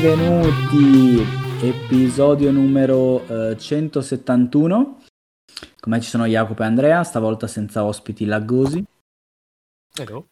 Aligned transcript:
benvenuti, 0.00 1.20
episodio 1.60 2.50
numero 2.50 3.50
eh, 3.50 3.58
171. 3.58 4.98
Con 5.78 5.92
me 5.92 6.00
ci 6.00 6.08
sono 6.08 6.24
Jacopo 6.24 6.62
e 6.62 6.64
Andrea, 6.64 7.04
stavolta 7.04 7.46
senza 7.46 7.84
ospiti 7.84 8.24
laggosi. 8.24 8.82
Hello. 9.98 10.28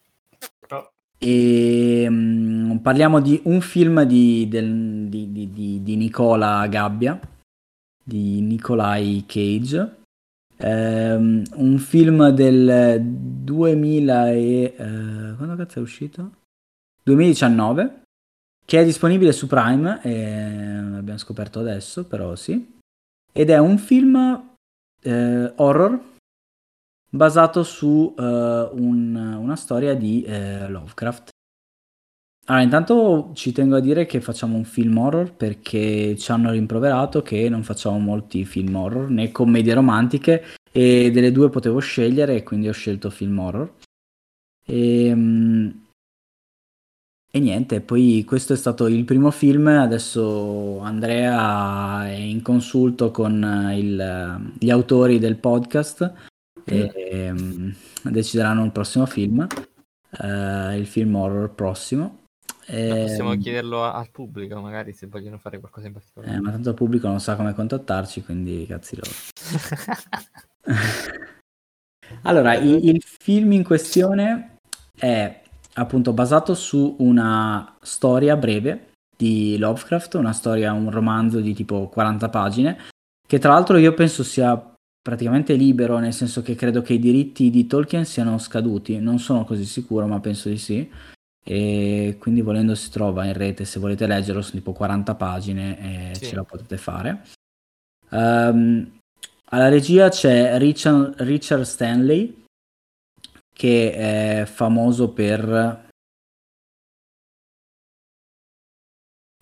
E 1.18 2.06
mm, 2.08 2.76
parliamo 2.78 3.20
di 3.20 3.38
un 3.44 3.60
film 3.60 4.04
di, 4.04 4.48
del- 4.48 5.06
di- 5.10 5.32
di- 5.32 5.82
di- 5.82 5.96
Nicola 5.96 6.66
Gabbia, 6.66 7.20
di 8.02 8.40
Nicolai 8.40 9.24
Cage. 9.26 9.96
Ehm, 10.56 11.42
un 11.56 11.76
film 11.78 12.30
del 12.30 13.02
2000 13.02 14.30
e... 14.30 14.74
eh, 14.78 15.34
quando 15.36 15.56
cazzo 15.56 15.78
è 15.78 15.82
uscito? 15.82 16.30
2019 17.02 18.06
che 18.68 18.78
è 18.78 18.84
disponibile 18.84 19.32
su 19.32 19.46
Prime, 19.46 19.98
eh, 20.02 20.82
l'abbiamo 20.82 21.18
scoperto 21.18 21.58
adesso, 21.58 22.04
però 22.04 22.36
sì. 22.36 22.76
Ed 23.32 23.48
è 23.48 23.56
un 23.56 23.78
film 23.78 24.46
eh, 25.00 25.52
horror 25.56 25.98
basato 27.08 27.62
su 27.62 28.14
eh, 28.18 28.22
un- 28.22 29.36
una 29.40 29.56
storia 29.56 29.94
di 29.94 30.22
eh, 30.22 30.68
Lovecraft. 30.68 31.30
Allora, 32.48 32.62
intanto 32.62 33.30
ci 33.32 33.52
tengo 33.52 33.76
a 33.76 33.80
dire 33.80 34.04
che 34.04 34.20
facciamo 34.20 34.58
un 34.58 34.64
film 34.64 34.98
horror 34.98 35.32
perché 35.34 36.14
ci 36.18 36.30
hanno 36.30 36.50
rimproverato 36.50 37.22
che 37.22 37.48
non 37.48 37.62
facciamo 37.62 37.98
molti 37.98 38.44
film 38.44 38.74
horror 38.74 39.08
né 39.08 39.32
commedie 39.32 39.72
romantiche 39.72 40.44
e 40.70 41.10
delle 41.10 41.32
due 41.32 41.48
potevo 41.48 41.78
scegliere 41.78 42.36
e 42.36 42.42
quindi 42.42 42.68
ho 42.68 42.72
scelto 42.72 43.08
film 43.08 43.38
horror. 43.38 43.72
E, 44.66 45.14
mm, 45.14 45.70
e 47.30 47.40
niente, 47.40 47.80
poi 47.80 48.24
questo 48.26 48.52
è 48.54 48.56
stato 48.56 48.86
il 48.86 49.04
primo 49.04 49.30
film, 49.30 49.66
adesso 49.68 50.78
Andrea 50.80 52.06
è 52.06 52.12
in 52.14 52.40
consulto 52.42 53.10
con 53.10 53.42
eh, 53.44 53.78
il- 53.78 54.52
gli 54.58 54.70
autori 54.70 55.18
del 55.18 55.36
podcast 55.36 56.12
e 56.64 57.30
mm, 57.32 57.70
decideranno 58.04 58.64
il 58.64 58.72
prossimo 58.72 59.06
film, 59.06 59.46
eh, 60.20 60.76
il 60.76 60.86
film 60.86 61.14
horror 61.14 61.50
prossimo. 61.54 62.24
Possiamo 62.66 63.32
Ehm, 63.32 63.40
chiederlo 63.40 63.82
a- 63.82 63.94
al 63.94 64.10
pubblico, 64.10 64.60
magari 64.60 64.92
se 64.92 65.06
vogliono 65.06 65.38
fare 65.38 65.58
qualcosa 65.58 65.86
in 65.86 65.94
particolare. 65.94 66.34
eh, 66.34 66.40
ma 66.40 66.50
tanto 66.50 66.68
il 66.70 66.74
pubblico 66.74 67.08
non 67.08 67.20
sa 67.20 67.34
come 67.36 67.54
contattarci, 67.54 68.22
quindi 68.24 68.66
cazzi 68.66 68.96
loro. 68.96 69.10
Allora, 72.22 72.54
i- 72.54 72.86
il 72.88 73.02
film 73.02 73.52
in 73.52 73.64
questione 73.64 74.56
è 74.98 75.42
appunto 75.78 76.12
basato 76.12 76.54
su 76.54 76.96
una 76.98 77.76
storia 77.80 78.36
breve 78.36 78.90
di 79.16 79.56
Lovecraft, 79.58 80.14
una 80.14 80.32
storia, 80.32 80.72
un 80.72 80.90
romanzo 80.90 81.40
di 81.40 81.54
tipo 81.54 81.88
40 81.88 82.28
pagine, 82.28 82.78
che 83.26 83.38
tra 83.38 83.52
l'altro 83.52 83.76
io 83.76 83.94
penso 83.94 84.22
sia 84.22 84.74
praticamente 85.00 85.54
libero, 85.54 85.98
nel 85.98 86.12
senso 86.12 86.42
che 86.42 86.54
credo 86.54 86.82
che 86.82 86.94
i 86.94 86.98
diritti 86.98 87.50
di 87.50 87.66
Tolkien 87.66 88.04
siano 88.04 88.38
scaduti, 88.38 88.98
non 88.98 89.18
sono 89.18 89.44
così 89.44 89.64
sicuro, 89.64 90.06
ma 90.06 90.20
penso 90.20 90.48
di 90.48 90.58
sì. 90.58 90.88
E 91.44 92.16
quindi 92.18 92.42
volendo 92.42 92.74
si 92.74 92.90
trova 92.90 93.24
in 93.24 93.32
rete, 93.32 93.64
se 93.64 93.80
volete 93.80 94.06
leggerlo, 94.06 94.42
sono 94.42 94.58
tipo 94.58 94.72
40 94.72 95.14
pagine 95.14 96.10
e 96.10 96.14
Sì. 96.14 96.26
ce 96.26 96.34
la 96.34 96.44
potete 96.44 96.76
fare. 96.76 97.22
Ehm, 98.10 98.98
alla 99.50 99.68
regia 99.68 100.10
c'è 100.10 100.58
Richard, 100.58 101.20
Richard 101.22 101.62
Stanley, 101.62 102.37
che 103.58 103.92
è 103.92 104.44
famoso 104.46 105.12
per... 105.12 105.90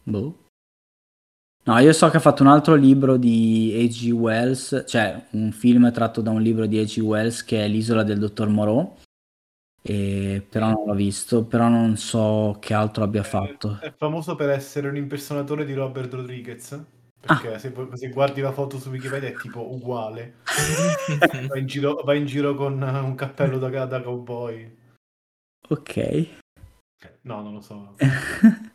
Boh. 0.05 0.49
No, 1.65 1.79
io 1.81 1.93
so 1.93 2.09
che 2.09 2.17
ha 2.17 2.21
fatto 2.21 2.43
un 2.43 2.49
altro 2.49 2.77
libro 2.77 3.19
di 3.19 3.75
A.G. 3.77 4.11
Wells, 4.13 4.85
cioè 4.87 5.27
un 5.33 5.53
film 5.53 5.93
tratto 5.93 6.23
da 6.23 6.31
un 6.31 6.41
libro 6.41 6.65
di 6.65 6.79
A.G. 6.79 6.99
Wells 7.01 7.45
che 7.45 7.63
è 7.63 7.69
L'isola 7.69 8.05
del 8.05 8.19
dottor 8.19 8.49
Moreau, 8.49 8.97
e 9.83 10.47
però 10.49 10.71
non 10.71 10.87
l'ho 10.87 10.95
visto, 10.95 11.45
però 11.45 11.69
non 11.69 11.99
so 11.99 12.57
che 12.59 12.73
altro 12.73 13.05
abbia 13.05 13.23
fatto. 13.23 13.79
È 13.81 13.93
famoso 13.93 14.35
per 14.35 14.49
essere 14.49 14.89
un 14.89 14.97
impersonatore 14.97 15.67
di 15.67 15.75
Robert 15.75 16.15
Rodriguez. 16.15 16.85
Perché 17.21 17.55
Ah. 17.55 17.59
se, 17.59 17.73
se 17.95 18.09
guardi 18.11 18.41
la 18.41 18.53
foto 18.53 18.79
su 18.79 18.91
Wikipedia 18.91 19.29
è 19.31 19.35
tipo 19.35 19.73
uguale. 19.73 20.37
Va 21.49 21.59
in 21.59 21.67
giro, 21.67 22.01
va 22.05 22.15
in 22.15 22.27
giro 22.27 22.55
con 22.55 22.81
un 22.83 23.15
cappello 23.15 23.59
da, 23.59 23.85
da 23.87 24.01
cowboy. 24.03 24.77
Ok. 25.69 26.29
No, 27.23 27.43
non 27.43 27.55
lo 27.55 27.61
so. 27.61 27.97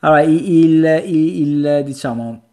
Allora, 0.00 0.20
il, 0.22 0.44
il- 0.46 1.02
il, 1.06 1.82
diciamo, 1.84 2.50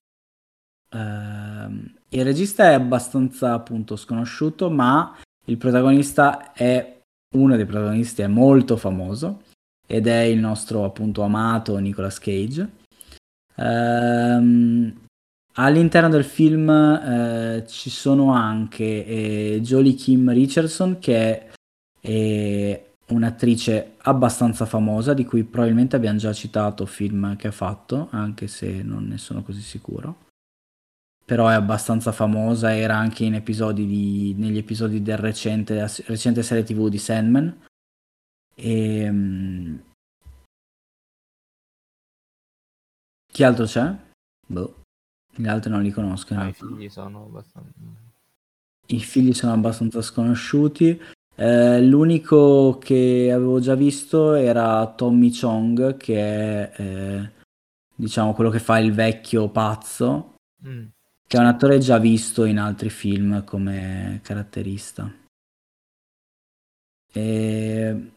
ehm, 0.90 1.94
il 2.10 2.24
regista 2.24 2.72
è 2.72 2.74
abbastanza 2.74 3.54
appunto 3.54 3.96
sconosciuto, 3.96 4.72
ma 4.72 5.16
il 5.46 5.58
protagonista 5.58 6.54
è 6.54 7.02
uno 7.36 7.56
dei 7.56 7.66
protagonisti, 7.66 8.24
è 8.24 8.28
molto 8.28 8.78
famoso 8.78 9.44
ed 9.86 10.08
è 10.08 10.22
il 10.22 10.40
nostro 10.40 10.86
appunto 10.86 11.22
amato 11.22 11.78
Nicolas 11.78 12.18
Cage. 12.18 12.68
Ehm, 13.56 15.06
all'interno 15.54 16.10
del 16.10 16.26
film 16.26 16.70
eh, 16.70 17.64
ci 17.68 17.90
sono 17.90 18.34
anche 18.34 19.06
eh, 19.06 19.60
Jolie 19.62 19.94
Kim 19.94 20.32
Richardson 20.32 21.00
che 21.00 21.16
è 21.16 21.50
eh, 22.02 22.86
un'attrice 23.08 23.94
abbastanza 23.98 24.66
famosa 24.66 25.14
di 25.14 25.26
cui 25.26 25.44
probabilmente 25.44 25.96
abbiamo 25.96 26.18
già 26.18 26.34
citato 26.34 26.86
film 26.86 27.36
che 27.36 27.48
ha 27.48 27.52
fatto, 27.52 28.08
anche 28.12 28.48
se 28.48 28.82
non 28.82 29.08
ne 29.08 29.18
sono 29.18 29.44
così 29.44 29.62
sicuro. 29.62 30.24
Però 31.24 31.48
è 31.48 31.54
abbastanza 31.54 32.12
famosa, 32.12 32.76
era 32.76 32.96
anche 32.98 33.26
episodi 33.26 33.88
di, 33.88 34.36
negli 34.38 34.58
episodi 34.58 35.02
del 35.02 35.18
recente, 35.18 35.88
recente 36.06 36.44
serie 36.44 36.64
TV 36.64 36.88
di 36.88 37.00
Sandman. 37.00 37.62
E, 38.54 39.12
chi 43.36 43.44
altro 43.44 43.66
c'è? 43.66 43.94
Boh, 44.48 44.84
gli 45.36 45.46
altri 45.46 45.70
non 45.70 45.82
li 45.82 45.92
conosco. 45.92 46.32
in 46.32 46.40
Ah, 46.40 46.48
I 46.48 46.54
figli 46.54 46.88
sono 46.88 47.26
abbastanza... 47.26 47.70
I 48.86 49.00
figli 49.02 49.34
sono 49.34 49.52
abbastanza 49.52 50.02
sconosciuti. 50.02 50.98
Eh, 51.36 51.82
l'unico 51.82 52.78
che 52.78 53.30
avevo 53.34 53.60
già 53.60 53.76
visto 53.76 54.36
era 54.36 54.88
Tommy 54.88 55.38
Chong, 55.38 55.98
che 55.98 56.16
è 56.72 56.82
eh, 56.82 57.32
diciamo 57.94 58.34
quello 58.34 58.50
che 58.50 58.60
fa 58.60 58.80
il 58.80 58.94
vecchio 58.94 59.50
pazzo, 59.50 60.36
Mm. 60.66 60.86
che 61.28 61.38
è 61.38 61.40
un 61.42 61.48
attore 61.48 61.80
già 61.80 61.98
visto 61.98 62.46
in 62.46 62.58
altri 62.58 62.90
film 62.90 63.44
come 63.44 64.22
caratterista. 64.24 65.12
E 67.12 68.12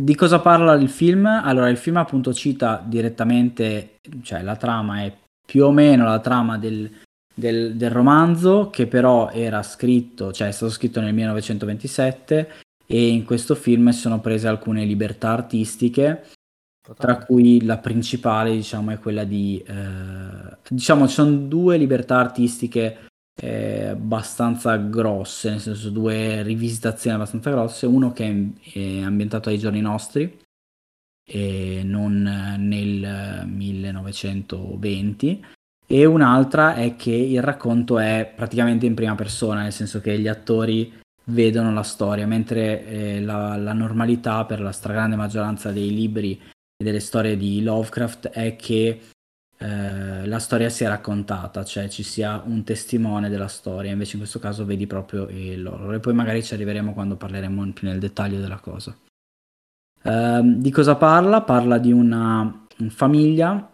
di 0.00 0.14
cosa 0.14 0.40
parla 0.40 0.74
il 0.74 0.88
film? 0.88 1.26
Allora, 1.26 1.68
il 1.68 1.76
film 1.76 1.96
appunto 1.96 2.32
cita 2.32 2.82
direttamente, 2.84 3.98
cioè 4.22 4.42
la 4.42 4.56
trama 4.56 5.02
è 5.02 5.16
più 5.44 5.64
o 5.64 5.72
meno 5.72 6.04
la 6.04 6.20
trama 6.20 6.58
del, 6.58 6.90
del- 7.34 7.74
del 7.76 7.90
romanzo, 7.90 8.70
che 8.70 8.86
però 8.86 9.30
era 9.30 9.62
scritto, 9.62 10.32
cioè 10.32 10.48
è 10.48 10.52
stato 10.52 10.72
scritto 10.72 11.00
nel 11.00 11.14
1927 11.14 12.50
e 12.86 13.08
in 13.08 13.24
questo 13.24 13.54
film 13.54 13.90
sono 13.90 14.20
prese 14.20 14.48
alcune 14.48 14.84
libertà 14.84 15.30
artistiche 15.30 16.24
tra 16.98 17.16
Totale. 17.16 17.24
cui 17.24 17.64
la 17.64 17.78
principale, 17.78 18.52
diciamo, 18.52 18.90
è 18.90 18.98
quella 18.98 19.24
di... 19.24 19.62
eh, 19.64 20.56
diciamo, 20.68 21.06
ci 21.06 21.14
sono 21.14 21.30
due 21.36 21.76
libertà 21.76 22.16
artistiche 22.18 23.09
eh, 23.40 23.86
abbastanza 23.86 24.76
grosse, 24.76 25.50
nel 25.50 25.60
senso 25.60 25.88
due 25.90 26.42
rivisitazioni 26.42 27.16
abbastanza 27.16 27.50
grosse, 27.50 27.86
uno 27.86 28.12
che 28.12 28.26
è, 28.26 28.34
è 28.78 29.00
ambientato 29.00 29.48
ai 29.48 29.58
giorni 29.58 29.80
nostri 29.80 30.38
e 31.26 31.80
non 31.84 32.26
eh, 32.26 32.56
nel 32.58 33.46
1920 33.46 35.44
e 35.86 36.04
un'altra 36.04 36.74
è 36.74 36.96
che 36.96 37.12
il 37.12 37.42
racconto 37.42 37.98
è 37.98 38.30
praticamente 38.34 38.84
in 38.86 38.94
prima 38.94 39.14
persona, 39.14 39.62
nel 39.62 39.72
senso 39.72 40.00
che 40.00 40.18
gli 40.18 40.28
attori 40.28 40.98
vedono 41.24 41.72
la 41.72 41.82
storia, 41.82 42.26
mentre 42.26 42.84
eh, 42.86 43.20
la, 43.20 43.56
la 43.56 43.72
normalità 43.72 44.44
per 44.44 44.60
la 44.60 44.72
stragrande 44.72 45.16
maggioranza 45.16 45.72
dei 45.72 45.92
libri 45.92 46.38
e 46.40 46.84
delle 46.84 47.00
storie 47.00 47.36
di 47.36 47.62
Lovecraft 47.62 48.28
è 48.28 48.54
che 48.56 49.00
eh, 49.62 50.26
la 50.26 50.38
storia 50.38 50.70
sia 50.70 50.88
raccontata, 50.88 51.64
cioè 51.64 51.86
ci 51.90 52.02
sia 52.02 52.42
un 52.42 52.64
testimone 52.64 53.28
della 53.28 53.46
storia, 53.46 53.92
invece 53.92 54.12
in 54.12 54.20
questo 54.20 54.38
caso 54.38 54.64
vedi 54.64 54.86
proprio 54.86 55.28
il. 55.28 55.90
E 55.92 56.00
poi 56.00 56.14
magari 56.14 56.42
ci 56.42 56.54
arriveremo 56.54 56.94
quando 56.94 57.16
parleremo 57.16 57.70
più 57.72 57.86
nel 57.86 57.98
dettaglio 57.98 58.40
della 58.40 58.58
cosa. 58.58 58.96
Ehm, 60.02 60.54
di 60.60 60.70
cosa 60.70 60.96
parla? 60.96 61.42
Parla 61.42 61.76
di 61.76 61.92
una 61.92 62.66
famiglia 62.88 63.70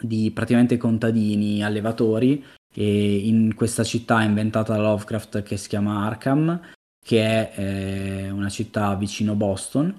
di 0.00 0.32
praticamente 0.32 0.76
contadini, 0.76 1.62
allevatori, 1.62 2.44
in 2.76 3.54
questa 3.54 3.84
città 3.84 4.20
inventata 4.22 4.74
da 4.74 4.82
Lovecraft 4.82 5.44
che 5.44 5.56
si 5.56 5.68
chiama 5.68 6.06
Arkham, 6.06 6.60
che 7.00 7.22
è 7.22 7.52
eh, 7.54 8.30
una 8.30 8.48
città 8.48 8.96
vicino 8.96 9.36
Boston, 9.36 9.96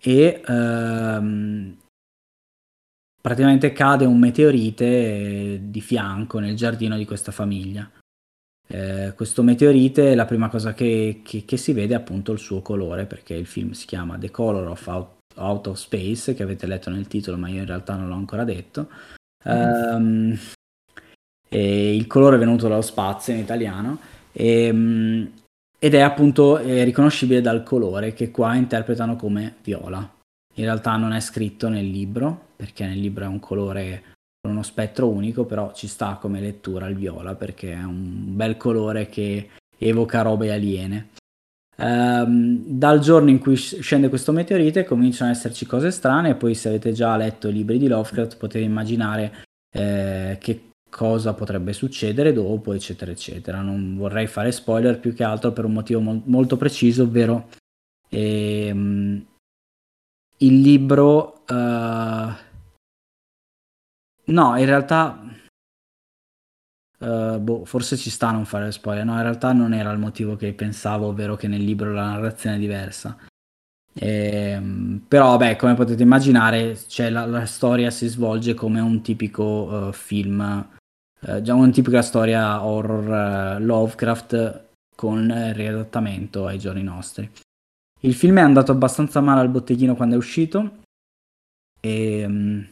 e 0.00 0.42
ehm, 0.46 1.76
praticamente 3.24 3.72
cade 3.72 4.04
un 4.04 4.18
meteorite 4.18 4.84
eh, 4.84 5.60
di 5.62 5.80
fianco 5.80 6.40
nel 6.40 6.54
giardino 6.54 6.94
di 6.98 7.06
questa 7.06 7.32
famiglia. 7.32 7.90
Eh, 8.66 9.14
questo 9.16 9.42
meteorite, 9.42 10.14
la 10.14 10.26
prima 10.26 10.50
cosa 10.50 10.74
che, 10.74 11.22
che, 11.24 11.46
che, 11.46 11.56
si 11.56 11.72
vede 11.72 11.94
è 11.94 11.96
appunto 11.96 12.32
il 12.32 12.38
suo 12.38 12.60
colore, 12.60 13.06
perché 13.06 13.32
il 13.32 13.46
film 13.46 13.70
si 13.70 13.86
chiama 13.86 14.18
The 14.18 14.30
Color 14.30 14.68
of 14.68 14.86
Out, 14.86 15.08
Out 15.36 15.66
of 15.68 15.78
Space, 15.78 16.34
che 16.34 16.42
avete 16.42 16.66
letto 16.66 16.90
nel 16.90 17.06
titolo, 17.06 17.38
ma 17.38 17.48
io 17.48 17.60
in 17.60 17.66
realtà 17.66 17.96
non 17.96 18.08
l'ho 18.08 18.14
ancora 18.14 18.44
detto. 18.44 18.88
Um, 19.44 20.38
il 21.48 22.06
colore 22.06 22.36
è 22.36 22.38
venuto 22.38 22.68
dallo 22.68 22.82
spazio 22.82 23.32
in 23.32 23.38
italiano. 23.38 24.00
E, 24.32 24.68
um, 24.68 25.30
ed 25.78 25.94
è 25.94 26.00
appunto 26.00 26.58
eh, 26.58 26.84
riconoscibile 26.84 27.40
dal 27.40 27.62
colore 27.62 28.12
che 28.12 28.30
qua 28.30 28.54
interpretano 28.54 29.16
come 29.16 29.54
viola. 29.62 30.13
In 30.54 30.64
realtà 30.64 30.96
non 30.96 31.12
è 31.12 31.20
scritto 31.20 31.68
nel 31.68 31.88
libro, 31.88 32.48
perché 32.56 32.86
nel 32.86 33.00
libro 33.00 33.24
è 33.24 33.28
un 33.28 33.40
colore 33.40 34.12
con 34.40 34.52
uno 34.52 34.62
spettro 34.62 35.08
unico, 35.08 35.44
però 35.44 35.72
ci 35.72 35.86
sta 35.86 36.18
come 36.20 36.40
lettura 36.40 36.86
il 36.86 36.96
viola 36.96 37.34
perché 37.34 37.72
è 37.72 37.82
un 37.82 38.36
bel 38.36 38.56
colore 38.56 39.08
che 39.08 39.48
evoca 39.78 40.22
robe 40.22 40.52
aliene. 40.52 41.08
Um, 41.76 42.62
dal 42.66 43.00
giorno 43.00 43.30
in 43.30 43.40
cui 43.40 43.56
scende 43.56 44.08
questo 44.08 44.30
meteorite 44.30 44.84
cominciano 44.84 45.30
ad 45.30 45.36
esserci 45.36 45.66
cose 45.66 45.90
strane 45.90 46.30
e 46.30 46.34
poi 46.36 46.54
se 46.54 46.68
avete 46.68 46.92
già 46.92 47.16
letto 47.16 47.48
i 47.48 47.52
libri 47.52 47.78
di 47.78 47.88
Lovecraft 47.88 48.36
potete 48.36 48.64
immaginare 48.64 49.42
eh, 49.74 50.36
che 50.40 50.70
cosa 50.88 51.32
potrebbe 51.32 51.72
succedere 51.72 52.32
dopo, 52.32 52.72
eccetera, 52.72 53.10
eccetera. 53.10 53.60
Non 53.60 53.96
vorrei 53.96 54.28
fare 54.28 54.52
spoiler 54.52 55.00
più 55.00 55.12
che 55.12 55.24
altro 55.24 55.52
per 55.52 55.64
un 55.64 55.72
motivo 55.72 56.00
mo- 56.00 56.22
molto 56.26 56.56
preciso, 56.56 57.02
ovvero 57.02 57.48
ehm, 58.08 58.53
il 60.38 60.60
libro... 60.60 61.44
Uh... 61.48 62.32
no, 64.24 64.56
in 64.56 64.64
realtà... 64.64 65.18
Uh, 66.98 67.38
boh, 67.38 67.64
forse 67.66 67.96
ci 67.96 68.08
sta 68.08 68.28
a 68.28 68.32
non 68.32 68.44
fare 68.44 68.72
spoiler. 68.72 69.04
No, 69.04 69.14
in 69.14 69.22
realtà 69.22 69.52
non 69.52 69.74
era 69.74 69.90
il 69.90 69.98
motivo 69.98 70.36
che 70.36 70.54
pensavo, 70.54 71.08
ovvero 71.08 71.36
che 71.36 71.48
nel 71.48 71.62
libro 71.62 71.92
la 71.92 72.06
narrazione 72.06 72.56
è 72.56 72.58
diversa. 72.58 73.16
Eh, 73.92 74.60
però, 75.06 75.36
beh, 75.36 75.56
come 75.56 75.74
potete 75.74 76.02
immaginare, 76.02 76.76
cioè, 76.88 77.10
la, 77.10 77.26
la, 77.26 77.46
storia 77.46 77.90
si 77.90 78.08
svolge 78.08 78.54
come 78.54 78.80
un 78.80 79.02
tipico 79.02 79.44
uh, 79.44 79.92
film 79.92 80.72
eh, 81.26 81.40
già 81.40 81.54
una 81.54 81.70
tipica 81.70 82.02
storia 82.02 82.62
horror 82.62 83.58
uh, 83.58 83.64
Lovecraft 83.64 84.64
con 84.94 85.52
riadattamento 85.54 86.46
ai 86.46 86.58
giorni 86.58 86.82
nostri. 86.82 87.30
Il 88.04 88.12
film 88.12 88.36
è 88.36 88.42
andato 88.42 88.70
abbastanza 88.70 89.22
male 89.22 89.40
al 89.40 89.48
botteghino 89.48 89.96
quando 89.96 90.14
è 90.14 90.18
uscito 90.18 90.82
e 91.80 92.24
um, 92.26 92.66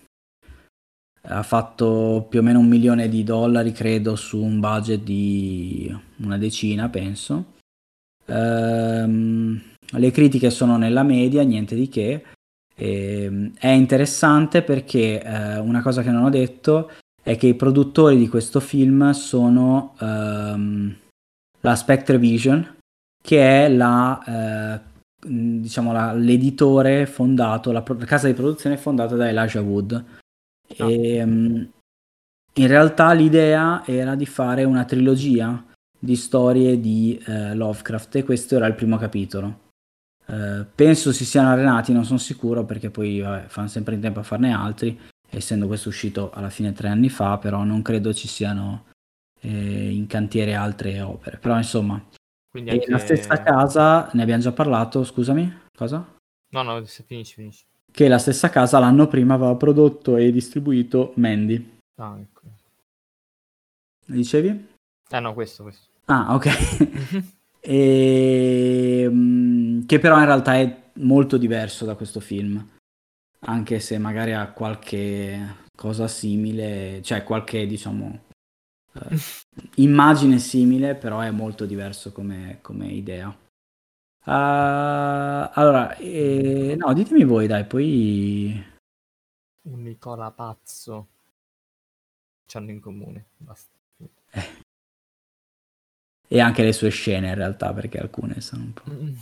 ha 1.23 1.43
fatto 1.43 2.26
più 2.29 2.40
o 2.40 2.43
meno 2.43 2.58
un 2.58 2.69
milione 2.69 3.08
di 3.08 3.25
dollari, 3.25 3.73
credo, 3.73 4.14
su 4.14 4.43
un 4.43 4.61
budget 4.61 5.02
di 5.02 5.94
una 6.19 6.37
decina, 6.37 6.88
penso. 6.90 7.55
Um, 8.26 9.61
le 9.93 10.11
critiche 10.11 10.50
sono 10.50 10.76
nella 10.76 11.02
media, 11.02 11.43
niente 11.43 11.75
di 11.76 11.88
che. 11.88 12.25
E, 12.75 13.23
ehm, 13.23 13.52
è 13.58 13.69
interessante 13.69 14.62
perché 14.62 15.23
uh, 15.25 15.64
una 15.64 15.81
cosa 15.81 16.02
che 16.02 16.11
non 16.11 16.25
ho 16.25 16.31
detto 16.31 16.90
è 17.23 17.37
che 17.38 17.46
i 17.46 17.55
produttori 17.55 18.19
di 18.19 18.29
questo 18.29 18.61
film 18.61 19.12
sono 19.12 19.94
um, 20.00 20.94
la 21.61 21.76
Spectre 21.76 22.19
Vision, 22.19 22.76
che 23.23 23.64
è 23.64 23.69
la, 23.69 24.25
eh, 24.26 24.92
diciamo 25.24 25.92
la, 25.92 26.12
l'editore 26.12 27.06
fondato, 27.06 27.70
la, 27.72 27.84
la, 27.86 28.04
casa 28.04 28.26
di 28.26 28.34
produzione 28.34 28.76
fondata 28.76 29.16
da 29.16 29.28
Elijah 29.28 29.60
Wood. 29.60 30.04
Oh. 30.78 30.90
E, 30.90 31.22
um, 31.22 31.70
in 32.54 32.66
realtà 32.66 33.12
l'idea 33.12 33.82
era 33.86 34.14
di 34.14 34.26
fare 34.26 34.64
una 34.64 34.84
trilogia 34.84 35.64
di 35.98 36.16
storie 36.16 36.80
di 36.80 37.19
eh, 37.26 37.54
Lovecraft 37.54 38.16
e 38.16 38.24
questo 38.24 38.56
era 38.56 38.66
il 38.66 38.74
primo 38.74 38.98
capitolo. 38.98 39.60
Uh, 40.26 40.64
penso 40.74 41.12
si 41.12 41.24
siano 41.24 41.50
arenati, 41.50 41.92
non 41.92 42.04
sono 42.04 42.19
sicuro 42.19 42.64
perché 42.64 42.90
poi 42.90 43.20
vabbè, 43.20 43.46
fanno 43.48 43.69
sempre 43.69 43.94
in 43.94 44.00
tempo 44.00 44.20
a 44.20 44.22
farne 44.22 44.52
altri 44.52 44.98
essendo 45.28 45.66
questo 45.66 45.88
uscito 45.88 46.30
alla 46.32 46.50
fine 46.50 46.72
tre 46.72 46.88
anni 46.88 47.08
fa, 47.08 47.38
però 47.38 47.64
non 47.64 47.82
credo 47.82 48.12
ci 48.12 48.28
siano 48.28 48.84
eh, 49.40 49.90
in 49.90 50.06
cantiere 50.06 50.54
altre 50.54 51.00
opere. 51.00 51.38
Però 51.38 51.56
insomma, 51.56 52.02
Quindi 52.52 52.70
anche... 52.70 52.90
la 52.90 52.99
stessa 52.99 53.43
casa, 53.43 54.08
ne 54.12 54.22
abbiamo 54.22 54.43
già 54.43 54.52
parlato, 54.52 55.02
scusami, 55.02 55.60
cosa? 55.75 56.14
No, 56.50 56.62
no, 56.62 56.84
finisci, 56.84 57.34
finisci. 57.34 57.64
Che 57.90 58.08
la 58.08 58.19
stessa 58.19 58.50
casa 58.50 58.78
l'anno 58.78 59.08
prima 59.08 59.34
aveva 59.34 59.56
prodotto 59.56 60.16
e 60.16 60.31
distribuito 60.31 61.12
Mandy. 61.16 61.78
Ah, 61.96 62.16
ecco. 62.20 62.43
Dicevi? 64.04 64.69
Eh 65.08 65.20
no, 65.20 65.34
questo, 65.34 65.62
questo. 65.64 65.88
Ah, 66.04 66.34
ok. 66.34 66.46
e, 67.60 69.02
ehm, 69.08 69.87
che 69.87 69.98
però 69.98 70.19
in 70.19 70.26
realtà 70.26 70.56
è 70.56 70.82
molto 70.94 71.37
diverso 71.37 71.84
da 71.84 71.94
questo 71.94 72.20
film 72.20 72.70
anche 73.44 73.81
se 73.81 73.98
magari 73.98 74.32
ha 74.32 74.50
qualche 74.52 75.56
cosa 75.75 76.06
simile, 76.06 77.00
cioè 77.02 77.22
qualche 77.22 77.66
diciamo 77.66 78.25
eh, 78.94 79.17
immagine 79.77 80.39
simile, 80.39 80.94
però 80.94 81.21
è 81.21 81.31
molto 81.31 81.65
diverso 81.67 82.12
come, 82.12 82.59
come 82.62 82.87
idea. 82.89 83.29
Uh, 84.25 85.50
allora, 85.55 85.97
eh, 85.97 86.77
no, 86.79 86.93
ditemi 86.93 87.25
voi, 87.25 87.47
dai, 87.47 87.65
poi... 87.67 88.65
Un 89.63 89.82
Nicola 89.82 90.31
pazzo. 90.31 91.08
C'hanno 92.46 92.70
in 92.70 92.81
comune, 92.81 93.31
basta. 93.37 93.77
Eh. 94.31 94.61
E 96.29 96.41
anche 96.41 96.63
le 96.63 96.72
sue 96.72 96.91
scene 96.91 97.29
in 97.29 97.34
realtà, 97.34 97.72
perché 97.72 97.99
alcune 97.99 98.41
sono 98.41 98.63
un 98.63 98.72
po'... 98.72 98.91
Mm. 98.91 99.15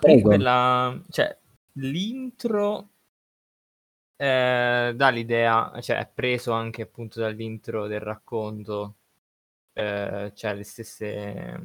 Beh, 0.00 0.20
quella... 0.20 1.00
Cioè, 1.08 1.38
l'intro 1.74 2.88
eh, 4.20 4.92
dà 4.94 5.08
l'idea, 5.08 5.72
cioè 5.80 5.96
è 5.96 6.10
preso 6.12 6.52
anche 6.52 6.82
appunto 6.82 7.20
dall'intro 7.20 7.86
del 7.86 8.00
racconto, 8.00 8.96
eh, 9.72 10.30
cioè 10.34 10.54
le 10.54 10.62
stesse, 10.62 11.60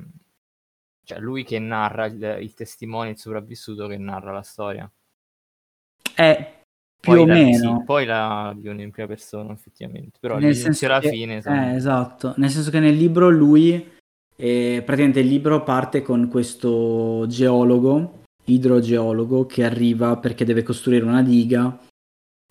cioè 1.03 1.19
lui 1.19 1.43
che 1.43 1.59
narra 1.59 2.05
il, 2.05 2.37
il 2.39 2.53
testimone, 2.53 3.09
il 3.09 3.17
sopravvissuto 3.17 3.87
che 3.87 3.97
narra 3.97 4.31
la 4.31 4.41
storia. 4.41 4.89
Eh, 6.15 6.61
più 6.97 7.11
poi 7.11 7.19
o 7.19 7.25
la, 7.25 7.33
meno. 7.33 7.77
Sì, 7.79 7.83
poi 7.83 8.05
la 8.05 8.53
viene 8.55 8.83
in 8.83 8.91
prima 8.91 9.09
persona 9.09 9.51
effettivamente, 9.51 10.17
però 10.21 10.37
nel 10.37 10.55
e 10.55 10.85
alla 10.85 10.99
che, 11.01 11.09
fine... 11.09 11.41
Eh, 11.45 11.75
esatto, 11.75 12.35
nel 12.37 12.49
senso 12.51 12.71
che 12.71 12.79
nel 12.79 12.95
libro 12.95 13.29
lui, 13.29 13.91
eh, 14.33 14.81
praticamente 14.85 15.19
il 15.19 15.27
libro 15.27 15.61
parte 15.61 16.01
con 16.01 16.29
questo 16.29 17.25
geologo 17.27 18.23
idrogeologo 18.45 19.45
che 19.45 19.65
arriva 19.65 20.17
perché 20.17 20.45
deve 20.45 20.63
costruire 20.63 21.03
una 21.03 21.23
diga 21.23 21.79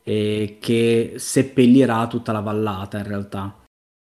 e 0.07 0.59
che 0.61 1.15
seppellirà 1.17 2.07
tutta 2.07 2.31
la 2.31 2.41
vallata 2.41 2.99
in 2.99 3.07
realtà, 3.07 3.65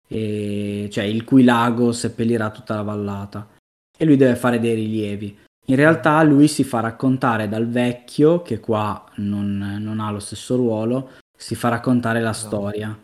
e, 0.06 0.88
cioè 0.92 1.04
il 1.04 1.24
cui 1.24 1.42
lago 1.42 1.92
seppellirà 1.92 2.50
tutta 2.50 2.74
la 2.74 2.82
vallata 2.82 3.48
e 3.96 4.04
lui 4.04 4.16
deve 4.16 4.36
fare 4.36 4.60
dei 4.60 4.74
rilievi. 4.74 5.38
In 5.68 5.76
realtà 5.76 6.22
lui 6.22 6.46
si 6.46 6.62
fa 6.62 6.80
raccontare 6.80 7.48
dal 7.48 7.68
vecchio, 7.68 8.42
che 8.42 8.60
qua 8.60 9.04
non, 9.16 9.78
non 9.80 9.98
ha 9.98 10.10
lo 10.10 10.20
stesso 10.20 10.54
ruolo, 10.54 11.12
si 11.36 11.54
fa 11.54 11.70
raccontare 11.70 12.20
la 12.20 12.32
storia. 12.32 12.96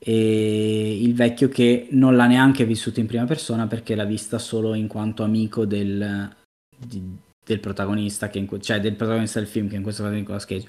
E 0.00 1.02
il 1.02 1.14
vecchio 1.14 1.48
che 1.48 1.88
non 1.90 2.16
l'ha 2.16 2.26
neanche 2.26 2.64
vissuto 2.64 2.98
in 2.98 3.06
prima 3.06 3.24
persona 3.24 3.66
perché 3.66 3.94
l'ha 3.94 4.04
vista 4.04 4.38
solo 4.38 4.74
in 4.74 4.88
quanto 4.88 5.22
amico 5.22 5.64
del, 5.64 6.34
di, 6.76 7.16
del 7.44 7.60
protagonista, 7.60 8.28
che 8.28 8.38
in, 8.38 8.48
cioè 8.60 8.80
del 8.80 8.96
protagonista 8.96 9.38
del 9.38 9.48
film, 9.48 9.68
che 9.68 9.76
in 9.76 9.82
questo 9.82 10.02
caso 10.02 10.14
è 10.14 10.18
Nicolas 10.18 10.44
Cage. 10.44 10.68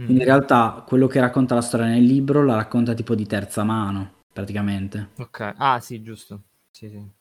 Mm. 0.00 0.10
In 0.10 0.24
realtà 0.24 0.84
quello 0.86 1.06
che 1.06 1.20
racconta 1.20 1.54
la 1.54 1.62
storia 1.62 1.86
nel 1.86 2.04
libro 2.04 2.44
la 2.44 2.54
racconta 2.54 2.94
tipo 2.94 3.14
di 3.14 3.26
terza 3.26 3.64
mano, 3.64 4.22
praticamente. 4.32 5.10
Ok, 5.18 5.54
ah 5.56 5.80
sì, 5.80 6.02
giusto. 6.02 6.42
Sì, 6.70 6.88
sì. 6.88 7.14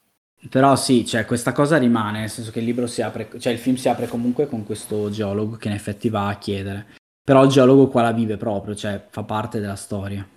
Però 0.50 0.76
sì, 0.76 1.06
cioè, 1.06 1.26
questa 1.26 1.54
cosa 1.54 1.78
rimane, 1.78 2.20
nel 2.20 2.30
senso 2.30 2.52
che 2.52 2.60
il 2.60 2.66
libro 2.66 2.86
si 2.88 3.02
apre, 3.02 3.30
cioè 3.40 3.54
il 3.54 3.60
film 3.60 3.78
si 3.78 3.90
apre 3.90 4.08
comunque 4.08 4.48
con 4.48 4.64
questo 4.64 5.10
geologo 5.10 5.56
che 5.56 5.70
in 5.70 5.74
effetti 5.74 6.10
va 6.10 6.28
a 6.28 6.38
chiedere. 6.38 6.88
Però 7.24 7.44
il 7.44 7.50
geologo 7.50 7.88
qua 7.88 8.04
la 8.04 8.12
vive 8.12 8.38
proprio, 8.38 8.76
cioè 8.76 9.04
fa 9.10 9.24
parte 9.24 9.60
della 9.60 9.76
storia. 9.76 10.28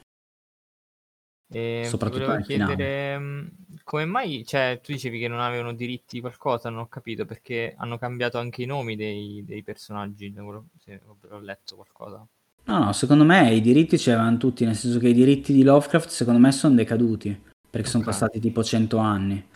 E 1.50 1.82
Soprattutto 1.86 2.26
volevo 2.26 2.44
chiedere. 2.44 3.18
Mm, 3.18 3.46
come 3.88 4.04
mai, 4.04 4.44
cioè, 4.44 4.80
tu 4.82 4.92
dicevi 4.92 5.18
che 5.18 5.28
non 5.28 5.40
avevano 5.40 5.72
diritti 5.72 6.16
di 6.16 6.20
qualcosa, 6.20 6.68
non 6.68 6.80
ho 6.80 6.88
capito 6.88 7.24
perché 7.24 7.72
hanno 7.78 7.96
cambiato 7.96 8.36
anche 8.36 8.60
i 8.60 8.66
nomi 8.66 8.96
dei, 8.96 9.42
dei 9.46 9.62
personaggi, 9.62 10.30
se 10.78 11.00
ho 11.06 11.38
letto 11.38 11.76
qualcosa. 11.76 12.22
No, 12.64 12.84
no, 12.84 12.92
secondo 12.92 13.24
me 13.24 13.54
i 13.54 13.62
diritti 13.62 13.96
c'erano 13.96 14.36
tutti, 14.36 14.66
nel 14.66 14.76
senso 14.76 14.98
che 14.98 15.08
i 15.08 15.14
diritti 15.14 15.54
di 15.54 15.62
Lovecraft 15.62 16.10
secondo 16.10 16.38
me 16.38 16.52
sono 16.52 16.74
decaduti, 16.74 17.30
perché 17.30 17.78
okay. 17.78 17.90
sono 17.90 18.04
passati 18.04 18.38
tipo 18.40 18.62
100 18.62 18.98
anni. 18.98 19.48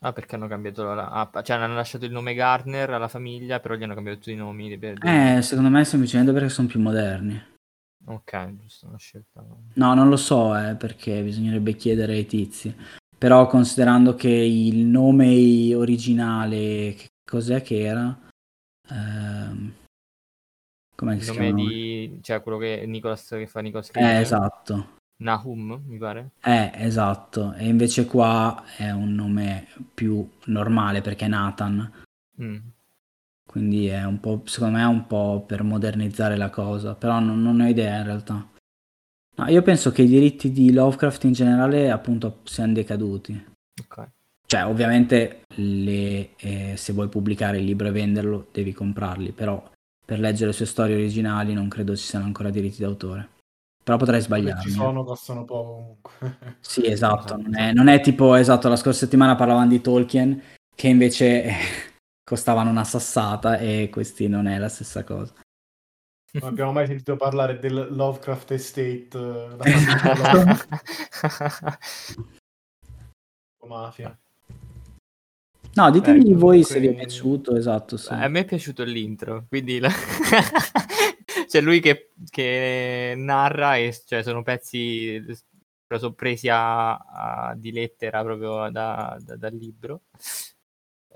Ah, 0.00 0.14
perché 0.14 0.36
hanno 0.36 0.48
cambiato 0.48 0.94
la... 0.94 1.10
Ah, 1.10 1.42
cioè 1.42 1.58
hanno 1.58 1.74
lasciato 1.74 2.06
il 2.06 2.12
nome 2.12 2.32
Garner 2.32 2.88
alla 2.88 3.08
famiglia, 3.08 3.60
però 3.60 3.74
gli 3.74 3.82
hanno 3.82 3.94
cambiato 3.94 4.20
tutti 4.20 4.32
i 4.32 4.36
nomi. 4.36 4.78
Per... 4.78 4.96
Eh, 5.04 5.42
secondo 5.42 5.68
me 5.68 5.84
semplicemente 5.84 6.32
perché 6.32 6.48
sono 6.48 6.68
più 6.68 6.80
moderni. 6.80 7.38
Ok, 8.06 8.54
giusto, 8.54 8.86
una 8.86 8.96
scelta. 8.96 9.44
No, 9.74 9.92
non 9.92 10.08
lo 10.08 10.16
so, 10.16 10.56
eh, 10.56 10.74
perché 10.74 11.22
bisognerebbe 11.22 11.74
chiedere 11.74 12.14
ai 12.14 12.24
tizi. 12.24 12.74
Però 13.18 13.46
considerando 13.48 14.14
che 14.14 14.28
il 14.30 14.78
nome 14.78 15.74
originale, 15.74 16.94
che 16.94 17.08
cos'è 17.28 17.62
che 17.62 17.80
era? 17.80 18.16
Ehm... 18.90 19.72
Come 20.94 21.14
il 21.14 21.24
nome 21.26 21.52
di... 21.52 22.18
cioè 22.22 22.42
quello 22.42 22.58
che 22.58 22.84
Nicolas 22.86 23.28
che 23.28 23.46
fa 23.46 23.60
Nicolas 23.60 23.90
Cage. 23.90 24.06
Eh, 24.06 24.20
esatto. 24.20 24.96
Nahum, 25.20 25.82
mi 25.86 25.98
pare. 25.98 26.30
Eh, 26.42 26.72
esatto. 26.74 27.54
E 27.54 27.66
invece 27.66 28.06
qua 28.06 28.64
è 28.76 28.90
un 28.90 29.14
nome 29.14 29.68
più 29.94 30.28
normale 30.46 31.00
perché 31.00 31.26
è 31.26 31.28
Nathan. 31.28 31.92
Mm. 32.40 32.58
Quindi 33.48 33.86
è 33.86 34.04
un 34.04 34.20
po', 34.20 34.42
secondo 34.44 34.76
me 34.76 34.82
è 34.82 34.86
un 34.86 35.06
po' 35.06 35.44
per 35.46 35.62
modernizzare 35.62 36.36
la 36.36 36.50
cosa, 36.50 36.94
però 36.94 37.18
non, 37.18 37.42
non 37.42 37.60
ho 37.60 37.66
idea 37.66 37.98
in 37.98 38.04
realtà. 38.04 38.48
No, 39.38 39.46
io 39.48 39.62
penso 39.62 39.92
che 39.92 40.02
i 40.02 40.08
diritti 40.08 40.50
di 40.50 40.72
Lovecraft 40.72 41.24
in 41.24 41.32
generale 41.32 41.90
appunto 41.90 42.40
siano 42.42 42.72
decaduti. 42.72 43.46
Ok. 43.80 44.10
Cioè, 44.44 44.66
ovviamente 44.66 45.42
le, 45.56 46.30
eh, 46.36 46.74
se 46.76 46.92
vuoi 46.92 47.08
pubblicare 47.08 47.58
il 47.58 47.64
libro 47.64 47.86
e 47.86 47.92
venderlo 47.92 48.48
devi 48.50 48.72
comprarli, 48.72 49.30
però 49.32 49.62
per 50.04 50.18
leggere 50.18 50.46
le 50.46 50.52
sue 50.54 50.66
storie 50.66 50.96
originali 50.96 51.52
non 51.52 51.68
credo 51.68 51.94
ci 51.94 52.04
siano 52.04 52.24
ancora 52.24 52.50
diritti 52.50 52.80
d'autore. 52.80 53.28
Però 53.84 53.96
potrei 53.96 54.20
sbagliarmi. 54.20 54.62
Ci 54.62 54.70
sono, 54.70 55.04
costano 55.04 55.44
poco 55.44 55.72
comunque. 55.72 56.38
sì, 56.60 56.86
esatto, 56.86 57.36
non 57.36 57.56
è, 57.56 57.72
non 57.72 57.88
è 57.88 58.00
tipo, 58.00 58.34
esatto, 58.34 58.68
la 58.68 58.76
scorsa 58.76 59.00
settimana 59.00 59.36
parlavamo 59.36 59.68
di 59.68 59.80
Tolkien, 59.80 60.42
che 60.74 60.88
invece 60.88 61.52
costavano 62.24 62.70
una 62.70 62.84
sassata 62.84 63.58
e 63.58 63.88
questi 63.92 64.26
non 64.26 64.46
è 64.48 64.58
la 64.58 64.68
stessa 64.68 65.04
cosa. 65.04 65.32
Non 66.30 66.50
abbiamo 66.50 66.72
mai 66.72 66.86
sentito 66.86 67.16
parlare 67.16 67.58
del 67.58 67.88
Lovecraft 67.90 68.50
Estate 68.50 69.16
uh, 69.16 69.56
mafia. 73.66 74.16
No, 75.74 75.90
ditemi 75.90 76.24
Beh, 76.24 76.34
voi 76.34 76.64
se 76.64 76.80
vi 76.80 76.88
è 76.88 76.94
piaciuto, 76.94 77.56
esatto. 77.56 77.96
Sì. 77.96 78.12
A 78.12 78.28
me 78.28 78.40
è 78.40 78.44
piaciuto 78.44 78.84
l'intro, 78.84 79.46
quindi 79.48 79.78
la... 79.78 79.90
c'è 81.46 81.60
lui 81.60 81.80
che, 81.80 82.12
che, 82.28 83.14
narra 83.16 83.76
e 83.76 83.96
cioè, 84.04 84.22
sono 84.22 84.42
pezzi 84.42 85.22
sono 85.88 86.12
presi 86.12 86.48
a, 86.48 86.96
a, 86.96 87.54
di 87.56 87.72
lettera 87.72 88.22
proprio 88.22 88.70
da, 88.70 89.16
da, 89.20 89.36
dal 89.36 89.54
libro 89.54 90.02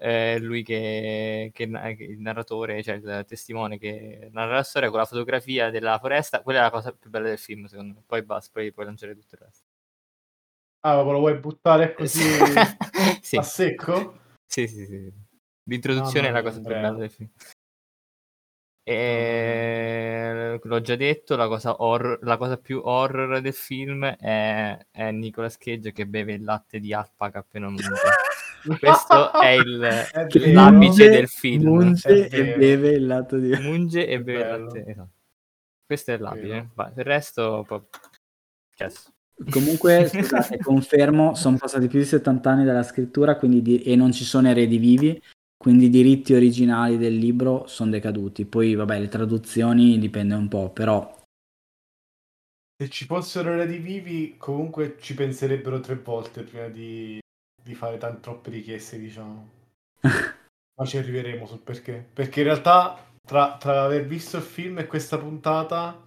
eh, 0.05 0.37
lui 0.41 0.65
che, 0.65 1.53
che, 1.55 1.71
che, 1.71 2.03
il 2.03 2.19
narratore, 2.19 2.83
cioè 2.83 2.97
il 2.97 3.25
testimone 3.25 3.79
che 3.79 4.31
narra 4.33 4.57
la 4.57 4.63
storia 4.65 4.91
con 4.91 4.99
la 4.99 5.05
fotografia 5.05 5.71
della 5.71 5.97
foresta, 6.01 6.43
quella 6.43 6.59
è 6.59 6.63
la 6.63 6.71
cosa 6.71 6.93
più 6.93 7.09
bella 7.09 7.29
del 7.29 7.39
film, 7.39 7.67
secondo 7.67 7.95
me. 7.95 8.03
Poi 8.05 8.25
basta, 8.25 8.51
poi 8.53 8.73
puoi 8.73 8.87
lanciare 8.87 9.15
tutto 9.15 9.37
il 9.37 9.41
resto. 9.43 9.65
Ah, 10.81 11.05
ma 11.05 11.13
lo 11.13 11.21
vuoi 11.21 11.39
buttare 11.39 11.95
così 11.95 12.21
sì. 13.21 13.37
a 13.37 13.43
secco? 13.43 14.19
Sì, 14.45 14.67
sì, 14.67 14.87
sì. 14.87 15.13
L'introduzione 15.69 16.27
ah, 16.27 16.31
è 16.31 16.33
la 16.33 16.43
cosa 16.43 16.61
più 16.61 16.69
bella 16.69 16.91
del 16.95 17.11
film. 17.11 17.31
E 18.85 20.59
l'ho 20.61 20.81
già 20.81 20.97
detto, 20.97 21.37
la 21.37 21.47
cosa, 21.47 21.81
horror, 21.81 22.19
la 22.23 22.37
cosa 22.37 22.57
più 22.59 22.81
horror 22.83 23.41
del 23.41 23.55
film 23.55 24.05
è, 24.05 24.77
è 24.91 25.11
Nicolas 25.13 25.57
Cage 25.57 25.93
che 25.93 26.07
beve 26.09 26.33
il 26.33 26.43
latte 26.43 26.81
di 26.81 26.93
alpaca 26.93 27.39
appena 27.39 27.69
munto. 27.69 27.85
Questo 28.79 29.33
è, 29.41 29.51
il, 29.51 29.81
è 29.81 30.53
l'apice 30.53 31.09
del 31.09 31.29
film. 31.29 31.65
Munge 31.65 32.29
e 32.29 32.57
beve 32.57 32.91
il 32.91 33.07
latte 33.07 33.41
di. 33.41 33.51
Munge 33.61 34.07
e 34.07 34.23
beve 34.23 34.41
il 34.41 34.63
latte. 34.63 34.85
Esatto. 34.87 35.11
Questo 35.85 36.13
è 36.13 36.19
l'apice. 36.19 36.71
Va, 36.75 36.93
il 36.97 37.05
resto... 37.05 37.65
Po- 37.67 37.89
yes. 38.79 39.13
Comunque, 39.51 40.09
scusate, 40.13 40.59
confermo, 40.59 41.35
sono 41.35 41.57
passati 41.57 41.89
più 41.89 41.99
di 41.99 42.05
70 42.05 42.51
anni 42.51 42.65
dalla 42.65 42.83
scrittura 42.83 43.37
quindi 43.37 43.63
di- 43.63 43.83
e 43.83 43.97
non 43.97 44.13
ci 44.13 44.25
sono 44.25 44.49
eredi 44.49 44.79
vivi, 44.79 45.21
quindi 45.57 45.87
i 45.87 45.91
diritti 45.91 46.35
originali 46.35 46.97
del 46.97 47.17
libro 47.17 47.67
sono 47.67 47.91
decaduti. 47.91 48.47
Poi, 48.47 48.75
vabbè, 48.75 49.01
le 49.01 49.09
traduzioni 49.09 49.99
dipende 49.99 50.35
un 50.35 50.49
po', 50.49 50.71
però... 50.71 51.21
Se 52.77 52.89
ci 52.89 53.05
fossero 53.05 53.53
eredi 53.53 53.79
vivi, 53.79 54.35
comunque 54.39 54.97
ci 54.99 55.15
penserebbero 55.15 55.81
tre 55.81 55.97
volte 55.97 56.43
prima 56.43 56.69
di, 56.69 57.22
di 57.63 57.75
fare 57.75 57.99
tante 57.99 58.21
troppe 58.21 58.51
richieste, 58.51 58.99
diciamo. 58.99 59.49
Ma 60.75 60.85
ci 60.85 60.99
arriveremo 60.99 61.47
sul 61.47 61.61
perché. 61.61 62.07
Perché 62.13 62.41
in 62.41 62.47
realtà, 62.47 62.99
tra, 63.25 63.57
tra 63.59 63.85
aver 63.85 64.07
visto 64.07 64.37
il 64.37 64.43
film 64.43 64.79
e 64.79 64.87
questa 64.87 65.19
puntata, 65.19 66.01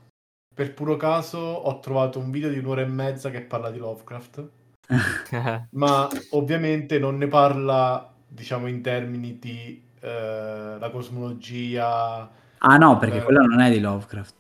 per 0.54 0.74
puro 0.74 0.96
caso 0.96 1.38
ho 1.38 1.80
trovato 1.80 2.20
un 2.20 2.32
video 2.32 2.50
di 2.50 2.58
un'ora 2.58 2.82
e 2.82 2.86
mezza 2.86 3.30
che 3.30 3.42
parla 3.42 3.72
di 3.72 3.78
Lovecraft. 3.78 4.50
ma 5.72 6.08
ovviamente 6.32 7.00
non 7.00 7.18
ne 7.18 7.28
parla 7.28 8.14
diciamo 8.28 8.68
in 8.68 8.82
termini 8.82 9.40
di 9.40 9.84
eh, 10.00 10.78
la 10.80 10.90
cosmologia. 10.92 12.30
Ah 12.60 12.78
no, 12.78 12.98
perché 12.98 13.18
eh, 13.18 13.24
quello 13.24 13.46
non 13.46 13.60
è 13.60 13.72
di 13.72 13.80
Lovecraft. 13.80 14.36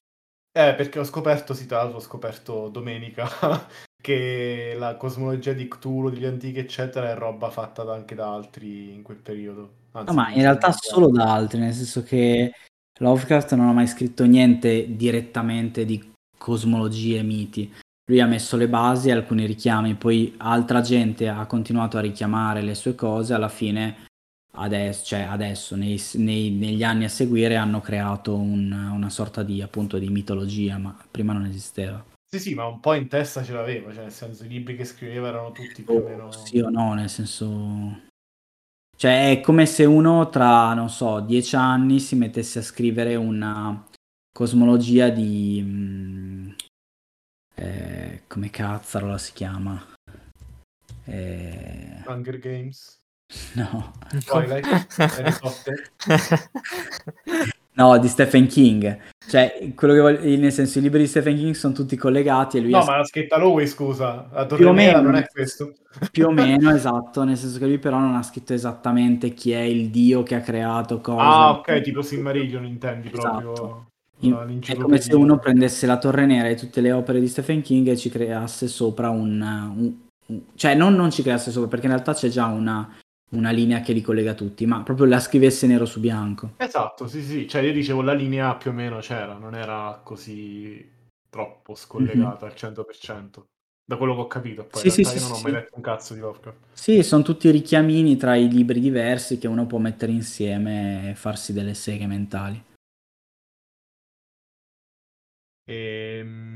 Eh, 0.52 0.74
perché 0.76 1.00
ho 1.00 1.04
scoperto, 1.04 1.54
sì, 1.54 1.66
tra 1.66 1.78
l'altro 1.78 1.98
ho 1.98 2.02
scoperto 2.02 2.70
domenica 2.70 3.28
che 4.06 4.76
la 4.78 4.98
cosmologia 4.98 5.54
di 5.54 5.68
Cthulhu, 5.68 6.12
degli 6.12 6.26
antichi, 6.26 6.60
eccetera, 6.60 7.10
è 7.10 7.16
roba 7.16 7.50
fatta 7.50 7.82
anche 7.92 8.14
da 8.14 8.32
altri 8.32 8.94
in 8.94 9.02
quel 9.02 9.18
periodo. 9.18 9.72
Anzi, 9.94 10.14
no, 10.14 10.22
ma 10.22 10.30
in 10.30 10.42
realtà 10.42 10.72
solo 10.72 11.10
da 11.10 11.34
altri, 11.34 11.58
nel 11.58 11.74
senso 11.74 12.04
che 12.04 12.54
Lovecraft 13.00 13.56
non 13.56 13.68
ha 13.68 13.72
mai 13.72 13.88
scritto 13.88 14.24
niente 14.26 14.96
direttamente 14.96 15.86
di 15.86 16.12
cosmologie 16.38 17.18
e 17.18 17.24
miti. 17.24 17.74
Lui 18.08 18.22
ha 18.22 18.28
messo 18.28 18.58
le 18.58 18.68
basi, 18.68 19.10
alcuni 19.10 19.48
richiami, 19.48 19.96
poi 19.96 20.36
altra 20.38 20.82
gente 20.82 21.28
ha 21.28 21.44
continuato 21.48 21.98
a 21.98 22.02
richiamare 22.02 22.62
le 22.62 22.76
sue 22.76 22.94
cose, 22.94 23.34
alla 23.34 23.50
fine 23.50 24.06
adesso, 24.58 25.04
cioè 25.04 25.22
adesso 25.22 25.76
nei, 25.76 26.00
nei, 26.18 26.52
negli 26.52 26.84
anni 26.84 27.06
a 27.06 27.10
seguire 27.10 27.56
hanno 27.56 27.82
creato 27.82 28.36
un, 28.36 28.72
una 28.72 29.10
sorta 29.10 29.42
di, 29.42 29.64
appunto, 29.64 29.98
di 29.98 30.10
mitologia, 30.10 30.78
ma 30.78 30.96
prima 31.10 31.34
non 31.34 31.46
esisteva. 31.46 32.14
Sì, 32.36 32.50
sì, 32.50 32.54
ma 32.54 32.66
un 32.66 32.82
po' 32.82 32.96
in 32.96 33.08
testa 33.08 33.44
ce 33.46 33.54
l'aveva, 33.54 33.94
cioè 33.94 34.04
nel 34.04 34.12
senso 34.12 34.44
i 34.44 34.50
libri 34.50 34.76
che 34.76 34.84
scriveva 34.84 35.30
erano 35.30 35.54
tutti 35.54 35.84
più 35.84 35.94
o 35.94 36.00
oh, 36.00 36.04
meno... 36.04 36.32
Sì 36.34 36.60
o 36.60 36.70
no, 36.70 36.94
nel 36.94 37.10
senso... 37.10 38.02
Cioè 38.98 39.32
è 39.32 39.40
come 39.40 39.66
se 39.66 39.86
uno 39.86 40.28
tra, 40.28 40.74
non 40.74 40.90
so, 40.90 41.22
dieci 41.22 41.56
anni 41.56 42.02
si 42.02 42.16
mettesse 42.16 42.60
a 42.60 42.62
scrivere 42.62 43.16
una 43.16 43.88
cosmologia 44.34 45.08
di... 45.08 45.62
Mm, 45.64 46.50
eh, 47.56 48.24
come 48.28 48.50
cazzarola 48.50 49.18
si 49.18 49.32
chiama? 49.32 49.82
Eh... 51.06 52.04
Hunger 52.06 52.38
Games? 52.38 53.00
No. 53.56 53.94
Twilight? 54.26 54.94
Harry 54.98 55.34
Potter? 55.40 55.92
No, 57.76 57.98
di 57.98 58.08
Stephen 58.08 58.48
King. 58.48 58.98
Cioè, 59.28 59.74
quello 59.76 59.94
che 59.94 60.00
voglio, 60.00 60.38
nel 60.38 60.52
senso, 60.52 60.80
i 60.80 60.82
libri 60.82 61.00
di 61.00 61.08
Stephen 61.08 61.36
King 61.36 61.56
sono 61.56 61.74
tutti 61.74 61.98
collegati 61.98 62.58
e 62.58 62.62
lui... 62.62 62.72
No, 62.72 62.84
ma 62.86 62.98
l'ha 62.98 63.04
scritta 63.04 63.38
lui, 63.38 63.68
scusa. 63.68 64.30
La 64.32 64.46
più 64.46 64.68
o 64.68 64.72
meno, 64.72 65.02
non 65.02 65.16
è 65.16 65.28
questo. 65.28 65.74
Più 66.10 66.28
o 66.28 66.32
meno, 66.32 66.74
esatto, 66.74 67.24
nel 67.24 67.38
senso 67.38 67.60
che 67.60 67.66
lui 67.66 67.78
però 67.78 68.00
non 68.00 68.16
ha 68.16 68.24
scritto 68.24 68.54
esattamente 68.54 69.34
chi 69.34 69.52
è 69.52 69.60
il 69.60 69.90
dio 69.90 70.24
che 70.24 70.36
ha 70.36 70.42
creato 70.42 71.02
cosa. 71.02 71.22
Ah, 71.22 71.50
ok, 71.52 71.82
tipo 71.82 72.02
Silmarillion 72.02 72.66
intendi 72.66 73.12
esatto. 73.14 73.52
proprio. 73.52 73.86
In, 74.20 74.62
è 74.66 74.76
come 74.78 75.02
se 75.02 75.14
uno 75.14 75.38
prendesse 75.38 75.86
la 75.86 75.98
Torre 75.98 76.26
Nera 76.26 76.48
e 76.48 76.56
tutte 76.56 76.80
le 76.80 76.94
opere 76.94 77.20
di 77.20 77.28
Stephen 77.28 77.62
King 77.62 77.90
e 77.90 77.98
ci 77.98 78.10
creasse 78.10 78.70
sopra 78.70 79.10
un... 79.10 79.42
un, 79.42 79.96
un 80.28 80.42
cioè, 80.56 80.76
non, 80.76 80.96
non 80.96 81.12
ci 81.12 81.22
creasse 81.22 81.52
sopra, 81.52 81.68
perché 81.68 81.88
in 81.88 81.92
realtà 81.92 82.14
c'è 82.14 82.30
già 82.30 82.46
una 82.46 82.90
una 83.32 83.52
linea 83.52 83.82
che 83.82 83.94
li 83.94 84.02
collega 84.02 84.34
tutti, 84.34 84.66
ma 84.66 84.82
proprio 84.84 85.06
la 85.06 85.20
scrivesse 85.20 85.68
nero 85.68 85.86
su 85.86 86.00
bianco. 86.00 86.54
Esatto, 86.58 87.08
sì, 87.08 87.22
sì, 87.22 87.48
cioè 87.48 87.62
io 87.62 87.74
dicevo 87.74 88.02
la 88.02 88.14
linea 88.14 88.56
più 88.56 88.72
o 88.72 88.74
meno 88.74 89.00
c'era, 89.00 89.34
non 89.34 89.56
era 89.56 90.00
così 90.04 90.94
troppo 91.30 91.76
scollegata 91.76 92.46
mm-hmm. 92.46 92.56
al 92.56 92.86
100%. 92.86 93.44
Da 93.88 93.98
quello 93.98 94.16
che 94.16 94.22
ho 94.22 94.28
capito, 94.28 94.66
poi 94.66 94.82
sì, 94.82 94.90
sì, 94.90 95.04
sì, 95.04 95.18
io 95.18 95.22
non 95.22 95.32
ho 95.34 95.42
mai 95.42 95.52
letto 95.52 95.76
un 95.76 95.82
cazzo 95.84 96.16
di 96.16 96.20
Lovecraft. 96.20 96.58
Sì, 96.74 97.04
sono 97.04 97.22
tutti 97.22 97.52
richiamini 97.52 98.18
tra 98.18 98.36
i 98.36 98.50
libri 98.50 98.80
diversi 98.80 99.38
che 99.38 99.48
uno 99.48 99.68
può 99.68 99.78
mettere 99.78 100.12
insieme 100.12 101.12
e 101.12 101.16
farsi 101.16 101.54
delle 101.54 101.76
seghe 101.76 102.08
mentali. 102.08 102.64
Ehm, 105.68 106.55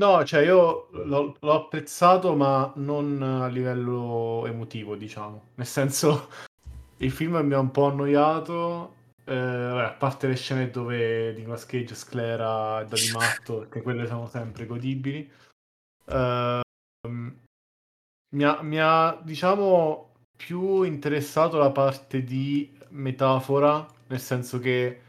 No, 0.00 0.24
cioè 0.24 0.40
io 0.40 0.88
l'ho, 0.92 1.36
l'ho 1.38 1.52
apprezzato, 1.52 2.34
ma 2.34 2.72
non 2.76 3.20
a 3.20 3.48
livello 3.48 4.46
emotivo, 4.46 4.96
diciamo. 4.96 5.48
Nel 5.56 5.66
senso, 5.66 6.30
il 6.96 7.10
film 7.10 7.36
mi 7.36 7.52
ha 7.52 7.58
un 7.58 7.70
po' 7.70 7.84
annoiato. 7.84 8.94
Eh, 9.24 9.34
a 9.34 9.94
parte 9.98 10.26
le 10.26 10.36
scene 10.36 10.70
dove 10.70 11.34
Nicolas 11.34 11.66
Cage 11.66 11.94
sclera 11.94 12.82
da 12.82 12.96
di 12.96 13.10
matto, 13.12 13.58
perché 13.58 13.82
quelle 13.82 14.06
sono 14.06 14.26
sempre 14.26 14.64
godibili. 14.64 15.30
Eh, 16.06 16.60
mi, 17.06 18.44
ha, 18.44 18.62
mi 18.62 18.80
ha, 18.80 19.20
diciamo, 19.22 20.12
più 20.34 20.80
interessato 20.80 21.58
la 21.58 21.72
parte 21.72 22.24
di 22.24 22.74
metafora, 22.88 23.86
nel 24.06 24.20
senso 24.20 24.58
che 24.60 25.02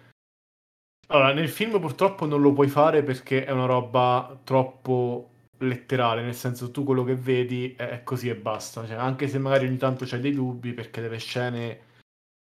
Allora, 1.12 1.34
nel 1.34 1.50
film 1.50 1.77
purtroppo 1.80 2.25
non 2.25 2.39
lo 2.39 2.53
puoi 2.53 2.70
fare 2.70 3.03
perché 3.03 3.44
è 3.44 3.51
una 3.51 3.65
roba 3.65 4.39
troppo 4.46 5.30
letterale, 5.58 6.22
nel 6.22 6.34
senso 6.34 6.72
tu 6.72 6.86
quello 6.86 7.03
che 7.03 7.15
vedi 7.15 7.74
è 7.75 8.01
così 8.03 8.30
e 8.30 8.36
basta. 8.36 8.88
Cioè, 8.88 8.96
anche 8.96 9.27
se 9.27 9.38
magari 9.38 9.68
ogni 9.68 9.75
tanto 9.75 10.06
c'hai 10.06 10.22
dei 10.22 10.34
dubbi 10.34 10.72
perché 10.72 11.01
delle 11.01 11.18
scene 11.20 11.80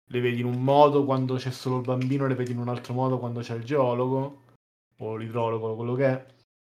le 0.05 0.19
vedi 0.19 0.41
in 0.41 0.45
un 0.45 0.63
modo 0.63 1.03
quando 1.03 1.35
c'è 1.35 1.49
solo 1.49 1.77
il 1.77 1.85
bambino, 1.85 2.27
le 2.27 2.35
vedi 2.35 2.51
in 2.51 2.59
un 2.59 2.69
altro 2.69 2.93
modo 2.93 3.17
quando 3.17 3.39
c'è 3.39 3.55
il 3.55 3.63
geologo 3.63 4.43
o 4.97 5.15
l'idrologo, 5.15 5.75
quello 5.75 5.95
che 5.95 6.05
è. 6.05 6.25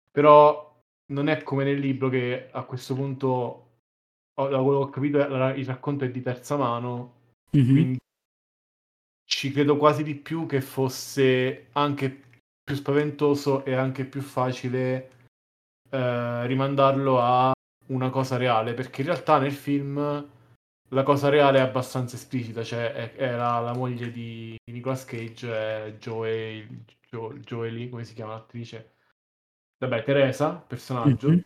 Però 0.10 0.82
non 1.08 1.28
è 1.28 1.44
come 1.44 1.66
nel 1.66 1.80
libro 1.80 2.08
che 2.08 2.48
a 2.50 2.64
questo 2.64 2.96
punto, 2.96 3.72
da 4.36 4.48
quello 4.48 4.80
che 4.80 4.86
ho 4.86 4.90
capito, 4.90 5.18
il 5.18 5.66
racconto 5.66 6.06
è 6.06 6.12
di 6.12 6.22
terza 6.22 6.56
mano, 6.56 7.14
mm-hmm. 7.56 7.72
quindi 7.72 7.98
ci 9.30 9.52
credo 9.52 9.78
quasi 9.78 10.02
di 10.02 10.16
più 10.16 10.48
che 10.48 10.60
fosse 10.60 11.68
anche 11.74 12.10
più 12.64 12.76
spaventoso 12.76 13.64
e 13.64 13.76
anche 13.76 14.06
più 14.06 14.22
facile 14.22 15.12
eh, 15.92 16.48
rimandarlo 16.48 17.22
a 17.22 17.54
una 17.88 18.10
cosa 18.10 18.38
reale, 18.38 18.74
perché 18.74 19.02
in 19.02 19.08
realtà 19.08 19.38
nel 19.38 19.52
film 19.52 20.28
la 20.92 21.04
cosa 21.04 21.30
reale 21.30 21.60
è 21.60 21.62
abbastanza 21.62 22.16
esplicita, 22.16 22.64
cioè 22.64 22.92
è, 22.92 23.14
era 23.18 23.60
la 23.60 23.74
moglie 23.76 24.10
di, 24.12 24.58
di 24.64 24.72
Nicolas 24.74 25.06
Cage, 25.06 25.52
è 25.52 25.94
Joey, 26.00 26.84
jo, 27.08 27.32
Joely, 27.38 27.88
come 27.88 28.06
si 28.06 28.16
chiama 28.16 28.34
l'attrice? 28.34 28.96
Vabbè, 29.78 30.04
Teresa, 30.04 30.56
personaggio, 30.56 31.30
mm-hmm. 31.30 31.40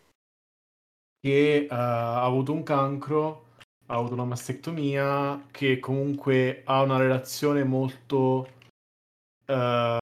che 1.19 1.67
uh, 1.69 1.73
ha 1.73 2.23
avuto 2.23 2.53
un 2.53 2.63
cancro, 2.63 3.52
ha 3.93 3.97
avuto 3.97 4.13
una 4.13 4.25
mastectomia, 4.25 5.47
che 5.51 5.79
comunque 5.79 6.63
ha 6.65 6.81
una 6.81 6.97
relazione 6.97 7.63
molto 7.63 8.47
uh, 9.45 9.97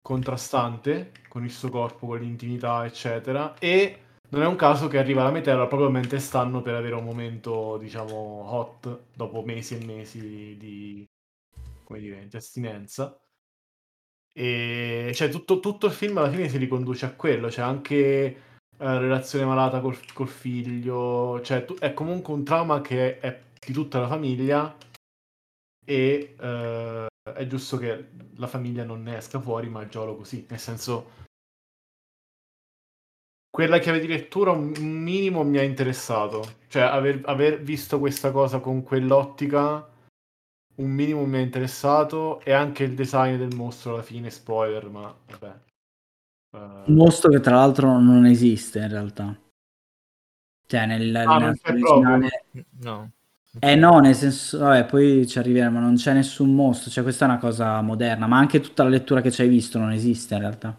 contrastante 0.00 1.12
con 1.28 1.44
il 1.44 1.50
suo 1.50 1.68
corpo, 1.68 2.06
con 2.06 2.20
l'intimità, 2.20 2.86
eccetera, 2.86 3.58
e 3.58 4.00
non 4.30 4.42
è 4.42 4.46
un 4.46 4.56
caso 4.56 4.86
che 4.86 4.98
arriva 4.98 5.24
la 5.24 5.32
metella 5.32 5.66
proprio 5.66 5.90
mentre 5.90 6.20
stanno 6.20 6.62
per 6.62 6.74
avere 6.74 6.94
un 6.94 7.04
momento, 7.04 7.76
diciamo, 7.78 8.14
hot, 8.54 9.06
dopo 9.12 9.42
mesi 9.42 9.76
e 9.76 9.84
mesi 9.84 10.56
di, 10.56 11.04
come 11.84 11.98
dire, 11.98 12.28
di 12.28 12.36
astinenza. 12.36 13.18
E 14.32 15.10
cioè 15.14 15.28
tutto, 15.30 15.60
tutto, 15.60 15.86
il 15.86 15.92
film 15.92 16.18
alla 16.18 16.30
fine 16.30 16.48
si 16.48 16.58
riconduce 16.58 17.06
a 17.06 17.14
quello, 17.14 17.48
c'è 17.48 17.62
anche 17.62 18.36
eh, 18.78 18.98
relazione 18.98 19.44
malata 19.44 19.80
col, 19.80 19.98
col 20.12 20.28
figlio, 20.28 21.40
cioè 21.42 21.64
tu, 21.64 21.74
è 21.76 21.94
comunque 21.94 22.34
un 22.34 22.44
trauma 22.44 22.80
che 22.80 23.18
è 23.18 23.42
di 23.64 23.72
tutta 23.72 24.00
la 24.00 24.08
famiglia 24.08 24.76
e 25.84 26.34
eh, 26.38 27.06
è 27.22 27.46
giusto 27.46 27.76
che 27.76 28.08
la 28.36 28.46
famiglia 28.46 28.84
non 28.84 29.02
ne 29.02 29.16
esca 29.16 29.40
fuori, 29.40 29.68
ma 29.68 29.82
il 29.82 29.88
giolo 29.88 30.16
così, 30.16 30.46
nel 30.48 30.58
senso 30.58 31.24
quella 33.56 33.78
chiave 33.78 34.00
di 34.00 34.06
lettura 34.06 34.50
un 34.50 34.74
minimo 34.76 35.42
mi 35.42 35.56
ha 35.56 35.62
interessato. 35.62 36.58
Cioè, 36.68 36.82
aver, 36.82 37.22
aver, 37.24 37.62
visto 37.62 37.98
questa 37.98 38.30
cosa 38.30 38.58
con 38.60 38.82
quell'ottica, 38.82 39.88
un 40.74 40.90
minimo 40.90 41.24
mi 41.24 41.38
ha 41.38 41.40
interessato. 41.40 42.40
E 42.42 42.52
anche 42.52 42.84
il 42.84 42.94
design 42.94 43.36
del 43.38 43.56
mostro 43.56 43.94
alla 43.94 44.02
fine, 44.02 44.28
spoiler, 44.28 44.90
ma 44.90 45.16
vabbè. 45.30 45.54
Un 46.86 46.94
mostro 46.94 47.30
che 47.30 47.40
tra 47.40 47.56
l'altro 47.56 47.98
non 47.98 48.26
esiste 48.26 48.80
in 48.80 48.88
realtà. 48.88 49.36
Cioè, 50.66 50.86
nel, 50.86 51.14
ah, 51.14 51.38
nel 51.38 51.58
originale... 51.64 52.44
No. 52.80 53.10
Eh 53.58 53.74
no, 53.74 54.00
nel 54.00 54.14
senso, 54.14 54.58
vabbè, 54.58 54.84
poi 54.84 55.26
ci 55.26 55.38
arriveremo, 55.38 55.80
non 55.80 55.94
c'è 55.94 56.12
nessun 56.12 56.54
mostro, 56.54 56.90
cioè 56.90 57.02
questa 57.02 57.24
è 57.24 57.28
una 57.28 57.38
cosa 57.38 57.80
moderna, 57.80 58.26
ma 58.26 58.36
anche 58.36 58.60
tutta 58.60 58.82
la 58.82 58.90
lettura 58.90 59.22
che 59.22 59.30
ci 59.30 59.40
hai 59.40 59.48
visto 59.48 59.78
non 59.78 59.92
esiste 59.92 60.34
in 60.34 60.40
realtà 60.40 60.78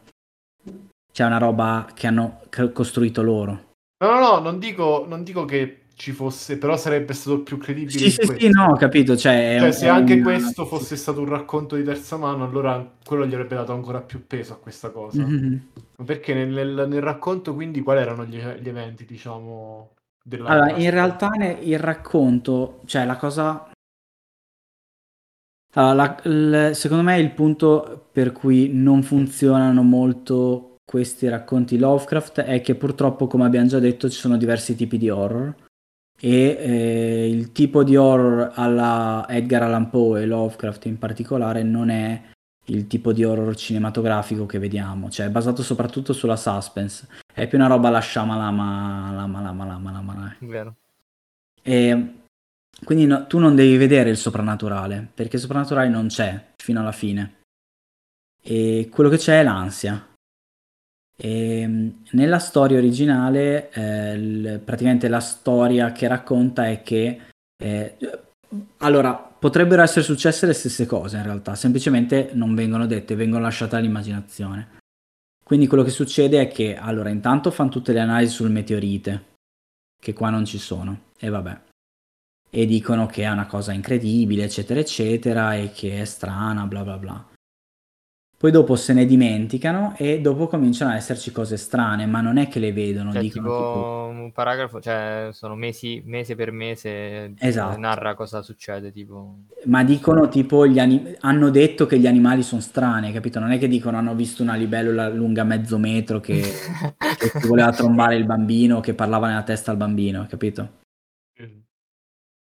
c'è 1.17 1.25
una 1.25 1.39
roba 1.39 1.87
che 1.95 2.05
hanno 2.05 2.41
costruito 2.71 3.23
loro. 3.23 3.71
No, 4.05 4.11
no, 4.11 4.19
no, 4.19 4.39
non 4.39 4.59
dico, 4.59 5.03
non 5.07 5.23
dico 5.23 5.45
che 5.45 5.85
ci 5.97 6.12
fosse, 6.12 6.60
però 6.60 6.77
sarebbe 6.77 7.13
stato 7.13 7.41
più 7.41 7.57
credibile. 7.57 7.97
Sì, 7.97 8.12
sì, 8.12 8.36
sì, 8.38 8.49
no, 8.49 8.65
ho 8.65 8.75
capito. 8.75 9.17
Cioè, 9.17 9.57
cioè 9.60 9.71
se 9.71 9.88
anche 9.88 10.13
una... 10.13 10.23
questo 10.23 10.67
fosse 10.67 10.95
stato 10.95 11.21
un 11.21 11.27
racconto 11.27 11.75
di 11.75 11.83
terza 11.83 12.17
mano, 12.17 12.43
allora 12.43 12.88
quello 13.03 13.25
gli 13.25 13.33
avrebbe 13.33 13.55
dato 13.55 13.73
ancora 13.73 13.99
più 14.01 14.27
peso 14.27 14.53
a 14.53 14.57
questa 14.57 14.91
cosa. 14.91 15.23
Mm-hmm. 15.23 15.57
Perché 16.05 16.36
nel, 16.36 16.49
nel, 16.49 16.86
nel, 16.88 17.01
racconto, 17.01 17.55
quindi, 17.55 17.81
quali 17.81 18.01
erano 18.01 18.25
gli, 18.25 18.38
gli 18.38 18.69
eventi, 18.69 19.05
diciamo, 19.05 19.93
della 20.23 20.49
Allora, 20.49 20.77
in 20.77 20.91
realtà 20.91 21.31
il 21.62 21.79
racconto, 21.79 22.81
cioè 22.86 23.03
la 23.03 23.17
cosa... 23.17 23.71
Allora, 25.73 25.93
la, 25.95 26.19
il, 26.25 26.75
secondo 26.75 27.03
me 27.03 27.17
il 27.19 27.31
punto 27.31 28.07
per 28.12 28.33
cui 28.33 28.69
non 28.71 29.01
funzionano 29.01 29.81
molto 29.81 30.75
questi 30.86 31.27
racconti 31.27 31.79
Lovecraft 31.79 32.41
è 32.41 32.62
che 32.62 32.75
purtroppo, 32.75 33.25
come 33.25 33.45
abbiamo 33.45 33.67
già 33.67 33.79
detto, 33.79 34.10
ci 34.12 34.19
sono 34.19 34.38
diversi 34.38 34.75
tipi 34.75 34.99
di 34.99 35.10
horror 35.10 35.65
e 36.19 36.58
eh, 36.60 37.30
il 37.30 37.51
tipo 37.51 37.84
di 37.84 37.95
horror 37.95 38.51
alla 38.56 39.25
Edgar 39.30 39.63
Allan 39.63 39.89
Poe 39.89 40.21
e 40.21 40.25
Lovecraft 40.25 40.86
in 40.86 40.97
particolare 40.97 41.63
non 41.63 41.89
è 41.89 42.21
il 42.69 42.88
tipo 42.88 43.13
di 43.13 43.23
horror 43.23 43.56
cinematografico 43.56 44.45
che 44.45 44.60
vediamo, 44.60 45.10
cioè 45.10 45.27
è 45.27 45.30
basato 45.30 45.63
soprattutto 45.63 46.13
sulla 46.13 46.36
suspense, 46.36 47.08
è 47.34 47.47
più 47.47 47.58
una 47.58 47.67
roba 47.67 47.89
la 47.89 48.01
shamalama, 48.01 49.12
lama, 49.13 49.41
lama, 49.41 49.65
lama, 49.65 49.91
lama, 49.91 50.13
lama. 50.13 50.36
Vero. 50.39 50.75
E 51.62 52.13
quindi 52.84 53.06
no, 53.06 53.25
tu 53.27 53.39
non 53.39 53.56
devi 53.56 53.77
vedere 53.77 54.10
il 54.10 54.17
soprannaturale, 54.17 55.08
perché 55.13 55.38
il 55.38 55.41
soprannaturale 55.41 55.88
non 55.88 56.08
c'è 56.08 56.53
fino 56.58 56.80
alla 56.80 56.91
fine. 56.91 57.36
E 58.41 58.89
quello 58.91 59.10
che 59.10 59.17
c'è 59.17 59.39
è 59.39 59.43
l'ansia, 59.43 60.15
e, 61.19 61.62
ehm, 61.62 62.03
nella 62.12 62.39
storia 62.39 62.77
originale, 62.77 63.71
eh, 63.71 64.17
l- 64.17 64.60
praticamente 64.63 65.08
la 65.08 65.19
storia 65.19 65.91
che 65.91 66.08
racconta 66.08 66.67
è 66.69 66.84
che 66.84 67.21
eh, 67.62 67.97
allora 68.77 69.15
potrebbero 69.15 69.82
essere 69.82 70.03
successe 70.03 70.45
le 70.45 70.53
stesse 70.53 70.86
cose 70.86 71.17
in 71.17 71.23
realtà, 71.23 71.56
semplicemente 71.56 72.30
non 72.34 72.53
vengono 72.56 72.86
dette, 72.86 73.15
vengono 73.15 73.43
lasciate 73.43 73.75
all'immaginazione. 73.75 74.75
Quindi 75.43 75.67
quello 75.67 75.84
che 75.84 75.89
succede 75.89 76.41
è 76.41 76.47
che 76.47 76.75
allora 76.75 77.10
intanto 77.10 77.51
fanno 77.51 77.69
tutte 77.69 77.93
le 77.93 78.01
analisi 78.01 78.34
sul 78.34 78.51
meteorite, 78.51 79.36
che 79.99 80.13
qua 80.13 80.30
non 80.30 80.45
ci 80.45 80.58
sono, 80.58 81.12
e 81.17 81.30
vabbè. 81.30 81.62
E 82.49 82.65
dicono 82.65 83.06
che 83.08 83.23
è 83.23 83.30
una 83.30 83.45
cosa 83.45 83.71
incredibile, 83.71 84.43
eccetera, 84.43 84.80
eccetera, 84.80 85.56
e 85.56 85.71
che 85.71 86.01
è 86.01 86.06
strana, 86.06 86.65
bla 86.65 86.84
bla 86.84 86.97
bla. 86.97 87.27
Poi 88.39 88.52
dopo 88.52 88.76
se 88.76 88.93
ne 88.93 89.08
dimenticano 89.08 89.95
e 89.97 90.21
dopo 90.21 90.45
cominciano 90.45 90.91
a 90.91 90.95
esserci 90.95 91.32
cose 91.32 91.58
strane, 91.58 92.06
ma 92.06 92.21
non 92.21 92.38
è 92.38 92.47
che 92.47 92.60
le 92.60 92.71
vedono. 92.71 93.12
Cioè, 93.12 93.21
dicono 93.21 93.47
tipo, 93.47 93.73
tipo, 93.73 94.10
un 94.12 94.32
paragrafo, 94.32 94.80
cioè 94.80 95.30
sono 95.32 95.56
mesi, 95.56 96.04
mese 96.06 96.36
per 96.36 96.52
mese, 96.52 97.34
esatto. 97.39 97.80
narra 97.80 98.13
cosa 98.13 98.43
succede. 98.43 98.91
Tipo... 98.91 99.38
Ma 99.65 99.84
dicono 99.84 100.30
tipo, 100.30 100.67
gli 100.67 100.78
anim- 100.78 101.15
hanno 101.21 101.50
detto 101.50 101.88
che 101.88 101.97
gli 101.97 102.06
animali 102.06 102.43
sono 102.43 102.62
strani, 102.62 103.12
capito? 103.12 103.39
Non 103.39 103.52
è 103.52 103.58
che 103.58 103.67
dicono 103.67 103.97
hanno 103.97 104.13
visto 104.13 104.43
una 104.43 104.54
libellula 104.54 105.10
lunga 105.10 105.43
mezzo 105.43 105.80
metro 105.80 106.19
che, 106.19 106.39
che 107.17 107.47
voleva 107.47 107.71
trombare 107.71 108.17
il 108.17 108.26
bambino, 108.26 108.82
che 108.82 108.93
parlava 108.93 109.30
nella 109.30 109.41
testa 109.41 109.71
al 109.71 109.78
bambino, 109.78 110.28
capito? 110.30 110.86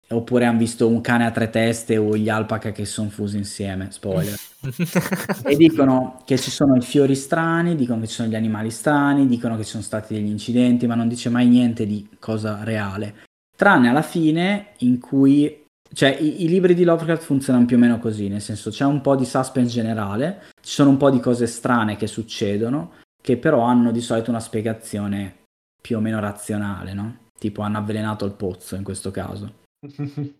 Oppure 0.07 0.45
hanno 0.45 0.59
visto 0.59 0.87
un 0.87 1.01
cane 1.01 1.25
a 1.25 1.31
tre 1.31 1.49
teste 1.49 1.97
o 1.97 2.15
gli 2.15 2.29
alpaca 2.29 2.71
che 2.71 2.85
sono 2.85 3.09
fusi 3.09 3.37
insieme, 3.37 3.87
spoiler. 3.89 4.35
e 5.43 5.55
dicono 5.55 6.21
che 6.25 6.37
ci 6.37 6.51
sono 6.51 6.75
i 6.75 6.81
fiori 6.81 7.15
strani, 7.15 7.75
dicono 7.75 8.01
che 8.01 8.07
ci 8.07 8.13
sono 8.13 8.29
gli 8.29 8.35
animali 8.35 8.69
strani, 8.69 9.25
dicono 9.25 9.57
che 9.57 9.63
ci 9.63 9.71
sono 9.71 9.81
stati 9.81 10.13
degli 10.13 10.29
incidenti, 10.29 10.85
ma 10.85 10.93
non 10.93 11.07
dice 11.07 11.29
mai 11.29 11.47
niente 11.47 11.87
di 11.87 12.07
cosa 12.19 12.63
reale. 12.63 13.23
Tranne 13.57 13.89
alla 13.89 14.03
fine 14.03 14.73
in 14.79 14.99
cui... 14.99 15.63
Cioè, 15.91 16.15
i, 16.19 16.43
i 16.43 16.47
libri 16.49 16.75
di 16.75 16.83
Lovecraft 16.83 17.23
funzionano 17.23 17.65
più 17.65 17.77
o 17.77 17.79
meno 17.79 17.97
così, 17.97 18.27
nel 18.27 18.41
senso 18.41 18.69
c'è 18.69 18.85
un 18.85 19.01
po' 19.01 19.15
di 19.15 19.25
suspense 19.25 19.71
generale, 19.71 20.43
ci 20.61 20.73
sono 20.73 20.89
un 20.89 20.97
po' 20.97 21.09
di 21.09 21.19
cose 21.19 21.47
strane 21.47 21.95
che 21.95 22.05
succedono, 22.05 22.91
che 23.21 23.37
però 23.37 23.61
hanno 23.61 23.91
di 23.91 24.01
solito 24.01 24.29
una 24.29 24.39
spiegazione 24.39 25.43
più 25.81 25.97
o 25.97 25.99
meno 25.99 26.19
razionale, 26.19 26.93
no? 26.93 27.17
Tipo 27.39 27.61
hanno 27.61 27.77
avvelenato 27.77 28.25
il 28.25 28.33
pozzo 28.33 28.75
in 28.75 28.83
questo 28.83 29.09
caso 29.09 29.63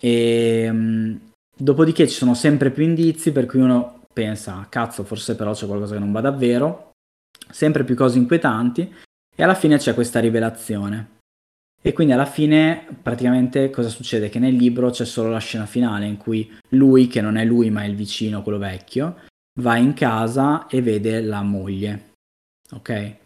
e, 0.00 0.68
um, 0.68 1.18
dopodiché 1.56 2.08
ci 2.08 2.14
sono 2.14 2.34
sempre 2.34 2.70
più 2.70 2.84
indizi 2.84 3.32
per 3.32 3.46
cui 3.46 3.60
uno 3.60 4.02
pensa, 4.12 4.66
cazzo, 4.68 5.04
forse 5.04 5.36
però 5.36 5.52
c'è 5.52 5.66
qualcosa 5.66 5.94
che 5.94 6.00
non 6.00 6.12
va 6.12 6.20
davvero, 6.20 6.92
sempre 7.50 7.84
più 7.84 7.94
cose 7.94 8.18
inquietanti 8.18 8.92
e 9.34 9.42
alla 9.42 9.54
fine 9.54 9.78
c'è 9.78 9.94
questa 9.94 10.20
rivelazione. 10.20 11.20
E 11.84 11.92
quindi 11.92 12.12
alla 12.12 12.26
fine 12.26 12.86
praticamente 13.02 13.70
cosa 13.70 13.88
succede? 13.88 14.28
Che 14.28 14.38
nel 14.38 14.54
libro 14.54 14.90
c'è 14.90 15.04
solo 15.04 15.30
la 15.30 15.38
scena 15.38 15.66
finale 15.66 16.06
in 16.06 16.16
cui 16.16 16.48
lui, 16.70 17.08
che 17.08 17.20
non 17.20 17.36
è 17.36 17.44
lui 17.44 17.70
ma 17.70 17.82
è 17.82 17.86
il 17.86 17.96
vicino, 17.96 18.42
quello 18.42 18.58
vecchio, 18.58 19.16
va 19.60 19.76
in 19.76 19.92
casa 19.92 20.68
e 20.68 20.80
vede 20.80 21.20
la 21.20 21.42
moglie. 21.42 22.10
Ok? 22.70 23.16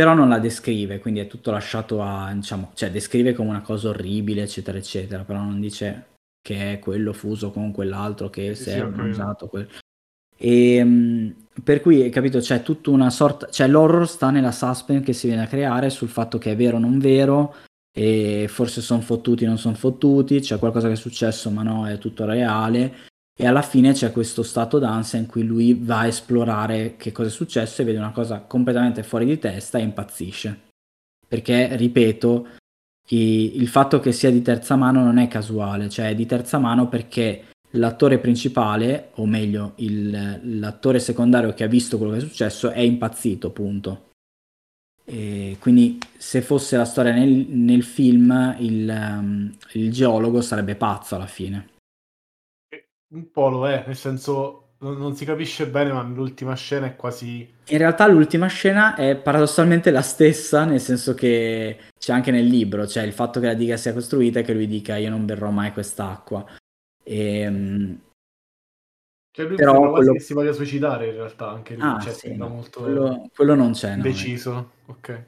Però 0.00 0.14
non 0.14 0.30
la 0.30 0.38
descrive, 0.38 0.98
quindi 0.98 1.20
è 1.20 1.26
tutto 1.26 1.50
lasciato 1.50 2.00
a, 2.00 2.32
diciamo, 2.32 2.70
cioè 2.72 2.90
descrive 2.90 3.34
come 3.34 3.50
una 3.50 3.60
cosa 3.60 3.90
orribile, 3.90 4.44
eccetera, 4.44 4.78
eccetera, 4.78 5.24
però 5.24 5.40
non 5.40 5.60
dice 5.60 6.06
che 6.40 6.72
è 6.72 6.78
quello 6.78 7.12
fuso 7.12 7.50
con 7.50 7.70
quell'altro 7.70 8.30
che 8.30 8.54
si 8.54 8.70
è 8.70 8.76
sì, 8.76 8.96
mangiato. 8.96 9.46
Quel... 9.48 9.68
E, 10.38 10.80
um, 10.80 11.34
per 11.62 11.82
cui, 11.82 12.08
capito, 12.08 12.38
c'è 12.38 12.62
tutta 12.62 12.88
una 12.88 13.10
sorta, 13.10 13.50
cioè 13.50 13.68
l'horror 13.68 14.08
sta 14.08 14.30
nella 14.30 14.52
suspense 14.52 15.04
che 15.04 15.12
si 15.12 15.26
viene 15.26 15.42
a 15.42 15.46
creare 15.46 15.90
sul 15.90 16.08
fatto 16.08 16.38
che 16.38 16.52
è 16.52 16.56
vero 16.56 16.78
o 16.78 16.80
non 16.80 16.98
vero, 16.98 17.56
e 17.92 18.46
forse 18.48 18.80
sono 18.80 19.02
fottuti 19.02 19.44
o 19.44 19.48
non 19.48 19.58
sono 19.58 19.74
fottuti, 19.74 20.40
c'è 20.40 20.58
qualcosa 20.58 20.86
che 20.86 20.94
è 20.94 20.96
successo 20.96 21.50
ma 21.50 21.62
no, 21.62 21.86
è 21.86 21.98
tutto 21.98 22.24
reale, 22.24 22.94
e 23.40 23.46
alla 23.46 23.62
fine 23.62 23.92
c'è 23.92 24.12
questo 24.12 24.42
stato 24.42 24.78
d'ansia 24.78 25.18
in 25.18 25.26
cui 25.26 25.44
lui 25.44 25.72
va 25.72 26.00
a 26.00 26.06
esplorare 26.06 26.96
che 26.98 27.10
cosa 27.10 27.28
è 27.28 27.32
successo 27.32 27.80
e 27.80 27.84
vede 27.86 27.96
una 27.96 28.12
cosa 28.12 28.40
completamente 28.40 29.02
fuori 29.02 29.24
di 29.24 29.38
testa 29.38 29.78
e 29.78 29.82
impazzisce. 29.82 30.60
Perché, 31.26 31.74
ripeto, 31.74 32.48
il 33.08 33.68
fatto 33.68 33.98
che 33.98 34.12
sia 34.12 34.30
di 34.30 34.42
terza 34.42 34.76
mano 34.76 35.02
non 35.02 35.16
è 35.16 35.26
casuale, 35.26 35.88
cioè 35.88 36.10
è 36.10 36.14
di 36.14 36.26
terza 36.26 36.58
mano 36.58 36.88
perché 36.88 37.44
l'attore 37.70 38.18
principale, 38.18 39.10
o 39.14 39.26
meglio, 39.26 39.72
il, 39.76 40.58
l'attore 40.58 40.98
secondario 40.98 41.54
che 41.54 41.64
ha 41.64 41.68
visto 41.68 41.96
quello 41.96 42.12
che 42.12 42.18
è 42.18 42.22
successo, 42.22 42.70
è 42.70 42.80
impazzito, 42.80 43.50
punto. 43.50 44.08
E 45.04 45.56
quindi 45.58 45.98
se 46.16 46.40
fosse 46.42 46.76
la 46.76 46.84
storia 46.84 47.12
nel, 47.12 47.46
nel 47.48 47.82
film, 47.82 48.56
il, 48.58 48.88
um, 48.88 49.52
il, 49.72 49.90
geologo 49.90 50.40
sarebbe 50.40 50.76
pazzo 50.76 51.16
alla 51.16 51.26
fine. 51.26 51.78
Un 53.12 53.30
po' 53.30 53.48
lo 53.48 53.68
è, 53.68 53.84
nel 53.86 53.96
senso 53.96 54.70
non, 54.78 54.96
non, 54.96 55.14
si 55.14 55.24
capisce 55.24 55.68
bene, 55.68 55.92
ma 55.92 56.02
l'ultima 56.02 56.54
scena 56.54 56.86
è 56.86 56.96
quasi... 56.96 57.48
In 57.66 57.78
realtà 57.78 58.06
l'ultima 58.06 58.46
scena 58.46 58.94
è 58.94 59.16
paradossalmente 59.16 59.90
la 59.90 60.02
stessa, 60.02 60.64
nel 60.64 60.80
senso 60.80 61.14
che 61.14 61.78
c'è 61.98 62.12
anche 62.12 62.30
nel 62.30 62.46
libro, 62.46 62.86
cioè 62.86 63.02
il 63.02 63.12
fatto 63.12 63.40
che 63.40 63.46
la 63.46 63.54
diga 63.54 63.76
sia 63.76 63.92
costruita 63.92 64.40
e 64.40 64.42
che 64.42 64.54
lui 64.54 64.66
dica 64.66 64.96
io 64.96 65.10
non 65.10 65.26
berrò 65.26 65.50
mai 65.50 65.72
quest'acqua. 65.72 66.44
E, 67.02 67.38
ehm, 67.40 68.00
cioè 69.32 69.46
lui 69.46 69.56
però 69.56 69.90
quello... 69.92 70.12
che 70.12 70.20
si 70.20 70.32
voglia 70.32 70.52
suicidare 70.52 71.08
in 71.08 71.14
realtà 71.14 71.50
anche 71.50 71.74
lì, 71.74 71.82
ah, 71.82 71.98
cioè, 72.00 72.12
sì, 72.12 72.34
no. 72.34 72.48
molto 72.48 72.80
quello, 72.80 73.28
quello, 73.34 73.54
non 73.54 73.72
c'è. 73.72 73.96
Deciso, 73.96 74.52
no, 74.52 74.70
ok. 74.86 75.24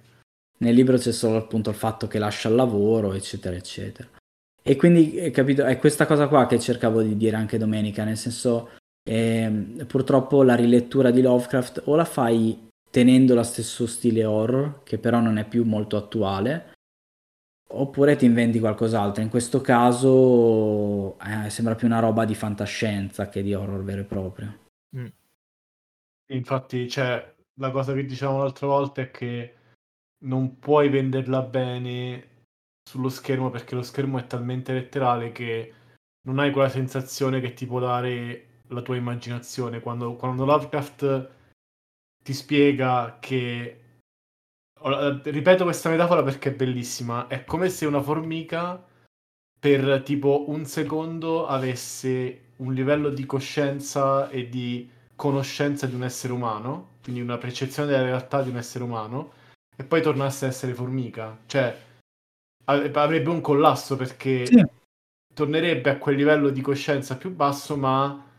Nel 0.59 0.75
libro 0.75 0.97
c'è 0.97 1.12
solo 1.12 1.37
appunto 1.37 1.71
il 1.71 1.77
fatto 1.77 2.07
che 2.07 2.18
lascia 2.18 2.49
il 2.49 2.55
lavoro, 2.55 3.12
eccetera, 3.12 3.55
eccetera. 3.55 4.09
E 4.62 4.77
quindi, 4.77 5.16
eh, 5.16 5.31
capito, 5.31 5.64
è 5.64 5.79
questa 5.79 6.07
cosa 6.07 6.29
qua 6.29 6.46
che 6.46 6.59
cercavo 6.61 7.03
di 7.03 7.16
dire 7.16 7.37
anche 7.37 7.59
domenica, 7.59 8.05
nel 8.05 8.16
senso, 8.16 8.70
eh, 9.03 9.85
purtroppo 9.87 10.42
la 10.42 10.55
rilettura 10.55 11.11
di 11.11 11.20
Lovecraft 11.20 11.83
o 11.87 11.96
la 11.96 12.05
fai 12.05 12.68
tenendo 12.88 13.35
lo 13.35 13.42
stesso 13.42 13.87
stile 13.87 14.25
horror, 14.25 14.83
che 14.85 14.98
però 14.98 15.18
non 15.18 15.38
è 15.38 15.48
più 15.48 15.64
molto 15.64 15.96
attuale, 15.96 16.75
oppure 17.72 18.16
ti 18.16 18.25
inventi 18.25 18.61
qualcos'altro. 18.61 19.22
In 19.22 19.31
questo 19.31 19.61
caso 19.61 21.18
eh, 21.18 21.51
sembra 21.51 21.75
più 21.75 21.87
una 21.87 22.01
roba 22.01 22.25
di 22.25 22.35
fantascienza 22.35 23.29
che 23.29 23.42
di 23.42 23.55
horror 23.55 23.83
vero 23.83 24.03
e 24.03 24.05
proprio. 24.05 24.59
Mm. 24.96 25.07
Infatti, 26.33 26.88
cioè, 26.88 27.35
la 27.55 27.70
cosa 27.70 27.92
che 27.94 28.05
dicevamo 28.05 28.38
l'altra 28.38 28.66
volta 28.66 29.03
è 29.03 29.11
che 29.11 29.55
non 30.25 30.59
puoi 30.59 30.88
venderla 30.88 31.42
bene 31.42 32.29
sullo 32.92 33.09
schermo 33.09 33.48
perché 33.48 33.74
lo 33.74 33.83
schermo 33.83 34.18
è 34.18 34.26
talmente 34.26 34.74
letterale 34.74 35.33
che 35.33 35.72
non 36.26 36.38
hai 36.38 36.50
quella 36.50 36.68
sensazione 36.68 37.40
che 37.40 37.55
ti 37.55 37.64
può 37.64 37.81
dare 37.81 38.61
la 38.68 38.83
tua 38.83 38.96
immaginazione. 38.96 39.81
Quando, 39.81 40.14
quando 40.16 40.44
Lovecraft 40.44 41.31
ti 42.22 42.35
spiega 42.35 43.16
che 43.18 43.78
ripeto 44.78 45.64
questa 45.64 45.88
metafora 45.88 46.22
perché 46.22 46.50
è 46.50 46.55
bellissima. 46.55 47.28
È 47.28 47.44
come 47.46 47.70
se 47.70 47.87
una 47.87 48.02
formica 48.02 48.85
per 49.59 50.02
tipo 50.02 50.50
un 50.50 50.66
secondo 50.66 51.46
avesse 51.46 52.50
un 52.57 52.74
livello 52.74 53.09
di 53.09 53.24
coscienza 53.24 54.28
e 54.28 54.50
di 54.50 54.87
conoscenza 55.16 55.87
di 55.87 55.94
un 55.94 56.05
essere 56.05 56.35
umano, 56.35 56.96
quindi 57.02 57.22
una 57.22 57.38
percezione 57.38 57.88
della 57.88 58.05
realtà 58.05 58.42
di 58.42 58.50
un 58.50 58.59
essere 58.59 58.85
umano, 58.85 59.33
e 59.74 59.83
poi 59.83 60.02
tornasse 60.02 60.44
a 60.44 60.48
essere 60.48 60.74
formica. 60.74 61.38
Cioè, 61.46 61.90
avrebbe 62.64 63.29
un 63.31 63.40
collasso 63.40 63.96
perché 63.96 64.46
sì. 64.46 64.64
tornerebbe 65.35 65.90
a 65.90 65.98
quel 65.98 66.16
livello 66.16 66.51
di 66.51 66.61
coscienza 66.61 67.16
più 67.16 67.35
basso, 67.35 67.77
ma 67.77 68.31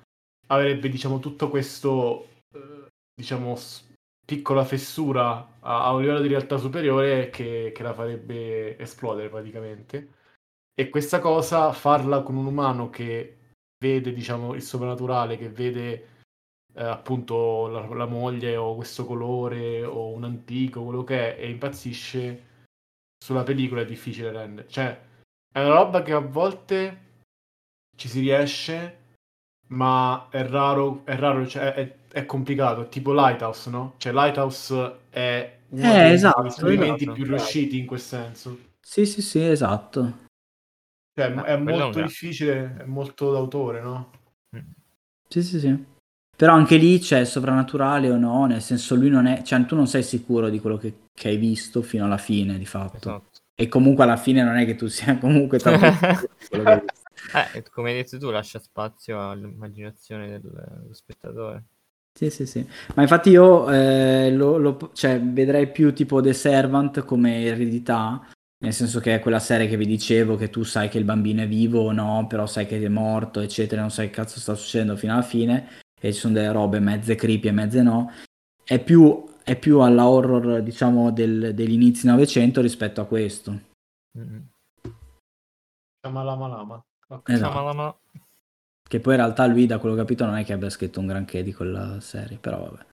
avrebbe, 0.48 0.90
diciamo, 0.90 1.20
tutto 1.20 1.50
questo, 1.50 2.28
eh, 2.54 2.88
diciamo, 3.14 3.58
piccola 4.26 4.64
fessura 4.64 5.58
a, 5.60 5.86
a, 5.86 5.94
un 5.94 6.02
livello 6.02 6.22
di 6.22 6.28
realtà 6.28 6.58
superiore 6.58 7.30
che, 7.30 7.72
che, 7.74 7.84
la 7.84 7.94
farebbe 7.94 8.78
esplodere 8.80 9.30
praticamente. 9.30 10.22
E 10.74 10.90
questa 10.90 11.20
cosa, 11.20 11.72
farla 11.72 12.22
con 12.22 12.36
un 12.36 12.46
umano 12.46 12.90
che 12.90 13.38
vede, 13.84 14.14
diciamo, 14.14 14.54
il 14.54 14.62
soprannaturale, 14.62 15.38
che 15.38 15.50
vede 15.50 16.08
eh, 16.74 16.84
appunto 16.84 17.68
la, 17.68 17.86
la, 17.94 18.06
moglie 18.06 18.56
o 18.56 18.76
questo 18.76 19.06
colore 19.06 19.84
o 19.84 20.10
un 20.10 20.24
antico, 20.24 20.84
quello 20.84 21.04
che 21.04 21.36
è, 21.36 21.42
e 21.44 21.50
impazzisce 21.50 22.52
sulla 23.24 23.44
pellicola 23.44 23.80
è 23.80 23.86
difficile 23.86 24.34
rendere. 24.34 24.68
Cioè, 24.68 25.00
è 25.50 25.60
una 25.62 25.76
roba 25.76 26.02
che 26.02 26.12
a 26.12 26.20
volte 26.20 26.98
ci 27.96 28.10
si 28.10 28.20
riesce, 28.20 28.98
ma 29.68 30.28
è 30.30 30.46
raro, 30.46 31.06
è 31.06 31.16
raro, 31.16 31.48
cioè 31.48 31.74
è, 31.74 31.96
è 32.12 32.26
complicato, 32.26 32.90
tipo 32.90 33.14
Lighthouse, 33.14 33.70
no? 33.70 33.94
Cioè 33.96 34.12
Lighthouse 34.12 35.00
è 35.10 35.60
uno 35.70 35.94
eh, 35.94 36.04
dei 36.04 36.12
esatto, 36.12 36.48
esperimenti 36.48 37.04
esatto, 37.04 37.14
più 37.14 37.24
riusciti 37.24 37.78
in 37.78 37.86
quel 37.86 38.02
senso. 38.02 38.60
Sì, 38.82 39.06
sì, 39.06 39.22
sì, 39.22 39.42
esatto. 39.42 40.26
Cioè, 41.18 41.32
è 41.32 41.56
molto 41.56 42.02
difficile, 42.02 42.76
è 42.80 42.84
molto 42.84 43.32
d'autore, 43.32 43.80
no? 43.80 44.12
Sì, 45.30 45.42
sì, 45.42 45.60
sì. 45.62 45.86
Però 46.36 46.54
anche 46.54 46.78
lì 46.78 47.00
c'è 47.00 47.26
soprannaturale 47.26 48.10
o 48.10 48.18
no, 48.18 48.46
nel 48.46 48.62
senso 48.62 48.96
lui 48.96 49.10
non 49.10 49.28
è, 49.28 49.44
cioè 49.44 49.66
tu 49.66 49.76
non 49.76 49.88
sei 49.88 50.04
sicuro 50.04 50.50
di 50.50 50.60
quello 50.60 50.78
che, 50.78 51.10
che 51.14 51.30
hai 51.30 51.38
visto 51.38 51.82
fino 51.82 52.06
alla 52.06 52.18
fine, 52.18 52.58
di 52.58 52.66
fatto. 52.66 52.98
Esatto. 52.98 53.42
E 53.56 53.68
comunque 53.68 54.04
alla 54.04 54.18
fine 54.18 54.44
non 54.44 54.58
è 54.58 54.66
che 54.66 54.76
tu 54.76 54.88
sia 54.88 55.18
comunque 55.20 55.60
visto. 55.60 56.62
Eh, 57.34 57.64
come 57.72 57.92
hai 57.92 57.96
detto 57.98 58.18
tu, 58.18 58.30
lascia 58.30 58.60
spazio 58.60 59.30
all'immaginazione 59.30 60.28
del, 60.28 60.42
dello 60.42 60.94
spettatore. 60.94 61.66
Sì, 62.16 62.30
sì, 62.30 62.46
sì. 62.46 62.68
Ma 62.96 63.02
infatti 63.02 63.30
io 63.30 63.72
eh, 63.72 64.32
lo, 64.32 64.58
lo, 64.58 64.92
cioè, 64.94 65.20
vedrei 65.20 65.72
più 65.72 65.94
tipo 65.94 66.22
The 66.22 66.34
Servant 66.34 67.04
come 67.06 67.44
eredità, 67.44 68.28
nel 68.60 68.74
senso 68.74 69.00
che 69.00 69.16
è 69.16 69.20
quella 69.20 69.40
serie 69.40 69.68
che 69.68 69.78
vi 69.78 69.88
dicevo, 69.88 70.36
che 70.36 70.50
tu 70.50 70.64
sai 70.64 70.90
che 70.90 71.00
il 71.00 71.06
bambino 71.06 71.42
è 71.42 71.48
vivo 71.48 71.82
o 71.82 71.92
no, 71.92 72.28
però 72.28 72.46
sai 72.46 72.68
che 72.68 72.80
è 72.80 72.88
morto, 72.88 73.40
eccetera, 73.40 73.82
non 73.82 73.90
sai 73.90 74.08
che 74.08 74.14
cazzo 74.14 74.40
sta 74.40 74.54
succedendo 74.54 74.96
fino 74.96 75.14
alla 75.14 75.24
fine, 75.24 75.68
e 76.04 76.12
ci 76.12 76.20
sono 76.20 76.34
delle 76.34 76.52
robe 76.52 76.80
mezze 76.82 77.16
creepy 77.16 77.48
e 77.48 77.52
mezze 77.52 77.82
no. 77.82 78.12
È 78.62 78.78
più, 78.84 79.24
è 79.42 79.58
più 79.58 79.80
alla 79.80 80.06
horror, 80.06 80.62
diciamo, 80.62 81.12
del, 81.12 81.54
degli 81.54 81.72
inizi 81.72 82.08
Novecento 82.08 82.60
rispetto 82.60 83.00
a 83.00 83.06
questo. 83.06 83.58
Mm-hmm. 84.18 84.40
Lama 86.02 86.24
lama. 86.24 86.86
Okay. 87.08 87.36
Esatto. 87.36 88.00
Che 88.84 89.00
poi 89.00 89.14
in 89.14 89.20
realtà 89.20 89.46
lui, 89.46 89.66
da 89.66 89.78
quello 89.78 89.96
che 89.96 90.02
ho 90.02 90.04
capito, 90.04 90.26
non 90.26 90.36
è 90.36 90.44
che 90.44 90.52
abbia 90.52 90.70
scritto 90.70 91.00
un 91.00 91.08
granché 91.08 91.42
di 91.42 91.54
quella 91.54 92.02
serie, 92.02 92.38
però 92.38 92.60
vabbè. 92.60 92.86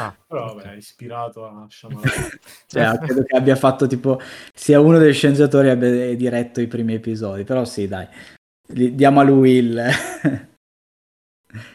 Ah, 0.00 0.14
però 0.26 0.52
vabbè, 0.54 0.74
ispirato 0.74 1.46
a 1.46 1.66
Shyamalan. 1.66 2.12
cioè, 2.66 2.98
credo 2.98 3.22
che 3.22 3.36
abbia 3.36 3.56
fatto 3.56 3.86
tipo 3.86 4.20
sia 4.52 4.80
uno 4.80 4.98
dei 4.98 5.14
sceneggiatori 5.14 5.70
abbia 5.70 6.14
diretto 6.14 6.60
i 6.60 6.66
primi 6.66 6.92
episodi, 6.92 7.44
però 7.44 7.64
sì, 7.64 7.88
dai. 7.88 8.06
Diamo 8.66 9.20
a 9.20 9.22
lui 9.22 9.52
il 9.52 9.82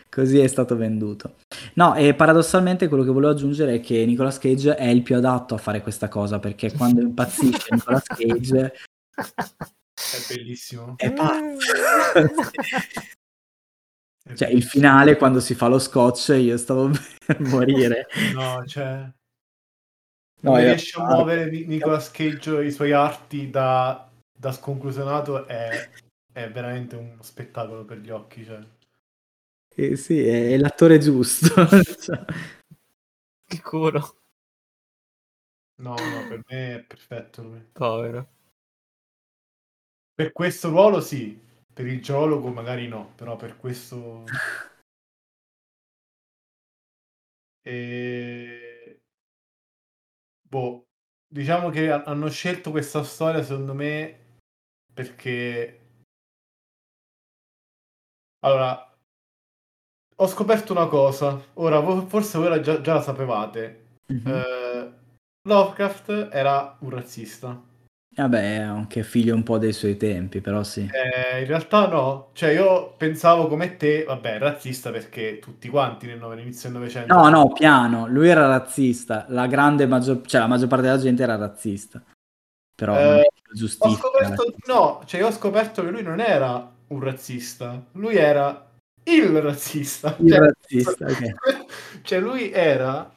Così 0.10 0.40
è 0.40 0.48
stato 0.48 0.76
venduto. 0.76 1.36
No, 1.76 1.94
e 1.96 2.16
paradossalmente 2.16 2.88
quello 2.88 3.04
che 3.04 3.12
volevo 3.12 3.32
aggiungere 3.32 3.76
è 3.76 3.80
che 3.80 4.06
Nicolas 4.06 4.40
Cage 4.40 4.76
è 4.76 4.88
il 4.88 5.04
più 5.04 5.16
adatto 5.16 5.54
a 5.54 5.60
fare 5.60 5.82
questa 5.82 6.08
cosa, 6.08 6.40
perché 6.40 6.72
quando 6.74 7.02
impazzisce 7.02 7.68
Nicolas 7.76 8.04
Cage 8.08 8.74
è 10.00 10.34
bellissimo. 10.36 10.96
È 10.98 11.12
pazzo. 11.14 11.74
Cioè, 14.36 14.50
il 14.50 14.64
finale 14.64 15.18
quando 15.18 15.40
si 15.40 15.56
fa 15.56 15.68
lo 15.68 15.80
scotch, 15.80 16.30
io 16.40 16.58
stavo 16.58 16.90
per 17.26 17.40
morire. 17.42 18.08
No, 18.34 18.64
cioè... 18.66 19.10
No, 20.42 20.56
riesce 20.56 20.98
a 20.98 21.04
muovere 21.04 21.50
Nicolas 21.50 22.12
Cage 22.12 22.64
i 22.64 22.72
suoi 22.72 22.94
arti 22.94 23.50
da, 23.50 24.10
da 24.32 24.54
sconclusionato 24.54 25.46
è, 25.46 25.90
è, 26.32 26.50
veramente 26.50 26.96
uno 26.96 27.22
spettacolo 27.22 27.84
per 27.84 27.98
gli 27.98 28.10
occhi. 28.10 28.46
Cioè. 28.46 28.60
Eh, 29.82 29.96
sì, 29.96 30.20
è, 30.28 30.50
è 30.50 30.58
l'attore 30.58 30.98
giusto. 30.98 31.54
Sicuro. 33.48 34.18
No, 35.78 35.96
no, 35.96 36.28
per 36.28 36.42
me 36.50 36.76
è 36.76 36.84
perfetto 36.84 37.44
lui. 37.44 37.66
Povero. 37.72 38.28
Per 40.14 40.34
questo 40.34 40.68
ruolo 40.68 41.00
sì, 41.00 41.40
per 41.74 41.88
il 41.88 42.02
geologo 42.02 42.50
magari 42.50 42.90
no, 42.90 43.14
però 43.16 43.38
per 43.38 43.56
questo... 43.56 44.26
E... 47.62 49.00
Boh, 50.42 50.88
diciamo 51.28 51.70
che 51.70 51.92
hanno 51.92 52.30
scelto 52.30 52.72
questa 52.72 53.04
storia 53.04 53.44
secondo 53.44 53.74
me 53.74 54.40
perché... 54.94 55.76
Allora, 58.42 58.89
ho 60.22 60.28
scoperto 60.28 60.74
una 60.74 60.88
cosa. 60.88 61.42
Ora, 61.56 61.82
forse 62.06 62.38
voi 62.38 62.62
già, 62.62 62.82
già 62.82 62.96
la 62.96 63.02
sapevate. 63.02 63.86
Mm-hmm. 64.12 64.28
Eh, 64.28 64.92
Lovecraft 65.48 66.30
era 66.32 66.78
un 66.80 66.90
razzista. 66.90 67.62
Vabbè, 68.16 68.58
è 68.58 68.60
anche 68.60 69.04
figlio 69.04 69.34
un 69.34 69.44
po' 69.44 69.58
dei 69.58 69.72
suoi 69.72 69.96
tempi, 69.96 70.42
però 70.42 70.62
sì. 70.64 70.82
Eh, 70.82 71.40
in 71.40 71.48
realtà 71.48 71.88
no, 71.88 72.32
cioè 72.34 72.50
io 72.50 72.96
pensavo 72.98 73.48
come 73.48 73.78
te, 73.78 74.04
vabbè, 74.04 74.40
razzista 74.40 74.92
perché 74.92 75.40
tutti 75.40 75.70
quanti 75.70 76.06
nel 76.06 76.20
inizio 76.40 76.70
del 76.70 76.80
Novecento... 76.80 77.14
No, 77.14 77.30
no, 77.30 77.54
piano, 77.54 78.08
lui 78.08 78.28
era 78.28 78.46
razzista, 78.46 79.26
la 79.30 79.48
grande 79.48 79.88
maggior, 79.88 80.22
cioè 80.26 80.42
la 80.42 80.48
maggior 80.48 80.68
parte 80.68 80.88
della 80.88 80.98
gente 80.98 81.24
era 81.24 81.38
razzista, 81.38 82.04
però 82.76 82.98
eh, 82.98 83.30
giustizia. 83.54 83.90
Ho 83.90 83.96
scoperto, 83.96 84.54
no, 84.66 85.02
cioè 85.06 85.22
io 85.22 85.28
ho 85.28 85.32
scoperto 85.32 85.82
che 85.82 85.92
lui 85.92 86.04
non 86.04 86.20
era 86.20 86.70
un 86.88 87.00
razzista, 87.00 87.82
lui 87.94 88.18
era 88.18 88.69
il 89.16 89.42
razzista. 89.42 90.16
Il 90.20 90.30
cioè, 90.30 90.40
razzista, 90.40 91.06
okay. 91.06 91.34
cioè 92.02 92.20
lui 92.20 92.52
era 92.52 93.12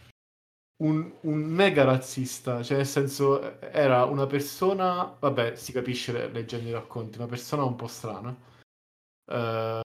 un, 0.82 1.12
un, 1.20 1.38
mega 1.38 1.84
razzista, 1.84 2.62
cioè 2.62 2.78
nel 2.78 2.86
senso 2.86 3.60
era 3.60 4.04
una 4.04 4.26
persona, 4.26 5.16
vabbè 5.18 5.54
si 5.54 5.72
capisce 5.72 6.28
leggendo 6.28 6.68
i 6.68 6.72
racconti, 6.72 7.18
una 7.18 7.26
persona 7.26 7.64
un 7.64 7.76
po' 7.76 7.86
strana. 7.86 8.36
Uh, 9.24 9.80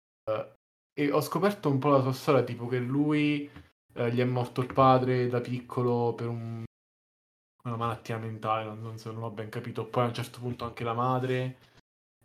e 0.93 1.11
ho 1.11 1.21
scoperto 1.21 1.69
un 1.69 1.77
po' 1.77 1.89
la 1.89 2.01
sua 2.01 2.13
storia, 2.13 2.43
tipo 2.43 2.67
che 2.67 2.79
lui 2.79 3.49
uh, 3.95 4.05
gli 4.05 4.19
è 4.19 4.25
morto 4.25 4.61
il 4.61 4.73
padre 4.73 5.27
da 5.27 5.39
piccolo 5.39 6.13
per 6.15 6.27
un, 6.27 6.63
una 7.63 7.75
malattia 7.75 8.17
mentale, 8.17 8.65
non, 8.65 8.81
non, 8.81 8.97
so, 8.97 9.11
non 9.11 9.23
ho 9.23 9.29
ben 9.29 9.49
capito, 9.49 9.85
poi 9.85 10.05
a 10.05 10.07
un 10.07 10.13
certo 10.13 10.39
punto 10.39 10.65
anche 10.65 10.83
la 10.83 10.93
madre. 10.93 11.57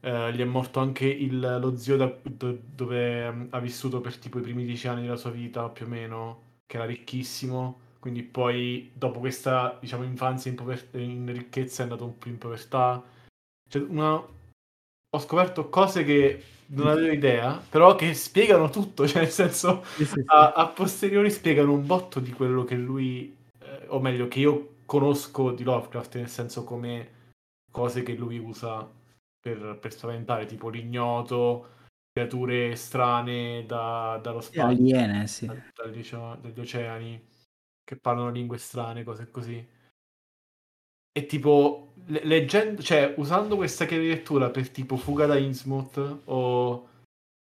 Uh, 0.03 0.31
gli 0.31 0.41
è 0.41 0.45
morto 0.45 0.81
anche 0.81 1.07
il, 1.07 1.39
lo 1.39 1.77
zio 1.77 1.97
da, 1.97 2.13
do, 2.23 2.59
dove 2.61 3.29
um, 3.29 3.47
ha 3.51 3.61
vissuto 3.61 4.01
per 4.01 4.17
tipo 4.17 4.39
i 4.39 4.43
primi 4.43 4.65
dieci 4.65 4.89
anni 4.89 5.03
della 5.03 5.17
sua 5.17 5.31
vita, 5.31 5.69
più 5.69 5.87
o 5.87 5.89
meno, 5.89 6.43
che 6.67 6.77
era 6.77 6.87
ricchissimo 6.87 7.83
quindi 8.03 8.25
poi 8.25 8.91
dopo 8.93 9.21
questa 9.21 9.79
diciamo, 9.81 10.03
infanzia 10.03 10.51
in, 10.51 10.57
pover- 10.57 10.93
in, 10.97 11.33
ricchezza 11.33 11.83
è 11.83 11.85
andato 11.85 12.05
un 12.05 12.19
po' 12.19 12.27
in 12.27 12.37
povertà. 12.37 13.01
Cioè, 13.71 13.81
una... 13.83 14.15
Ho 14.15 15.21
scoperto 15.21 15.69
cose 15.69 16.03
che 16.03 16.43
non 16.71 16.89
avevo 16.89 17.13
idea, 17.13 17.63
però 17.69 17.95
che 17.95 18.13
spiegano 18.15 18.71
tutto, 18.71 19.07
cioè 19.07 19.23
nel 19.23 19.31
senso 19.31 19.85
sì, 19.85 20.05
sì, 20.05 20.15
sì. 20.15 20.23
A, 20.27 20.53
a, 20.53 20.67
posteriori 20.67 21.31
spiegano 21.31 21.75
un 21.75 21.87
botto 21.87 22.19
di 22.19 22.33
quello 22.33 22.65
che 22.65 22.75
lui, 22.75 23.37
eh, 23.61 23.85
o 23.87 24.01
meglio, 24.01 24.27
che 24.27 24.41
io 24.41 24.79
conosco 24.85 25.53
di 25.53 25.63
Lovecraft, 25.63 26.17
nel 26.17 26.29
senso 26.29 26.65
come 26.65 27.21
cose 27.71 28.03
che 28.03 28.15
lui 28.15 28.37
usa 28.39 28.85
per, 29.43 29.79
per 29.81 29.93
spaventare, 29.93 30.47
tipo 30.47 30.69
l'ignoto, 30.69 31.71
creature 32.13 32.77
strane 32.77 33.67
da, 33.67 34.21
dallo 34.23 34.41
spazio, 34.41 34.67
aliene, 34.67 35.27
sì. 35.27 35.47
da, 35.47 35.55
dagli 36.41 36.61
oceani 36.61 37.29
che 37.83 37.97
parlano 37.97 38.31
lingue 38.31 38.59
strane, 38.59 39.03
cose 39.03 39.31
così. 39.31 39.69
E 41.15 41.27
tipo, 41.27 41.95
leggendo, 42.07 42.81
cioè, 42.83 43.15
usando 43.17 43.57
questa 43.57 43.85
chiave 43.85 44.05
di 44.05 44.09
lettura 44.11 44.51
per 44.51 44.71
tipo 44.71 44.97
Fuga 44.97 45.27
da 45.27 45.37
Innsmouth 45.37 46.21
o 46.25 46.89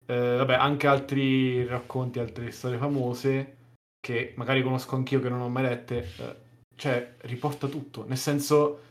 eh, 0.06 0.36
vabbè, 0.38 0.54
anche 0.54 0.88
altri 0.88 1.65
racconti, 1.65 2.19
altre 2.19 2.50
storie 2.52 2.78
famose 2.78 3.58
che 4.00 4.34
magari 4.38 4.63
conosco 4.63 4.96
anch'io 4.96 5.19
che 5.19 5.30
non 5.30 5.41
ho 5.41 5.50
mai 5.50 5.63
lette, 5.63 6.08
eh, 6.17 6.36
cioè, 6.76 7.15
riporta 7.22 7.67
tutto. 7.67 8.06
Nel 8.08 8.17
senso, 8.17 8.82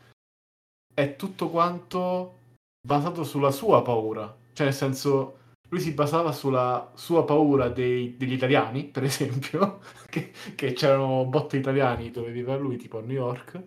è 0.95 1.17
tutto 1.17 1.51
quanto 1.51 2.41
basato 2.83 3.25
sulla 3.25 3.51
sua 3.51 3.83
paura. 3.83 4.37
Cioè, 4.53 4.67
nel 4.67 4.75
senso, 4.75 5.39
lui 5.69 5.81
si 5.81 5.93
basava 5.95 6.33
sulla 6.33 6.93
sua 6.95 7.25
paura 7.25 7.69
dei, 7.69 8.17
degli 8.17 8.33
italiani, 8.33 8.85
per 8.85 9.05
esempio, 9.05 9.81
che, 10.11 10.33
che 10.55 10.73
c'erano 10.73 11.25
botte 11.25 11.57
italiani 11.57 12.11
dove 12.11 12.33
viveva 12.33 12.57
lui, 12.57 12.77
tipo 12.77 12.99
a 12.99 13.03
New 13.03 13.17
York, 13.17 13.63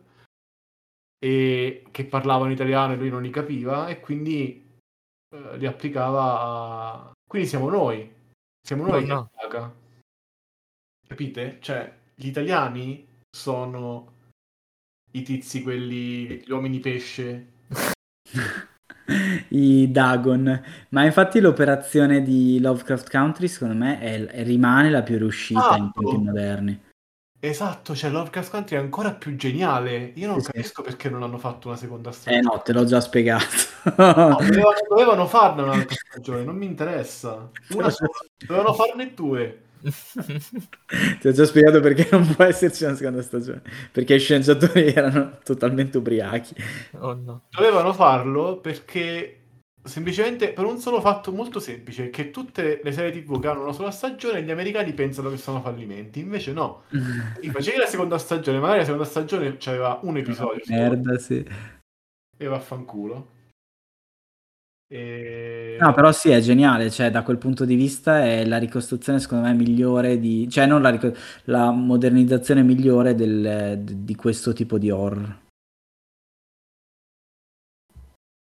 e 1.18 1.86
che 1.90 2.06
parlavano 2.06 2.52
italiano 2.52 2.94
e 2.94 2.98
lui 2.98 3.10
non 3.10 3.24
li 3.24 3.32
capiva, 3.32 3.88
e 3.88 4.00
quindi 4.00 4.80
eh, 5.30 5.58
li 5.58 5.66
applicava 5.66 6.42
a... 6.42 7.12
Quindi 7.28 7.48
siamo 7.48 7.70
noi, 7.70 8.14
siamo 8.62 8.86
noi 8.86 9.06
no, 9.08 9.30
che 9.40 9.48
no. 9.48 9.84
Capite? 11.08 11.58
Cioè, 11.62 11.98
gli 12.14 12.28
italiani 12.28 13.08
sono 13.30 14.14
i 15.12 15.22
tizi, 15.22 15.64
quelli, 15.64 16.44
gli 16.44 16.52
uomini 16.52 16.80
pesce. 16.80 17.54
i 19.50 19.92
Dagon. 19.92 20.64
Ma 20.90 21.04
infatti 21.04 21.40
l'operazione 21.40 22.22
di 22.22 22.60
Lovecraft 22.60 23.10
Country, 23.10 23.48
secondo 23.48 23.76
me, 23.76 24.00
è, 24.00 24.44
rimane 24.44 24.90
la 24.90 25.04
più 25.04 25.18
riuscita 25.18 25.70
ah, 25.70 25.78
in 25.78 25.92
tempi 25.94 26.18
moderni. 26.18 26.82
Esatto, 27.40 27.94
cioè 27.94 28.10
Lovecraft 28.10 28.50
Country 28.50 28.76
è 28.76 28.80
ancora 28.80 29.12
più 29.12 29.36
geniale. 29.36 30.14
Io 30.16 30.28
non 30.28 30.42
sì, 30.42 30.52
capisco 30.52 30.82
sì. 30.82 30.90
perché 30.90 31.10
non 31.10 31.22
hanno 31.22 31.38
fatto 31.38 31.68
una 31.68 31.78
seconda 31.78 32.12
stagione. 32.12 32.42
Eh 32.42 32.42
no, 32.42 32.62
te 32.62 32.74
l'ho 32.74 32.86
già 32.86 33.00
spiegato. 33.00 33.46
no, 33.98 34.38
dovevano, 34.42 34.74
dovevano 34.90 35.28
farne 35.28 35.62
un'altra 35.62 35.96
stagione, 36.10 36.44
non 36.44 36.56
mi 36.56 36.66
interessa. 36.66 37.52
Una 37.70 37.90
sola, 37.92 38.10
dovevano 38.38 38.74
farne 38.74 39.14
due. 39.14 39.65
Ti 41.20 41.28
ho 41.28 41.32
già 41.32 41.46
spiegato 41.46 41.80
perché 41.80 42.08
non 42.12 42.34
può 42.34 42.46
esserci 42.46 42.84
una 42.86 42.96
seconda 42.96 43.22
stagione. 43.22 43.62
Perché 43.92 44.16
i 44.16 44.20
sceneggiatori 44.20 44.88
erano 44.94 45.38
totalmente 45.44 45.98
ubriachi. 45.98 46.56
Oh 47.00 47.14
no. 47.14 47.44
Dovevano 47.50 47.94
farlo 47.94 48.58
perché 48.60 49.42
semplicemente 49.84 50.52
per 50.52 50.66
un 50.66 50.80
solo 50.80 51.00
fatto 51.02 51.32
molto 51.32 51.60
semplice: 51.60 52.10
che 52.10 52.32
tutte 52.32 52.82
le 52.84 52.92
serie 52.92 53.12
TV 53.12 53.40
che 53.40 53.48
hanno 53.48 53.62
una 53.64 53.74
sola 53.74 53.92
stagione, 53.92 54.42
gli 54.42 54.52
americani 54.52 54.94
pensano 54.94 55.30
che 55.30 55.38
sono 55.38 55.62
fallimenti. 55.62 56.20
Invece 56.20 56.52
no. 56.52 56.84
I 57.42 57.50
facevi 57.50 57.78
la 57.78 57.86
seconda 57.86 58.18
stagione, 58.18 58.60
magari 58.60 58.80
la 58.80 58.86
seconda 58.86 59.06
stagione 59.06 59.58
c'aveva 59.58 60.00
un 60.04 60.18
episodio. 60.18 60.62
Merda, 60.68 61.18
sì. 61.18 61.46
E 62.38 62.48
vaffanculo. 62.48 63.34
E... 64.88 65.78
No, 65.80 65.94
però 65.94 66.12
sì, 66.12 66.30
è 66.30 66.40
geniale, 66.40 66.92
cioè 66.92 67.10
da 67.10 67.24
quel 67.24 67.38
punto 67.38 67.66
di 67.66 67.76
vista 67.76 68.24
è 68.24 68.46
la 68.46 68.58
ricostruzione 68.58 69.20
secondo 69.20 69.46
me 69.46 69.54
migliore 69.54 70.20
di... 70.20 70.48
cioè 70.50 70.66
non 70.66 70.82
la, 70.82 70.90
ric- 70.90 71.42
la 71.46 71.72
modernizzazione 71.72 72.62
migliore 72.62 73.16
del, 73.16 73.80
di 73.84 74.16
questo 74.16 74.54
tipo 74.54 74.78
di 74.78 74.90
horror. 74.92 75.44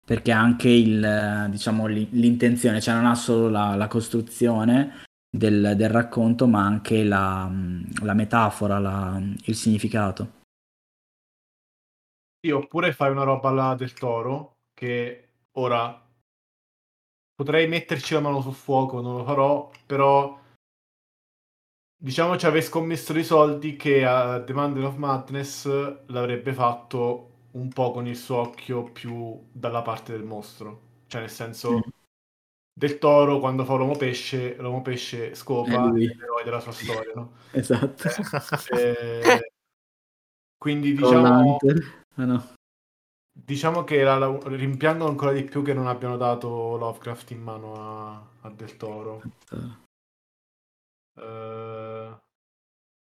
Perché 0.05 0.31
anche 0.31 0.69
il, 0.69 1.47
diciamo, 1.51 1.85
l'intenzione, 1.85 2.81
cioè 2.81 2.95
non 2.95 3.05
ha 3.05 3.13
solo 3.13 3.47
la, 3.47 3.75
la 3.75 3.87
costruzione 3.87 5.03
del, 5.29 5.73
del, 5.75 5.89
racconto, 5.89 6.47
ma 6.47 6.65
anche 6.65 7.03
la, 7.03 7.47
la 8.01 8.13
metafora, 8.15 8.79
la, 8.79 9.21
il 9.43 9.55
significato. 9.55 10.37
Sì, 12.41 12.49
oppure 12.49 12.91
fai 12.91 13.11
una 13.11 13.21
roba 13.21 13.51
là 13.51 13.75
del 13.75 13.93
toro 13.93 14.55
che 14.73 15.27
ora 15.51 16.08
potrei 17.39 17.69
metterci 17.69 18.15
la 18.15 18.19
mano 18.19 18.41
sul 18.41 18.53
fuoco, 18.53 18.99
non 18.99 19.15
lo 19.15 19.23
farò, 19.23 19.71
però 19.85 20.37
diciamo 21.95 22.35
ci 22.35 22.45
avrei 22.45 22.61
scommesso 22.61 23.13
dei 23.13 23.23
soldi 23.23 23.77
che 23.77 24.03
a 24.05 24.43
The 24.43 24.51
Mandel 24.51 24.83
of 24.83 24.97
Madness 24.97 25.65
l'avrebbe 26.07 26.51
fatto 26.51 27.29
un 27.51 27.69
po' 27.69 27.91
con 27.91 28.07
il 28.07 28.17
suo 28.17 28.39
occhio 28.39 28.83
più 28.83 29.41
dalla 29.53 29.81
parte 29.81 30.11
del 30.11 30.25
mostro. 30.25 30.81
Cioè 31.07 31.21
nel 31.21 31.29
senso 31.29 31.77
mm. 31.77 31.79
del 32.73 32.97
toro 32.97 33.39
quando 33.39 33.63
fa 33.63 33.75
l'uomo 33.75 33.95
pesce, 33.95 34.57
l'uomo 34.57 34.81
pesce 34.81 35.33
scopa 35.33 35.71
è 35.71 35.91
l'eroe 35.91 36.43
della 36.43 36.59
sua 36.59 36.73
storia, 36.73 37.13
no? 37.15 37.35
esatto. 37.51 38.09
Eh, 38.75 39.51
quindi 40.57 40.93
diciamo... 40.93 41.57
Ah, 42.15 42.25
no 42.25 42.57
diciamo 43.43 43.83
che 43.83 44.03
la, 44.03 44.17
la, 44.17 44.39
rimpiango 44.43 45.07
ancora 45.07 45.31
di 45.31 45.43
più 45.43 45.63
che 45.63 45.73
non 45.73 45.87
abbiano 45.87 46.17
dato 46.17 46.77
Lovecraft 46.77 47.31
in 47.31 47.41
mano 47.41 47.73
a, 47.75 48.27
a 48.41 48.49
Del 48.49 48.77
Toro. 48.77 49.21
Uh, 51.15 52.15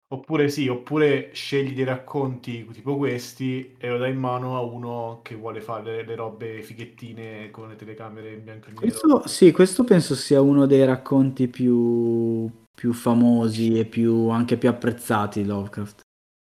oppure 0.08 0.48
sì, 0.48 0.68
oppure 0.68 1.30
scegli 1.32 1.74
dei 1.74 1.84
racconti 1.84 2.64
tipo 2.72 2.96
questi 2.96 3.74
e 3.78 3.88
lo 3.88 3.98
dai 3.98 4.12
in 4.12 4.18
mano 4.18 4.56
a 4.56 4.60
uno 4.60 5.20
che 5.22 5.34
vuole 5.34 5.60
fare 5.60 5.96
le, 5.96 6.04
le 6.04 6.14
robe 6.14 6.62
fighettine 6.62 7.50
con 7.50 7.68
le 7.68 7.76
telecamere 7.76 8.32
in 8.32 8.44
bianco 8.44 8.68
e 8.68 8.72
nero. 8.72 8.80
Questo, 8.80 9.26
sì, 9.26 9.50
questo 9.52 9.84
penso 9.84 10.14
sia 10.14 10.40
uno 10.40 10.66
dei 10.66 10.84
racconti 10.84 11.48
più, 11.48 12.48
più 12.74 12.92
famosi 12.92 13.78
e 13.78 13.84
più, 13.84 14.28
anche 14.28 14.56
più 14.56 14.68
apprezzati 14.68 15.42
di 15.42 15.48
Lovecraft. 15.48 16.02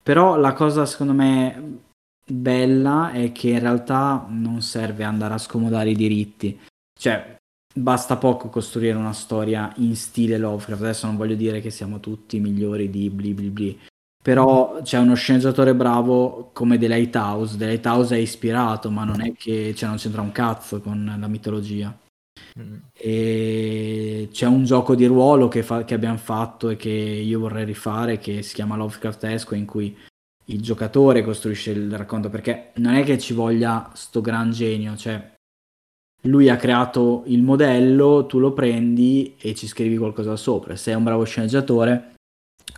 Però 0.02 0.36
la 0.36 0.52
cosa 0.52 0.84
secondo 0.84 1.14
me 1.14 1.92
bella 2.26 3.12
è 3.12 3.32
che 3.32 3.50
in 3.50 3.60
realtà 3.60 4.26
non 4.28 4.62
serve 4.62 5.04
andare 5.04 5.34
a 5.34 5.38
scomodare 5.38 5.90
i 5.90 5.94
diritti. 5.94 6.58
Cioè, 6.98 7.36
basta 7.74 8.16
poco 8.16 8.48
costruire 8.48 8.96
una 8.96 9.12
storia 9.12 9.72
in 9.76 9.96
stile 9.96 10.38
Lovecraft. 10.38 10.82
Adesso 10.82 11.06
non 11.06 11.16
voglio 11.16 11.34
dire 11.34 11.60
che 11.60 11.70
siamo 11.70 12.00
tutti 12.00 12.40
migliori 12.40 12.90
di 12.90 13.10
bli 13.10 13.34
bli 13.34 13.50
bli. 13.50 13.80
Però 14.22 14.80
c'è 14.82 14.98
uno 14.98 15.14
sceneggiatore 15.14 15.74
bravo 15.74 16.50
come 16.54 16.78
The 16.78 16.88
Lighthouse. 16.88 17.58
The 17.58 17.66
Lighthouse 17.66 18.16
è 18.16 18.18
ispirato, 18.18 18.90
ma 18.90 19.04
non 19.04 19.20
è 19.20 19.34
che 19.34 19.74
cioè, 19.74 19.88
non 19.88 19.98
c'entra 19.98 20.22
un 20.22 20.32
cazzo 20.32 20.80
con 20.80 21.16
la 21.18 21.28
mitologia. 21.28 21.94
Mm. 22.58 22.76
E 22.94 24.28
c'è 24.32 24.46
un 24.46 24.64
gioco 24.64 24.94
di 24.94 25.04
ruolo 25.04 25.48
che, 25.48 25.62
fa, 25.62 25.84
che, 25.84 25.92
abbiamo 25.92 26.16
fatto 26.16 26.70
e 26.70 26.76
che 26.76 26.88
io 26.88 27.38
vorrei 27.38 27.64
rifare 27.66 28.18
che 28.18 28.42
si 28.42 28.54
chiama 28.54 28.76
Lovecraft 28.76 29.24
Esco 29.24 29.54
in 29.54 29.66
cui 29.66 29.94
il 30.46 30.60
giocatore 30.60 31.22
costruisce 31.22 31.70
il 31.70 31.96
racconto 31.96 32.28
perché 32.28 32.72
non 32.76 32.94
è 32.94 33.04
che 33.04 33.18
ci 33.18 33.32
voglia 33.32 33.90
sto 33.94 34.20
gran 34.20 34.50
genio, 34.50 34.96
cioè 34.96 35.32
lui 36.22 36.48
ha 36.48 36.56
creato 36.56 37.22
il 37.26 37.42
modello, 37.42 38.26
tu 38.26 38.38
lo 38.38 38.52
prendi 38.52 39.36
e 39.38 39.54
ci 39.54 39.66
scrivi 39.66 39.96
qualcosa 39.96 40.36
sopra. 40.36 40.74
Se 40.76 40.84
sei 40.84 40.94
un 40.94 41.04
bravo 41.04 41.24
sceneggiatore, 41.24 42.14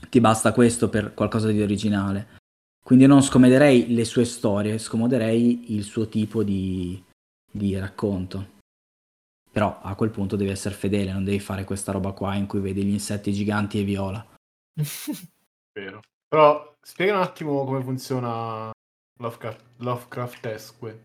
ti 0.09 0.21
basta 0.21 0.53
questo 0.53 0.89
per 0.89 1.15
qualcosa 1.15 1.51
di 1.51 1.63
originale. 1.63 2.35
Quindi 2.83 3.07
non 3.07 3.23
scomederei 3.23 3.93
le 3.95 4.05
sue 4.05 4.25
storie, 4.25 4.79
scomoderei 4.79 5.75
il 5.75 5.85
suo 5.85 6.09
tipo 6.09 6.43
di, 6.43 7.03
di 7.51 7.77
racconto. 7.79 8.55
Però 9.51 9.81
a 9.81 9.95
quel 9.95 10.11
punto 10.11 10.37
devi 10.37 10.51
essere 10.51 10.75
fedele, 10.75 11.13
non 11.13 11.25
devi 11.25 11.41
fare 11.41 11.65
questa 11.65 11.93
roba 11.93 12.13
qua 12.13 12.35
in 12.35 12.47
cui 12.47 12.61
vedi 12.61 12.85
gli 12.85 12.93
insetti 12.93 13.33
giganti 13.33 13.81
e 13.81 13.85
viola. 13.85 14.25
Vero. 15.73 16.01
Però 16.29 16.75
spiega 16.81 17.15
un 17.15 17.23
attimo 17.23 17.65
come 17.65 17.83
funziona 17.83 18.71
Lovecraft, 19.19 19.65
Lovecraftesque. 19.79 21.05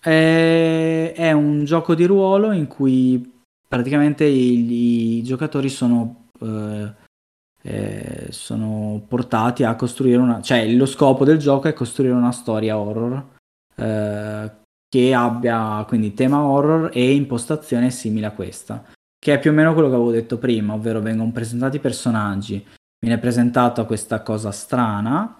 È, 0.00 1.12
è 1.16 1.32
un 1.32 1.64
gioco 1.64 1.94
di 1.94 2.04
ruolo 2.04 2.52
in 2.52 2.66
cui 2.66 3.42
praticamente 3.66 4.24
i, 4.24 5.18
i 5.18 5.22
giocatori 5.22 5.68
sono, 5.68 6.28
eh, 6.40 6.92
eh, 7.62 8.26
sono 8.30 9.04
portati 9.06 9.64
a 9.64 9.74
costruire 9.74 10.18
una... 10.18 10.40
cioè 10.40 10.70
lo 10.72 10.86
scopo 10.86 11.24
del 11.24 11.38
gioco 11.38 11.68
è 11.68 11.72
costruire 11.72 12.14
una 12.14 12.32
storia 12.32 12.78
horror 12.78 13.36
eh, 13.74 14.50
che 14.88 15.14
abbia 15.14 15.84
quindi 15.86 16.14
tema 16.14 16.42
horror 16.42 16.90
e 16.92 17.14
impostazione 17.14 17.90
simile 17.90 18.26
a 18.26 18.32
questa, 18.32 18.84
che 19.18 19.34
è 19.34 19.38
più 19.38 19.50
o 19.50 19.54
meno 19.54 19.74
quello 19.74 19.88
che 19.88 19.94
avevo 19.94 20.10
detto 20.10 20.38
prima, 20.38 20.74
ovvero 20.74 21.00
vengono 21.00 21.30
presentati 21.30 21.78
personaggi, 21.78 22.64
viene 22.98 23.18
presentata 23.18 23.84
questa 23.84 24.22
cosa 24.22 24.50
strana, 24.50 25.38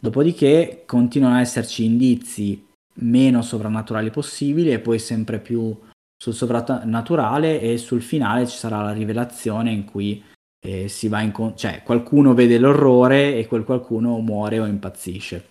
dopodiché 0.00 0.84
continuano 0.86 1.36
a 1.36 1.40
esserci 1.40 1.84
indizi 1.84 2.66
meno 3.02 3.42
sovrannaturali 3.42 4.10
possibili 4.10 4.72
e 4.72 4.80
poi 4.80 4.98
sempre 4.98 5.38
più 5.38 5.76
sul 6.16 6.34
sovrannaturale 6.34 7.60
e 7.60 7.78
sul 7.78 8.02
finale 8.02 8.46
ci 8.46 8.56
sarà 8.56 8.82
la 8.82 8.92
rivelazione 8.92 9.70
in 9.72 9.84
cui 9.84 10.22
eh, 10.62 10.88
si 10.88 11.08
va 11.08 11.22
in 11.22 11.32
con- 11.32 11.56
cioè 11.56 11.82
qualcuno 11.82 12.34
vede 12.34 12.58
l'orrore 12.58 13.36
e 13.36 13.46
quel 13.46 13.64
qualcuno 13.64 14.18
muore 14.20 14.60
o 14.60 14.66
impazzisce. 14.66 15.48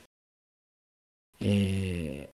E... 1.37 2.29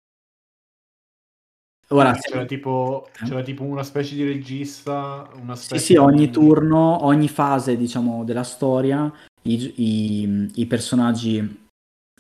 Ora, 1.89 2.13
c'era, 2.13 2.41
se... 2.41 2.45
tipo, 2.48 3.08
eh? 3.21 3.26
c'era 3.26 3.43
tipo 3.43 3.63
una 3.63 3.84
specie 3.84 4.15
di 4.15 4.24
regista, 4.24 5.30
una 5.39 5.56
specie 5.56 5.82
sì, 5.82 5.93
sì, 5.93 5.95
ogni 5.98 6.32
turno, 6.32 7.06
ogni 7.06 7.28
fase 7.28 7.78
diciamo 7.78 8.24
della 8.24 8.43
storia, 8.43 9.12
i, 9.43 9.74
i, 9.76 10.52
i 10.56 10.65
personaggi, 10.65 11.67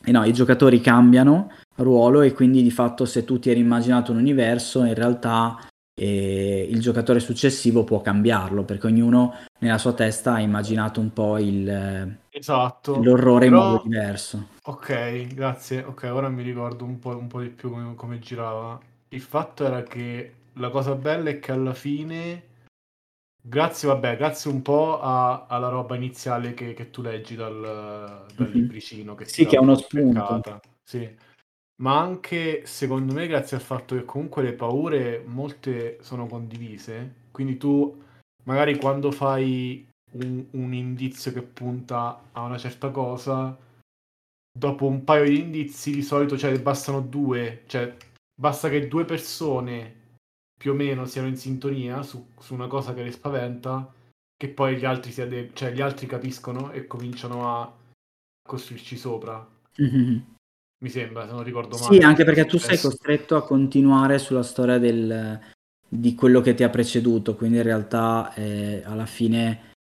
eh 0.03 0.11
no, 0.11 0.23
i 0.23 0.33
giocatori 0.33 0.81
cambiano 0.81 1.51
ruolo 1.77 2.21
e 2.21 2.33
quindi 2.33 2.61
di 2.61 2.69
fatto 2.69 3.05
se 3.05 3.25
tu 3.25 3.39
ti 3.39 3.49
eri 3.49 3.59
immaginato 3.59 4.11
un 4.11 4.19
universo, 4.19 4.83
in 4.83 4.93
realtà 4.93 5.57
eh, 5.99 6.67
il 6.69 6.79
giocatore 6.79 7.19
successivo 7.19 7.83
può 7.83 8.01
cambiarlo 8.01 8.63
perché 8.63 8.85
ognuno 8.85 9.33
nella 9.59 9.79
sua 9.79 9.93
testa 9.93 10.33
ha 10.33 10.41
immaginato 10.41 10.99
un 10.99 11.11
po' 11.11 11.39
il, 11.39 12.17
esatto. 12.29 13.01
l'orrore 13.01 13.49
Però... 13.49 13.63
in 13.63 13.67
modo 13.71 13.81
diverso. 13.83 14.47
Ok, 14.65 15.27
grazie. 15.33 15.83
Ok, 15.83 16.07
ora 16.11 16.29
mi 16.29 16.43
ricordo 16.43 16.83
un 16.83 16.99
po', 16.99 17.17
un 17.17 17.27
po 17.27 17.41
di 17.41 17.49
più 17.49 17.71
come, 17.71 17.95
come 17.95 18.19
girava 18.19 18.79
il 19.15 19.21
fatto 19.21 19.65
era 19.65 19.83
che 19.83 20.33
la 20.53 20.69
cosa 20.69 20.95
bella 20.95 21.29
è 21.29 21.39
che 21.39 21.51
alla 21.51 21.73
fine 21.73 22.53
Grazie, 23.47 23.87
vabbè, 23.87 24.17
grazie 24.17 24.49
un 24.49 24.63
po' 24.63 24.99
a, 24.99 25.45
alla 25.45 25.69
roba 25.69 25.95
iniziale 25.95 26.55
che, 26.55 26.73
che 26.73 26.89
tu 26.89 27.03
leggi 27.03 27.35
dal, 27.35 27.61
dal 27.61 28.47
mm-hmm. 28.47 28.51
libricino. 28.51 29.13
Che 29.13 29.25
sì, 29.25 29.45
che 29.45 29.57
è 29.57 29.59
uno 29.59 29.75
spunto. 29.75 30.41
Sì. 30.83 31.07
Ma 31.83 31.99
anche, 31.99 32.65
secondo 32.65 33.13
me, 33.13 33.27
grazie 33.27 33.57
al 33.57 33.61
fatto 33.61 33.95
che 33.95 34.03
comunque 34.03 34.41
le 34.41 34.53
paure, 34.53 35.23
molte 35.27 35.99
sono 36.01 36.25
condivise. 36.25 37.27
Quindi 37.29 37.57
tu, 37.57 38.01
magari 38.45 38.77
quando 38.77 39.11
fai 39.11 39.87
un, 40.13 40.45
un 40.49 40.73
indizio 40.73 41.31
che 41.31 41.43
punta 41.43 42.23
a 42.31 42.41
una 42.41 42.57
certa 42.57 42.89
cosa, 42.89 43.55
dopo 44.57 44.87
un 44.87 45.03
paio 45.03 45.25
di 45.25 45.39
indizi, 45.39 45.91
di 45.91 46.01
solito, 46.01 46.35
cioè, 46.35 46.59
bastano 46.59 46.99
due. 46.99 47.61
Cioè, 47.67 47.95
Basta 48.37 48.69
che 48.69 48.87
due 48.87 49.05
persone 49.05 50.03
più 50.57 50.71
o 50.71 50.75
meno 50.75 51.05
siano 51.05 51.27
in 51.27 51.37
sintonia 51.37 52.01
su, 52.03 52.31
su 52.39 52.53
una 52.53 52.67
cosa 52.67 52.93
che 52.93 53.03
le 53.03 53.11
spaventa, 53.11 53.93
che 54.35 54.49
poi 54.49 54.77
gli 54.77 54.85
altri, 54.85 55.21
ade- 55.21 55.51
cioè, 55.53 55.71
gli 55.71 55.81
altri 55.81 56.05
capiscono 56.05 56.71
e 56.71 56.87
cominciano 56.87 57.49
a 57.49 57.73
costruirci 58.47 58.97
sopra. 58.97 59.47
Mm-hmm. 59.81 60.17
Mi 60.83 60.89
sembra, 60.89 61.25
se 61.25 61.31
non 61.31 61.43
ricordo 61.43 61.77
male. 61.77 61.95
Sì, 61.95 62.03
anche 62.03 62.25
perché 62.25 62.45
tu 62.45 62.57
sei 62.57 62.77
costretto 62.77 63.35
a 63.35 63.43
continuare 63.43 64.19
sulla 64.19 64.43
storia 64.43 64.77
del, 64.77 65.39
di 65.87 66.13
quello 66.15 66.41
che 66.41 66.53
ti 66.53 66.63
ha 66.63 66.69
preceduto, 66.69 67.35
quindi 67.35 67.57
in 67.57 67.63
realtà 67.63 68.33
eh, 68.33 68.83
alla 68.85 69.05
fine 69.05 69.73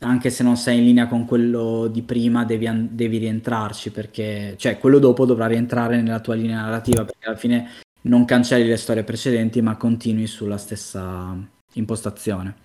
anche 0.00 0.28
se 0.28 0.42
non 0.42 0.58
sei 0.58 0.78
in 0.78 0.84
linea 0.84 1.06
con 1.06 1.24
quello 1.24 1.86
di 1.86 2.02
prima 2.02 2.44
devi, 2.44 2.68
devi, 2.90 3.16
rientrarci 3.16 3.90
perché 3.90 4.54
cioè 4.58 4.78
quello 4.78 4.98
dopo 4.98 5.24
dovrà 5.24 5.46
rientrare 5.46 6.02
nella 6.02 6.20
tua 6.20 6.34
linea 6.34 6.60
narrativa 6.60 7.02
perché 7.06 7.26
alla 7.26 7.36
fine 7.36 7.70
non 8.06 8.24
cancelli 8.24 8.68
le 8.68 8.76
storie 8.76 9.04
precedenti 9.04 9.60
ma 9.62 9.76
continui 9.76 10.26
sulla 10.26 10.58
stessa 10.58 11.36
impostazione. 11.74 12.64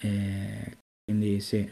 E 0.00 0.76
quindi 1.04 1.40
sì. 1.40 1.68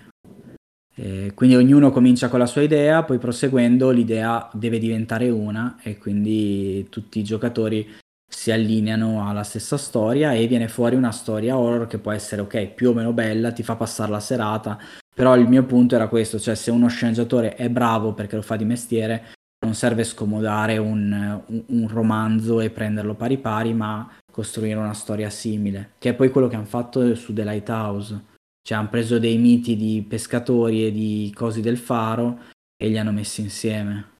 E 0.94 1.32
quindi 1.34 1.56
ognuno 1.56 1.90
comincia 1.90 2.28
con 2.28 2.38
la 2.38 2.46
sua 2.46 2.62
idea 2.62 3.02
poi 3.02 3.18
proseguendo 3.18 3.90
l'idea 3.90 4.48
deve 4.52 4.78
diventare 4.78 5.30
una 5.30 5.78
e 5.82 5.96
quindi 5.96 6.86
tutti 6.90 7.18
i 7.18 7.24
giocatori 7.24 7.88
si 8.28 8.50
allineano 8.50 9.26
alla 9.26 9.42
stessa 9.42 9.78
storia 9.78 10.32
e 10.32 10.46
viene 10.46 10.68
fuori 10.68 10.94
una 10.94 11.10
storia 11.10 11.56
horror 11.56 11.86
che 11.86 11.98
può 11.98 12.12
essere 12.12 12.42
ok 12.42 12.68
più 12.68 12.90
o 12.90 12.92
meno 12.92 13.12
bella 13.12 13.52
ti 13.52 13.62
fa 13.62 13.74
passare 13.74 14.10
la 14.10 14.20
serata 14.20 14.78
però 15.14 15.34
il 15.36 15.48
mio 15.48 15.64
punto 15.64 15.94
era 15.94 16.08
questo 16.08 16.38
cioè 16.38 16.54
se 16.54 16.70
uno 16.70 16.88
sceneggiatore 16.88 17.54
è 17.54 17.70
bravo 17.70 18.12
perché 18.12 18.36
lo 18.36 18.42
fa 18.42 18.56
di 18.56 18.64
mestiere 18.64 19.32
non 19.72 19.74
serve 19.74 20.04
scomodare 20.04 20.76
un, 20.76 21.42
un, 21.46 21.64
un, 21.66 21.88
romanzo 21.88 22.60
e 22.60 22.68
prenderlo 22.68 23.14
pari 23.14 23.38
pari, 23.38 23.72
ma 23.72 24.10
costruire 24.30 24.78
una 24.78 24.92
storia 24.92 25.30
simile, 25.30 25.94
che 25.98 26.10
è 26.10 26.14
poi 26.14 26.30
quello 26.30 26.46
che 26.46 26.56
hanno 26.56 26.66
fatto 26.66 27.14
su 27.14 27.32
The 27.32 27.42
Lighthouse. 27.42 28.30
Cioè 28.62 28.78
hanno 28.78 28.90
preso 28.90 29.18
dei 29.18 29.38
miti 29.38 29.74
di 29.74 30.04
pescatori 30.08 30.86
e 30.86 30.92
di 30.92 31.32
cosi 31.34 31.60
del 31.62 31.78
faro 31.78 32.38
e 32.76 32.88
li 32.88 32.98
hanno 32.98 33.10
messi 33.10 33.40
insieme. 33.40 34.18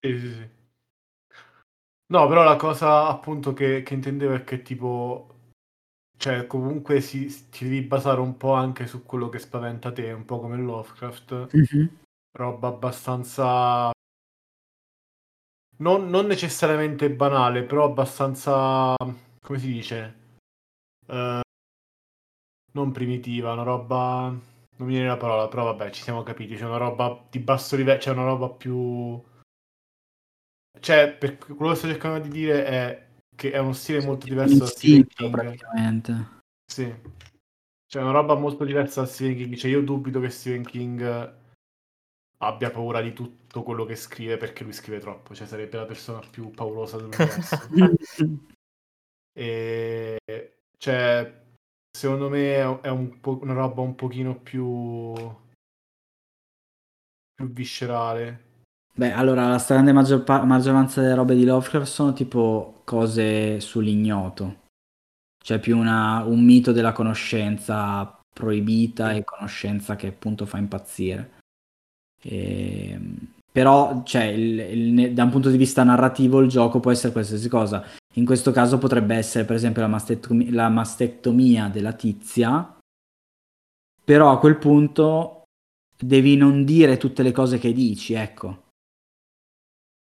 Sì, 0.00 0.18
sì, 0.18 0.32
sì. 0.32 0.48
No, 2.12 2.28
però 2.28 2.44
la 2.44 2.56
cosa 2.56 3.08
appunto 3.08 3.54
che, 3.54 3.82
che 3.82 3.94
intendevo 3.94 4.34
è 4.34 4.44
che 4.44 4.62
tipo 4.62 5.28
cioè 6.18 6.46
comunque 6.46 7.00
si, 7.00 7.26
ti 7.50 7.64
devi 7.64 7.80
basare 7.80 8.20
un 8.20 8.36
po' 8.36 8.52
anche 8.52 8.86
su 8.86 9.02
quello 9.04 9.28
che 9.28 9.40
spaventa 9.40 9.90
te, 9.90 10.12
un 10.12 10.24
po' 10.24 10.38
come 10.38 10.56
Lovecraft. 10.58 11.48
Mm-hmm. 11.56 11.86
Roba 12.38 12.68
abbastanza 12.68 13.90
non, 15.78 16.08
non, 16.08 16.26
necessariamente 16.26 17.10
banale, 17.10 17.64
però 17.64 17.84
abbastanza, 17.84 18.94
come 19.40 19.58
si 19.58 19.72
dice, 19.72 20.16
uh, 21.06 21.40
non 22.72 22.92
primitiva, 22.92 23.52
una 23.52 23.62
roba, 23.62 24.28
non 24.28 24.88
mi 24.88 24.92
viene 24.92 25.08
la 25.08 25.16
parola, 25.16 25.48
però 25.48 25.64
vabbè, 25.64 25.90
ci 25.90 26.02
siamo 26.02 26.22
capiti, 26.22 26.56
c'è 26.56 26.64
una 26.64 26.76
roba 26.76 27.26
di 27.30 27.38
basso 27.38 27.76
livello, 27.76 27.98
c'è 27.98 28.10
una 28.10 28.24
roba 28.24 28.48
più... 28.48 29.22
Cioè, 30.80 31.12
per 31.12 31.38
quello 31.38 31.72
che 31.72 31.78
sto 31.78 31.88
cercando 31.88 32.18
di 32.18 32.28
dire 32.28 32.64
è 32.64 33.06
che 33.36 33.50
è 33.50 33.58
uno 33.58 33.72
stile 33.72 34.04
molto 34.04 34.26
diverso 34.26 34.58
da 34.58 34.66
Stephen 34.66 35.06
King. 35.06 35.30
praticamente. 35.30 36.28
Sì. 36.64 36.94
Cioè, 37.86 38.02
una 38.02 38.12
roba 38.12 38.34
molto 38.34 38.64
diversa 38.64 39.02
da 39.02 39.06
Stephen 39.06 39.36
King. 39.36 39.54
Cioè, 39.54 39.70
io 39.70 39.82
dubito 39.82 40.18
che 40.20 40.30
Stephen 40.30 40.64
King 40.64 41.40
abbia 42.42 42.70
paura 42.70 43.00
di 43.00 43.12
tutto 43.12 43.62
quello 43.62 43.84
che 43.84 43.94
scrive 43.94 44.36
perché 44.36 44.64
lui 44.64 44.72
scrive 44.72 44.98
troppo, 44.98 45.34
cioè 45.34 45.46
sarebbe 45.46 45.76
la 45.76 45.84
persona 45.84 46.20
più 46.28 46.50
paurosa 46.50 46.96
dell'universo. 46.96 47.68
e 49.32 50.18
cioè, 50.76 51.42
secondo 51.90 52.28
me 52.28 52.80
è 52.80 52.88
un 52.88 53.18
una 53.22 53.52
roba 53.52 53.80
un 53.82 53.94
pochino 53.94 54.38
più 54.38 55.12
più 57.34 57.52
viscerale. 57.52 58.50
Beh, 58.94 59.12
allora 59.12 59.48
la 59.48 59.58
stragrande 59.58 59.92
maggior 59.92 60.22
pa- 60.22 60.44
maggioranza 60.44 61.00
delle 61.00 61.14
robe 61.14 61.34
di 61.34 61.44
Lovecraft 61.44 61.90
sono 61.90 62.12
tipo 62.12 62.82
cose 62.84 63.60
sull'ignoto. 63.60 64.60
Cioè 65.42 65.58
più 65.58 65.76
una, 65.78 66.22
un 66.24 66.44
mito 66.44 66.72
della 66.72 66.92
conoscenza 66.92 68.20
proibita 68.32 69.12
e 69.12 69.24
conoscenza 69.24 69.96
che 69.96 70.08
appunto 70.08 70.44
fa 70.46 70.58
impazzire. 70.58 71.40
E, 72.22 72.90
ehm, 72.90 73.16
però, 73.52 74.02
cioè, 74.04 74.24
il, 74.24 74.58
il, 74.58 75.12
da 75.12 75.24
un 75.24 75.30
punto 75.30 75.50
di 75.50 75.58
vista 75.58 75.84
narrativo, 75.84 76.40
il 76.40 76.48
gioco 76.48 76.80
può 76.80 76.90
essere 76.90 77.12
qualsiasi 77.12 77.48
cosa. 77.48 77.84
In 78.14 78.24
questo 78.24 78.50
caso 78.50 78.78
potrebbe 78.78 79.14
essere 79.14 79.44
per 79.44 79.56
esempio 79.56 79.82
la, 79.82 79.88
mastectomia, 79.88 80.50
la 80.50 80.68
mastectomia 80.70 81.68
della 81.68 81.92
tizia, 81.92 82.78
però 84.04 84.30
a 84.30 84.38
quel 84.38 84.56
punto 84.56 85.44
devi 85.98 86.36
non 86.36 86.64
dire 86.64 86.96
tutte 86.96 87.22
le 87.22 87.32
cose 87.32 87.58
che 87.58 87.72
dici, 87.72 88.14
ecco. 88.14 88.70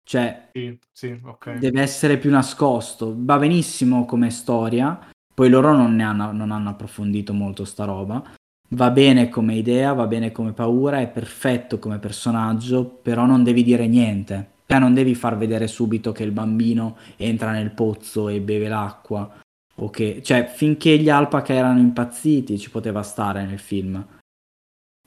Cioè, 0.05 0.51
sì, 0.53 0.79
sì, 0.91 1.21
okay. 1.25 1.59
deve 1.59 1.81
essere 1.83 2.19
più 2.19 2.31
nascosto. 2.31 3.15
Va 3.17 3.39
benissimo 3.39 4.05
come 4.05 4.31
storia, 4.31 5.11
poi 5.35 5.51
loro 5.51 5.75
non, 5.75 5.95
ne 5.95 6.03
hanno, 6.03 6.33
non 6.33 6.51
hanno 6.51 6.71
approfondito 6.71 7.33
molto 7.33 7.65
sta 7.65 7.85
roba. 7.85 8.35
Va 8.73 8.91
bene 8.91 9.31
come 9.31 9.55
idea, 9.55 9.95
va 9.95 10.07
bene 10.07 10.31
come 10.31 10.53
paura, 10.53 11.01
è 11.01 11.09
perfetto 11.09 11.79
come 11.79 11.99
personaggio, 11.99 12.85
però 12.85 13.25
non 13.25 13.43
devi 13.43 13.63
dire 13.63 13.87
niente. 13.87 14.57
Cioè 14.67 14.79
non 14.79 14.93
devi 14.93 15.15
far 15.15 15.39
vedere 15.39 15.67
subito 15.67 16.13
che 16.13 16.25
il 16.25 16.31
bambino 16.31 16.99
entra 17.17 17.53
nel 17.53 17.71
pozzo 17.71 18.29
e 18.29 18.41
beve 18.43 18.69
l'acqua. 18.69 19.41
O 19.77 19.89
che... 19.89 20.21
Cioè, 20.23 20.47
finché 20.47 20.99
gli 20.99 21.09
alpaca 21.09 21.55
erano 21.55 21.79
impazziti 21.79 22.59
ci 22.59 22.71
poteva 22.71 23.03
stare 23.03 23.47
nel 23.47 23.59
film. 23.59 24.07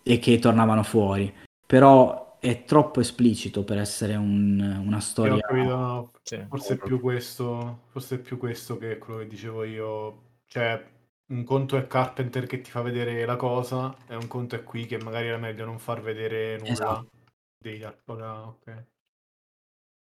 E 0.01 0.17
che 0.17 0.39
tornavano 0.39 0.81
fuori. 0.81 1.31
Però 1.67 2.37
è 2.39 2.63
troppo 2.63 3.01
esplicito 3.01 3.63
per 3.63 3.77
essere 3.77 4.15
un, 4.15 4.81
una 4.83 4.99
storia... 4.99 5.37
Capito, 5.37 5.75
no. 5.75 6.11
Sì, 6.23 6.43
forse, 6.49 6.73
è 6.73 6.77
più 6.77 6.99
questo, 6.99 7.81
forse 7.89 8.15
è 8.15 8.17
più 8.17 8.39
questo 8.39 8.79
che 8.79 8.97
quello 8.97 9.19
che 9.19 9.27
dicevo 9.27 9.63
io. 9.63 10.21
Cioè, 10.47 10.83
un 11.31 11.43
conto 11.43 11.77
è 11.77 11.87
Carpenter 11.87 12.45
che 12.45 12.61
ti 12.61 12.69
fa 12.69 12.81
vedere 12.81 13.25
la 13.25 13.37
cosa 13.37 13.95
e 14.07 14.15
un 14.15 14.27
conto 14.27 14.55
è 14.55 14.63
qui 14.63 14.85
che 14.85 14.97
magari 14.97 15.27
era 15.27 15.37
meglio 15.37 15.65
non 15.65 15.79
far 15.79 16.01
vedere 16.01 16.57
nulla. 16.57 16.71
Esatto. 16.71 17.09
Dei, 17.57 17.83
ok. 17.83 18.85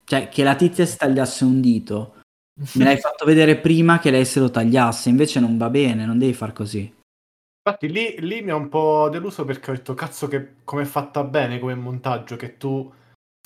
Cioè, 0.04 0.28
che 0.28 0.42
la 0.42 0.56
tizia 0.56 0.84
si 0.84 0.96
tagliasse 0.96 1.44
un 1.44 1.60
dito. 1.60 2.20
Me 2.74 2.84
l'hai 2.84 2.98
fatto 2.98 3.24
vedere 3.24 3.56
prima 3.56 3.98
che 3.98 4.10
lei 4.10 4.24
se 4.24 4.40
lo 4.40 4.50
tagliasse, 4.50 5.08
invece 5.08 5.40
non 5.40 5.56
va 5.56 5.70
bene, 5.70 6.04
non 6.04 6.18
devi 6.18 6.34
far 6.34 6.52
così. 6.52 6.92
Infatti 7.66 7.90
lì, 7.90 8.20
lì 8.20 8.42
mi 8.42 8.50
ha 8.50 8.56
un 8.56 8.68
po' 8.68 9.08
deluso 9.10 9.44
perché 9.44 9.70
ho 9.70 9.74
detto, 9.74 9.94
cazzo 9.94 10.28
che 10.28 10.56
come 10.64 10.82
è 10.82 10.86
fatta 10.86 11.24
bene 11.24 11.58
come 11.58 11.74
montaggio, 11.74 12.36
che 12.36 12.56
tu 12.56 12.92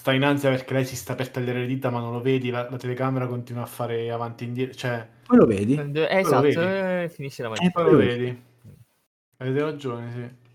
stai 0.01 0.17
in 0.17 0.25
ansia 0.25 0.51
perché 0.51 0.75
lei 0.75 0.85
si 0.85 0.97
sta 0.97 1.15
per 1.15 1.29
tagliare 1.29 1.61
le 1.61 1.67
dita 1.67 1.91
ma 1.91 1.99
non 1.99 2.13
lo 2.13 2.21
vedi, 2.21 2.51
la, 2.51 2.69
la 2.71 2.77
telecamera 2.77 3.27
continua 3.27 3.63
a 3.63 3.67
fare 3.67 4.11
avanti 4.11 4.45
e 4.45 4.47
indietro, 4.47 4.75
cioè... 4.75 5.09
Poi 5.27 5.37
lo 5.37 5.47
vedi. 5.47 5.75
Eh, 5.75 6.19
esatto, 6.19 6.37
lo 6.37 6.41
vedi. 6.43 6.57
Eh, 6.57 7.11
finisce 7.13 7.43
la 7.43 7.49
mattina. 7.49 7.69
E 7.69 7.73
poi 7.73 7.85
lo 7.85 7.97
vedi. 7.97 8.43
Avete 9.39 9.61
ragione, 9.61 10.13
sì. 10.13 10.47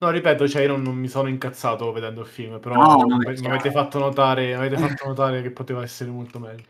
No, 0.00 0.10
ripeto, 0.10 0.48
cioè 0.48 0.62
io 0.62 0.68
non, 0.68 0.82
non, 0.82 0.94
mi 0.94 1.08
sono 1.08 1.28
incazzato 1.28 1.90
vedendo 1.90 2.20
il 2.20 2.26
film, 2.28 2.60
però 2.60 2.76
no, 2.76 3.04
no, 3.04 3.16
mi 3.16 3.46
avete 3.46 3.72
fatto 3.72 3.98
notare, 3.98 4.54
avete 4.54 4.76
fatto 4.76 5.08
notare 5.08 5.42
che 5.42 5.50
poteva 5.50 5.82
essere 5.82 6.10
molto 6.10 6.38
meglio. 6.38 6.66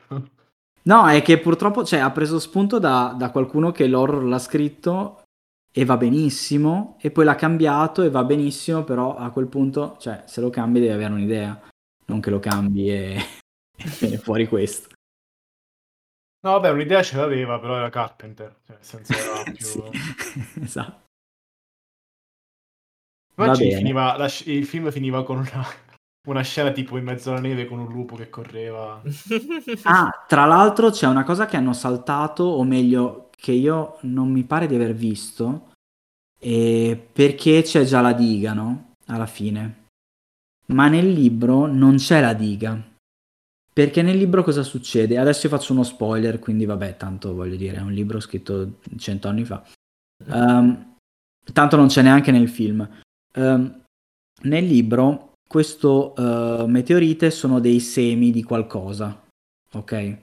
No, 0.83 1.07
è 1.07 1.21
che 1.21 1.39
purtroppo 1.39 1.85
cioè, 1.85 1.99
ha 1.99 2.11
preso 2.11 2.39
spunto 2.39 2.79
da, 2.79 3.15
da, 3.17 3.31
qualcuno 3.31 3.71
che 3.73 3.87
l'horror 3.87 4.25
l'ha 4.25 4.39
scritto 4.39 5.18
e 5.79 5.85
va 5.85 5.97
benissimo, 5.97 6.97
e 7.01 7.13
poi 7.13 7.25
l'ha 7.25 7.37
cambiato 7.37 8.03
e 8.03 8.11
va 8.11 8.25
benissimo, 8.25 8.83
però 8.83 9.15
a 9.15 9.31
quel 9.31 9.47
punto, 9.47 9.97
cioè, 10.01 10.25
se 10.27 10.41
lo 10.41 10.51
cambi 10.51 10.81
devi 10.81 10.93
avere 10.93 11.13
un'idea, 11.13 11.57
non 12.07 12.19
che 12.19 12.31
lo 12.31 12.41
cambi 12.41 12.91
e, 12.91 13.17
viene 14.01 14.19
fuori 14.19 14.49
questo. 14.49 14.89
No, 16.41 16.51
vabbè, 16.51 16.71
un'idea 16.71 17.01
ce 17.05 17.17
l'aveva, 17.17 17.61
però 17.61 17.77
era 17.77 17.91
Carpenter, 17.91 18.57
cioè, 18.67 18.77
senza 18.81 19.17
era 19.17 19.45
più... 19.55 19.65
sì, 19.65 19.81
esatto. 20.61 21.07
Finiva, 23.55 24.17
la, 24.17 24.29
il 24.47 24.67
film 24.67 24.91
finiva 24.91 25.23
con 25.23 25.37
una, 25.37 25.65
una 26.27 26.43
scena 26.43 26.73
tipo 26.73 26.97
in 26.99 27.05
mezzo 27.05 27.31
alla 27.31 27.39
neve 27.39 27.67
con 27.67 27.79
un 27.79 27.87
lupo 27.87 28.17
che 28.17 28.29
correva. 28.29 29.01
ah, 29.85 30.25
tra 30.27 30.45
l'altro 30.45 30.91
c'è 30.91 31.07
una 31.07 31.23
cosa 31.23 31.47
che 31.47 31.57
hanno 31.57 31.73
saltato, 31.73 32.43
o 32.43 32.65
meglio, 32.65 33.28
che 33.41 33.53
io 33.53 33.99
non 34.03 34.31
mi 34.31 34.43
pare 34.43 34.67
di 34.67 34.75
aver 34.75 34.95
visto, 34.95 35.71
eh, 36.41 37.09
perché 37.13 37.63
c'è 37.63 37.85
già 37.85 38.01
la 38.01 38.13
diga, 38.13 38.53
no? 38.53 38.95
Alla 39.07 39.27
fine. 39.27 39.87
Ma 40.67 40.89
nel 40.89 41.11
libro 41.11 41.67
non 41.67 41.97
c'è 41.97 42.21
la 42.21 42.35
diga. 42.35 42.81
Perché 43.73 44.03
nel 44.03 44.19
libro 44.19 44.43
cosa 44.43 44.65
succede? 44.65 45.19
Adesso 45.19 45.49
faccio 45.49 45.73
uno 45.73 45.85
spoiler, 45.85 46.41
quindi 46.41 46.65
vabbè, 46.65 46.97
tanto 46.97 47.33
voglio 47.33 47.57
dire, 47.57 47.77
è 47.77 47.81
un 47.81 47.93
libro 47.93 48.19
scritto 48.19 48.81
cento 48.97 49.29
anni 49.29 49.45
fa. 49.45 49.65
Um, 50.27 50.97
tanto 51.53 51.77
non 51.77 51.87
c'è 51.87 52.03
neanche 52.03 52.33
nel 52.33 52.49
film. 52.49 52.87
Um, 53.35 53.83
nel 54.43 54.67
libro 54.67 55.35
questo 55.49 56.13
uh, 56.17 56.67
meteorite 56.67 57.31
sono 57.31 57.61
dei 57.61 57.79
semi 57.79 58.33
di 58.33 58.43
qualcosa, 58.43 59.25
ok? 59.73 60.19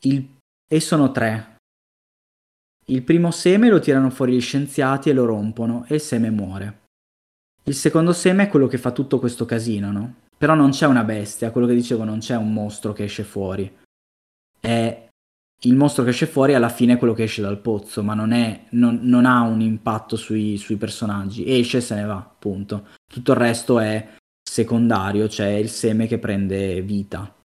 Il, 0.00 0.26
e 0.72 0.80
sono 0.80 1.12
tre. 1.12 1.56
Il 2.86 3.02
primo 3.02 3.30
seme 3.30 3.68
lo 3.68 3.78
tirano 3.78 4.08
fuori 4.08 4.32
gli 4.32 4.40
scienziati 4.40 5.10
e 5.10 5.12
lo 5.12 5.26
rompono 5.26 5.84
e 5.86 5.96
il 5.96 6.00
seme 6.00 6.30
muore. 6.30 6.84
Il 7.64 7.74
secondo 7.74 8.14
seme 8.14 8.44
è 8.44 8.48
quello 8.48 8.68
che 8.68 8.78
fa 8.78 8.90
tutto 8.90 9.18
questo 9.18 9.44
casino, 9.44 9.92
no? 9.92 10.14
Però 10.34 10.54
non 10.54 10.70
c'è 10.70 10.86
una 10.86 11.04
bestia, 11.04 11.50
quello 11.50 11.66
che 11.66 11.74
dicevo, 11.74 12.04
non 12.04 12.20
c'è 12.20 12.36
un 12.36 12.54
mostro 12.54 12.94
che 12.94 13.04
esce 13.04 13.22
fuori. 13.22 13.70
È 14.58 15.08
il 15.64 15.74
mostro 15.74 16.04
che 16.04 16.10
esce 16.10 16.26
fuori 16.26 16.54
alla 16.54 16.70
fine 16.70 16.94
è 16.94 16.96
quello 16.96 17.12
che 17.12 17.24
esce 17.24 17.42
dal 17.42 17.60
pozzo, 17.60 18.02
ma 18.02 18.14
non, 18.14 18.32
è, 18.32 18.64
non, 18.70 19.00
non 19.02 19.26
ha 19.26 19.42
un 19.42 19.60
impatto 19.60 20.16
sui, 20.16 20.56
sui, 20.56 20.76
personaggi. 20.76 21.44
Esce 21.46 21.76
e 21.76 21.80
se 21.82 21.96
ne 21.96 22.04
va, 22.04 22.34
punto. 22.38 22.88
Tutto 23.06 23.32
il 23.32 23.38
resto 23.38 23.78
è 23.78 24.14
secondario, 24.42 25.28
cioè 25.28 25.48
il 25.48 25.68
seme 25.68 26.06
che 26.06 26.18
prende 26.18 26.80
vita. 26.80 27.41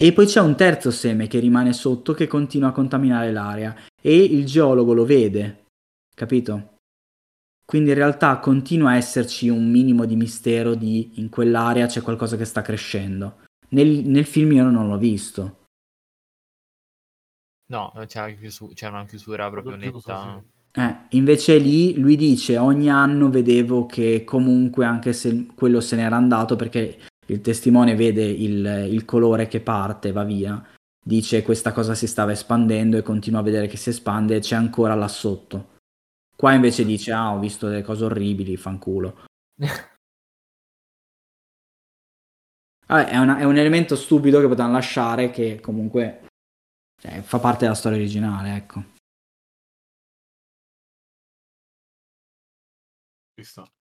E 0.00 0.12
poi 0.12 0.26
c'è 0.26 0.40
un 0.40 0.54
terzo 0.54 0.92
seme 0.92 1.26
che 1.26 1.40
rimane 1.40 1.72
sotto 1.72 2.14
che 2.14 2.28
continua 2.28 2.68
a 2.68 2.72
contaminare 2.72 3.32
l'aria 3.32 3.74
e 4.00 4.16
il 4.16 4.46
geologo 4.46 4.92
lo 4.92 5.04
vede, 5.04 5.64
capito? 6.14 6.76
Quindi 7.64 7.90
in 7.90 7.96
realtà 7.96 8.38
continua 8.38 8.90
a 8.90 8.96
esserci 8.96 9.48
un 9.48 9.68
minimo 9.68 10.04
di 10.04 10.14
mistero 10.14 10.76
di 10.76 11.18
in 11.18 11.28
quell'area 11.28 11.86
c'è 11.86 12.00
qualcosa 12.00 12.36
che 12.36 12.44
sta 12.44 12.62
crescendo. 12.62 13.40
Nel, 13.70 14.04
nel 14.06 14.24
film 14.24 14.52
io 14.52 14.70
non 14.70 14.86
l'ho 14.86 14.98
visto. 14.98 15.64
No, 17.70 17.92
c'è 18.06 18.20
una, 18.22 18.30
chiusura, 18.30 18.72
c'è 18.72 18.88
una 18.88 19.04
chiusura 19.04 19.50
proprio 19.50 19.74
netta. 19.74 20.40
Eh, 20.70 20.96
invece 21.10 21.58
lì 21.58 21.98
lui 21.98 22.14
dice 22.14 22.56
ogni 22.56 22.88
anno 22.88 23.30
vedevo 23.30 23.86
che 23.86 24.22
comunque 24.24 24.84
anche 24.84 25.12
se 25.12 25.46
quello 25.56 25.80
se 25.80 25.96
n'era 25.96 26.14
andato 26.14 26.54
perché 26.54 27.07
il 27.28 27.40
testimone 27.40 27.94
vede 27.94 28.24
il, 28.24 28.88
il 28.90 29.04
colore 29.04 29.48
che 29.48 29.60
parte, 29.60 30.12
va 30.12 30.24
via, 30.24 30.62
dice 31.02 31.42
questa 31.42 31.72
cosa 31.72 31.94
si 31.94 32.06
stava 32.06 32.32
espandendo 32.32 32.96
e 32.96 33.02
continua 33.02 33.40
a 33.40 33.42
vedere 33.42 33.66
che 33.66 33.76
si 33.76 33.90
espande 33.90 34.36
e 34.36 34.40
c'è 34.40 34.56
ancora 34.56 34.94
là 34.94 35.08
sotto. 35.08 35.76
Qua 36.36 36.52
invece 36.54 36.84
dice 36.84 37.12
ah 37.12 37.32
ho 37.34 37.38
visto 37.38 37.68
delle 37.68 37.82
cose 37.82 38.04
orribili, 38.04 38.56
fanculo. 38.56 39.24
Vabbè, 42.86 43.08
è, 43.10 43.18
una, 43.18 43.38
è 43.38 43.44
un 43.44 43.56
elemento 43.58 43.96
stupido 43.96 44.40
che 44.40 44.48
potevano 44.48 44.72
lasciare 44.72 45.30
che 45.30 45.60
comunque 45.60 46.28
cioè, 47.00 47.20
fa 47.20 47.38
parte 47.38 47.64
della 47.64 47.74
storia 47.74 47.98
originale, 47.98 48.56
ecco. 48.56 48.84
Visto. 53.34 53.72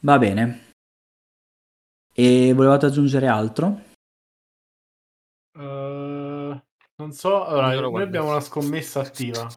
Va 0.00 0.18
bene. 0.18 0.73
E 2.16 2.52
volevate 2.52 2.86
aggiungere 2.86 3.26
altro? 3.26 3.80
Uh, 5.58 6.56
non 6.96 7.12
so, 7.12 7.44
allora, 7.44 7.80
noi 7.80 8.02
abbiamo 8.02 8.30
una 8.30 8.40
scommessa 8.40 9.00
attiva. 9.00 9.48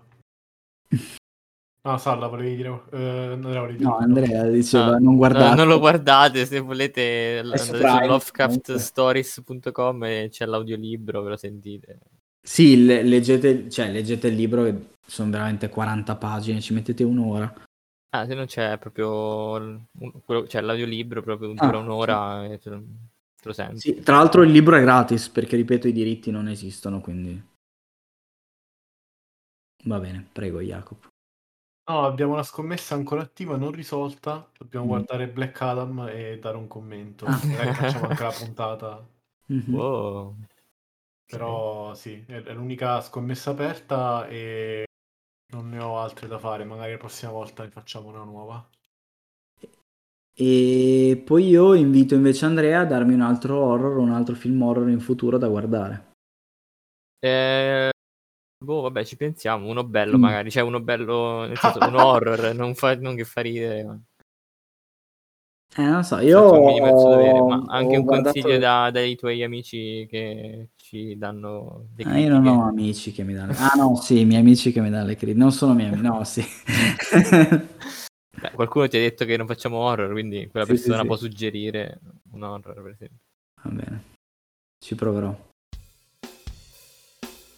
No, 1.84 1.98
Salla, 2.00 2.26
volevi 2.28 2.56
dire... 2.56 2.70
Uh, 2.70 3.38
volevi 3.40 3.78
dire 3.78 3.90
no, 3.90 3.98
Andrea 3.98 4.50
diceva 4.50 4.96
ah, 4.96 4.98
non 4.98 5.18
guardate. 5.18 5.50
No, 5.50 5.56
non 5.56 5.68
lo 5.68 5.78
guardate, 5.80 6.48
se 6.48 6.60
volete 6.60 7.40
andate 7.44 7.60
su 7.60 7.74
lovecraftstories.com 7.74 10.04
e 10.04 10.30
c'è 10.32 10.46
l'audiolibro, 10.46 11.22
ve 11.22 11.30
lo 11.30 11.38
sentite. 11.38 12.00
Sì, 12.42 12.86
le- 12.86 13.04
leggete, 13.04 13.70
cioè, 13.70 13.92
leggete 13.92 14.28
il 14.28 14.36
libro 14.36 14.64
che 14.64 14.96
sono 15.06 15.30
veramente 15.30 15.70
40 15.70 16.16
pagine, 16.16 16.60
ci 16.60 16.74
mettete 16.74 17.04
un'ora. 17.04 17.54
Ah, 18.10 18.26
se 18.26 18.34
non 18.34 18.46
c'è 18.46 18.78
proprio 18.78 19.52
un, 19.52 20.22
quello, 20.24 20.48
cioè, 20.48 20.62
l'audiolibro 20.62 21.22
proprio 21.22 21.50
dura 21.50 21.78
ah, 21.78 21.78
un'ora 21.78 22.46
sì. 22.46 22.52
e 22.54 22.58
te 22.60 22.70
lo, 22.70 22.80
te 23.36 23.48
lo 23.48 23.54
senti. 23.54 23.80
Sì, 23.80 24.00
tra 24.02 24.16
l'altro 24.16 24.44
il 24.44 24.52
libro 24.52 24.78
è 24.78 24.82
gratis 24.82 25.28
perché 25.30 25.56
ripeto 25.56 25.88
i 25.88 25.94
diritti 25.94 26.32
non 26.32 26.48
esistono, 26.48 27.02
quindi 27.02 27.42
va 29.84 30.00
bene, 30.00 30.28
prego 30.32 30.62
Jacopo. 30.62 31.10
No, 31.90 32.06
abbiamo 32.06 32.34
una 32.34 32.44
scommessa 32.44 32.96
ancora 32.96 33.22
attiva, 33.22 33.56
non 33.56 33.72
risolta. 33.72 34.50
Dobbiamo 34.58 34.86
mm. 34.86 34.90
guardare 34.90 35.30
Black 35.30 35.62
Adam 35.62 36.08
e 36.10 36.38
dare 36.38 36.58
un 36.58 36.68
commento. 36.68 37.26
Ah. 37.26 37.40
Magari 37.44 37.74
facciamo 37.74 38.08
anche 38.10 38.24
la 38.24 38.32
puntata. 38.38 39.08
Mm-hmm. 39.52 39.74
Wow. 39.74 40.36
Però 41.26 41.94
sì, 41.94 42.24
è, 42.28 42.42
è 42.42 42.54
l'unica 42.54 43.00
scommessa 43.00 43.52
aperta 43.52 44.28
e 44.28 44.87
non 45.50 45.70
ne 45.70 45.80
ho 45.80 46.00
altre 46.00 46.28
da 46.28 46.40
fare. 46.40 46.64
Magari 46.64 46.92
la 46.92 46.98
prossima 46.98 47.32
volta 47.32 47.64
ne 47.64 47.70
facciamo 47.70 48.10
una 48.10 48.24
nuova. 48.24 48.68
E 50.40 51.22
poi 51.26 51.48
io 51.48 51.74
invito 51.74 52.14
invece 52.14 52.46
Andrea 52.46 52.82
a 52.82 52.86
darmi 52.86 53.14
un 53.14 53.22
altro 53.22 53.58
horror, 53.58 53.98
un 53.98 54.12
altro 54.12 54.36
film 54.36 54.62
horror 54.62 54.90
in 54.90 55.00
futuro 55.00 55.38
da 55.38 55.48
guardare. 55.48 56.12
Eh, 57.20 57.90
boh, 58.64 58.82
vabbè, 58.82 59.04
ci 59.04 59.18
pensiamo. 59.18 59.68
Uno 59.68 59.84
bello, 59.84 60.18
mm. 60.18 60.22
magari. 60.22 60.52
Cioè, 60.52 60.62
uno 60.62 60.80
bello, 60.80 61.46
nel 61.46 61.58
senso, 61.58 61.80
un 61.80 61.96
horror, 61.96 62.54
non, 62.56 62.76
fa, 62.76 62.96
non 62.96 63.16
che 63.16 63.26
fa 63.26 63.42
ridere. 63.42 63.84
Ma... 63.84 64.00
Eh, 65.76 65.84
non 65.84 66.04
so, 66.04 66.20
io 66.20 66.40
ho, 66.40 67.48
ma 67.48 67.64
anche 67.68 67.98
un 67.98 68.04
guardato... 68.04 68.32
consiglio 68.32 68.60
da, 68.60 68.92
dai 68.92 69.16
tuoi 69.16 69.44
amici 69.44 70.06
che 70.08 70.70
ci 70.88 71.18
danno 71.18 71.88
dei 71.94 72.06
ah, 72.06 72.18
io 72.18 72.30
non 72.30 72.48
ho 72.48 72.66
amici 72.66 73.12
che 73.12 73.24
mi 73.24 73.34
danno 73.34 73.52
ah 73.58 73.74
no 73.76 73.98
sì 73.98 74.22
i 74.22 74.26
miei 74.26 74.40
amici 74.40 74.72
che 74.72 74.80
mi 74.80 74.90
danno 74.90 75.08
le 75.08 75.18
critiche 75.18 75.38
non 75.38 75.52
sono 75.52 75.74
miei 75.74 75.90
amici 75.90 76.02
no 76.02 76.24
sì 76.24 76.46
Beh, 78.40 78.52
qualcuno 78.54 78.88
ti 78.88 78.96
ha 78.96 79.02
detto 79.02 79.26
che 79.26 79.36
non 79.36 79.48
facciamo 79.48 79.78
horror 79.80 80.12
quindi 80.12 80.48
quella 80.48 80.66
sì, 80.66 80.74
persona 80.74 81.02
sì, 81.02 81.08
può 81.08 81.18
sì. 81.18 81.24
suggerire 81.24 82.00
un 82.32 82.44
horror 82.44 82.82
per 82.82 82.92
esempio 82.92 83.18
va 83.64 83.70
bene 83.70 84.04
ci 84.80 84.96
proverò 84.96 85.46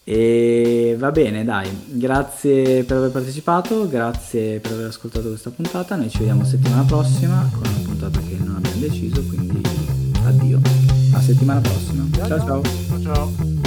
e 0.03 0.95
va 0.97 1.11
bene, 1.11 1.43
dai, 1.43 1.69
grazie 1.85 2.83
per 2.83 2.97
aver 2.97 3.11
partecipato, 3.11 3.87
grazie 3.87 4.59
per 4.59 4.71
aver 4.71 4.87
ascoltato 4.87 5.27
questa 5.27 5.51
puntata. 5.51 5.95
Noi 5.95 6.09
ci 6.09 6.17
vediamo 6.17 6.43
settimana 6.45 6.81
prossima 6.81 7.47
con 7.53 7.71
una 7.71 7.85
puntata 7.85 8.19
che 8.21 8.35
non 8.39 8.55
abbiamo 8.55 8.79
deciso, 8.79 9.23
quindi 9.27 9.88
settimana 11.29 11.61
prossima. 11.61 12.07
ciao. 12.11 12.27
ciao. 12.27 12.61
ciao. 12.63 13.01
ciao. 13.03 13.58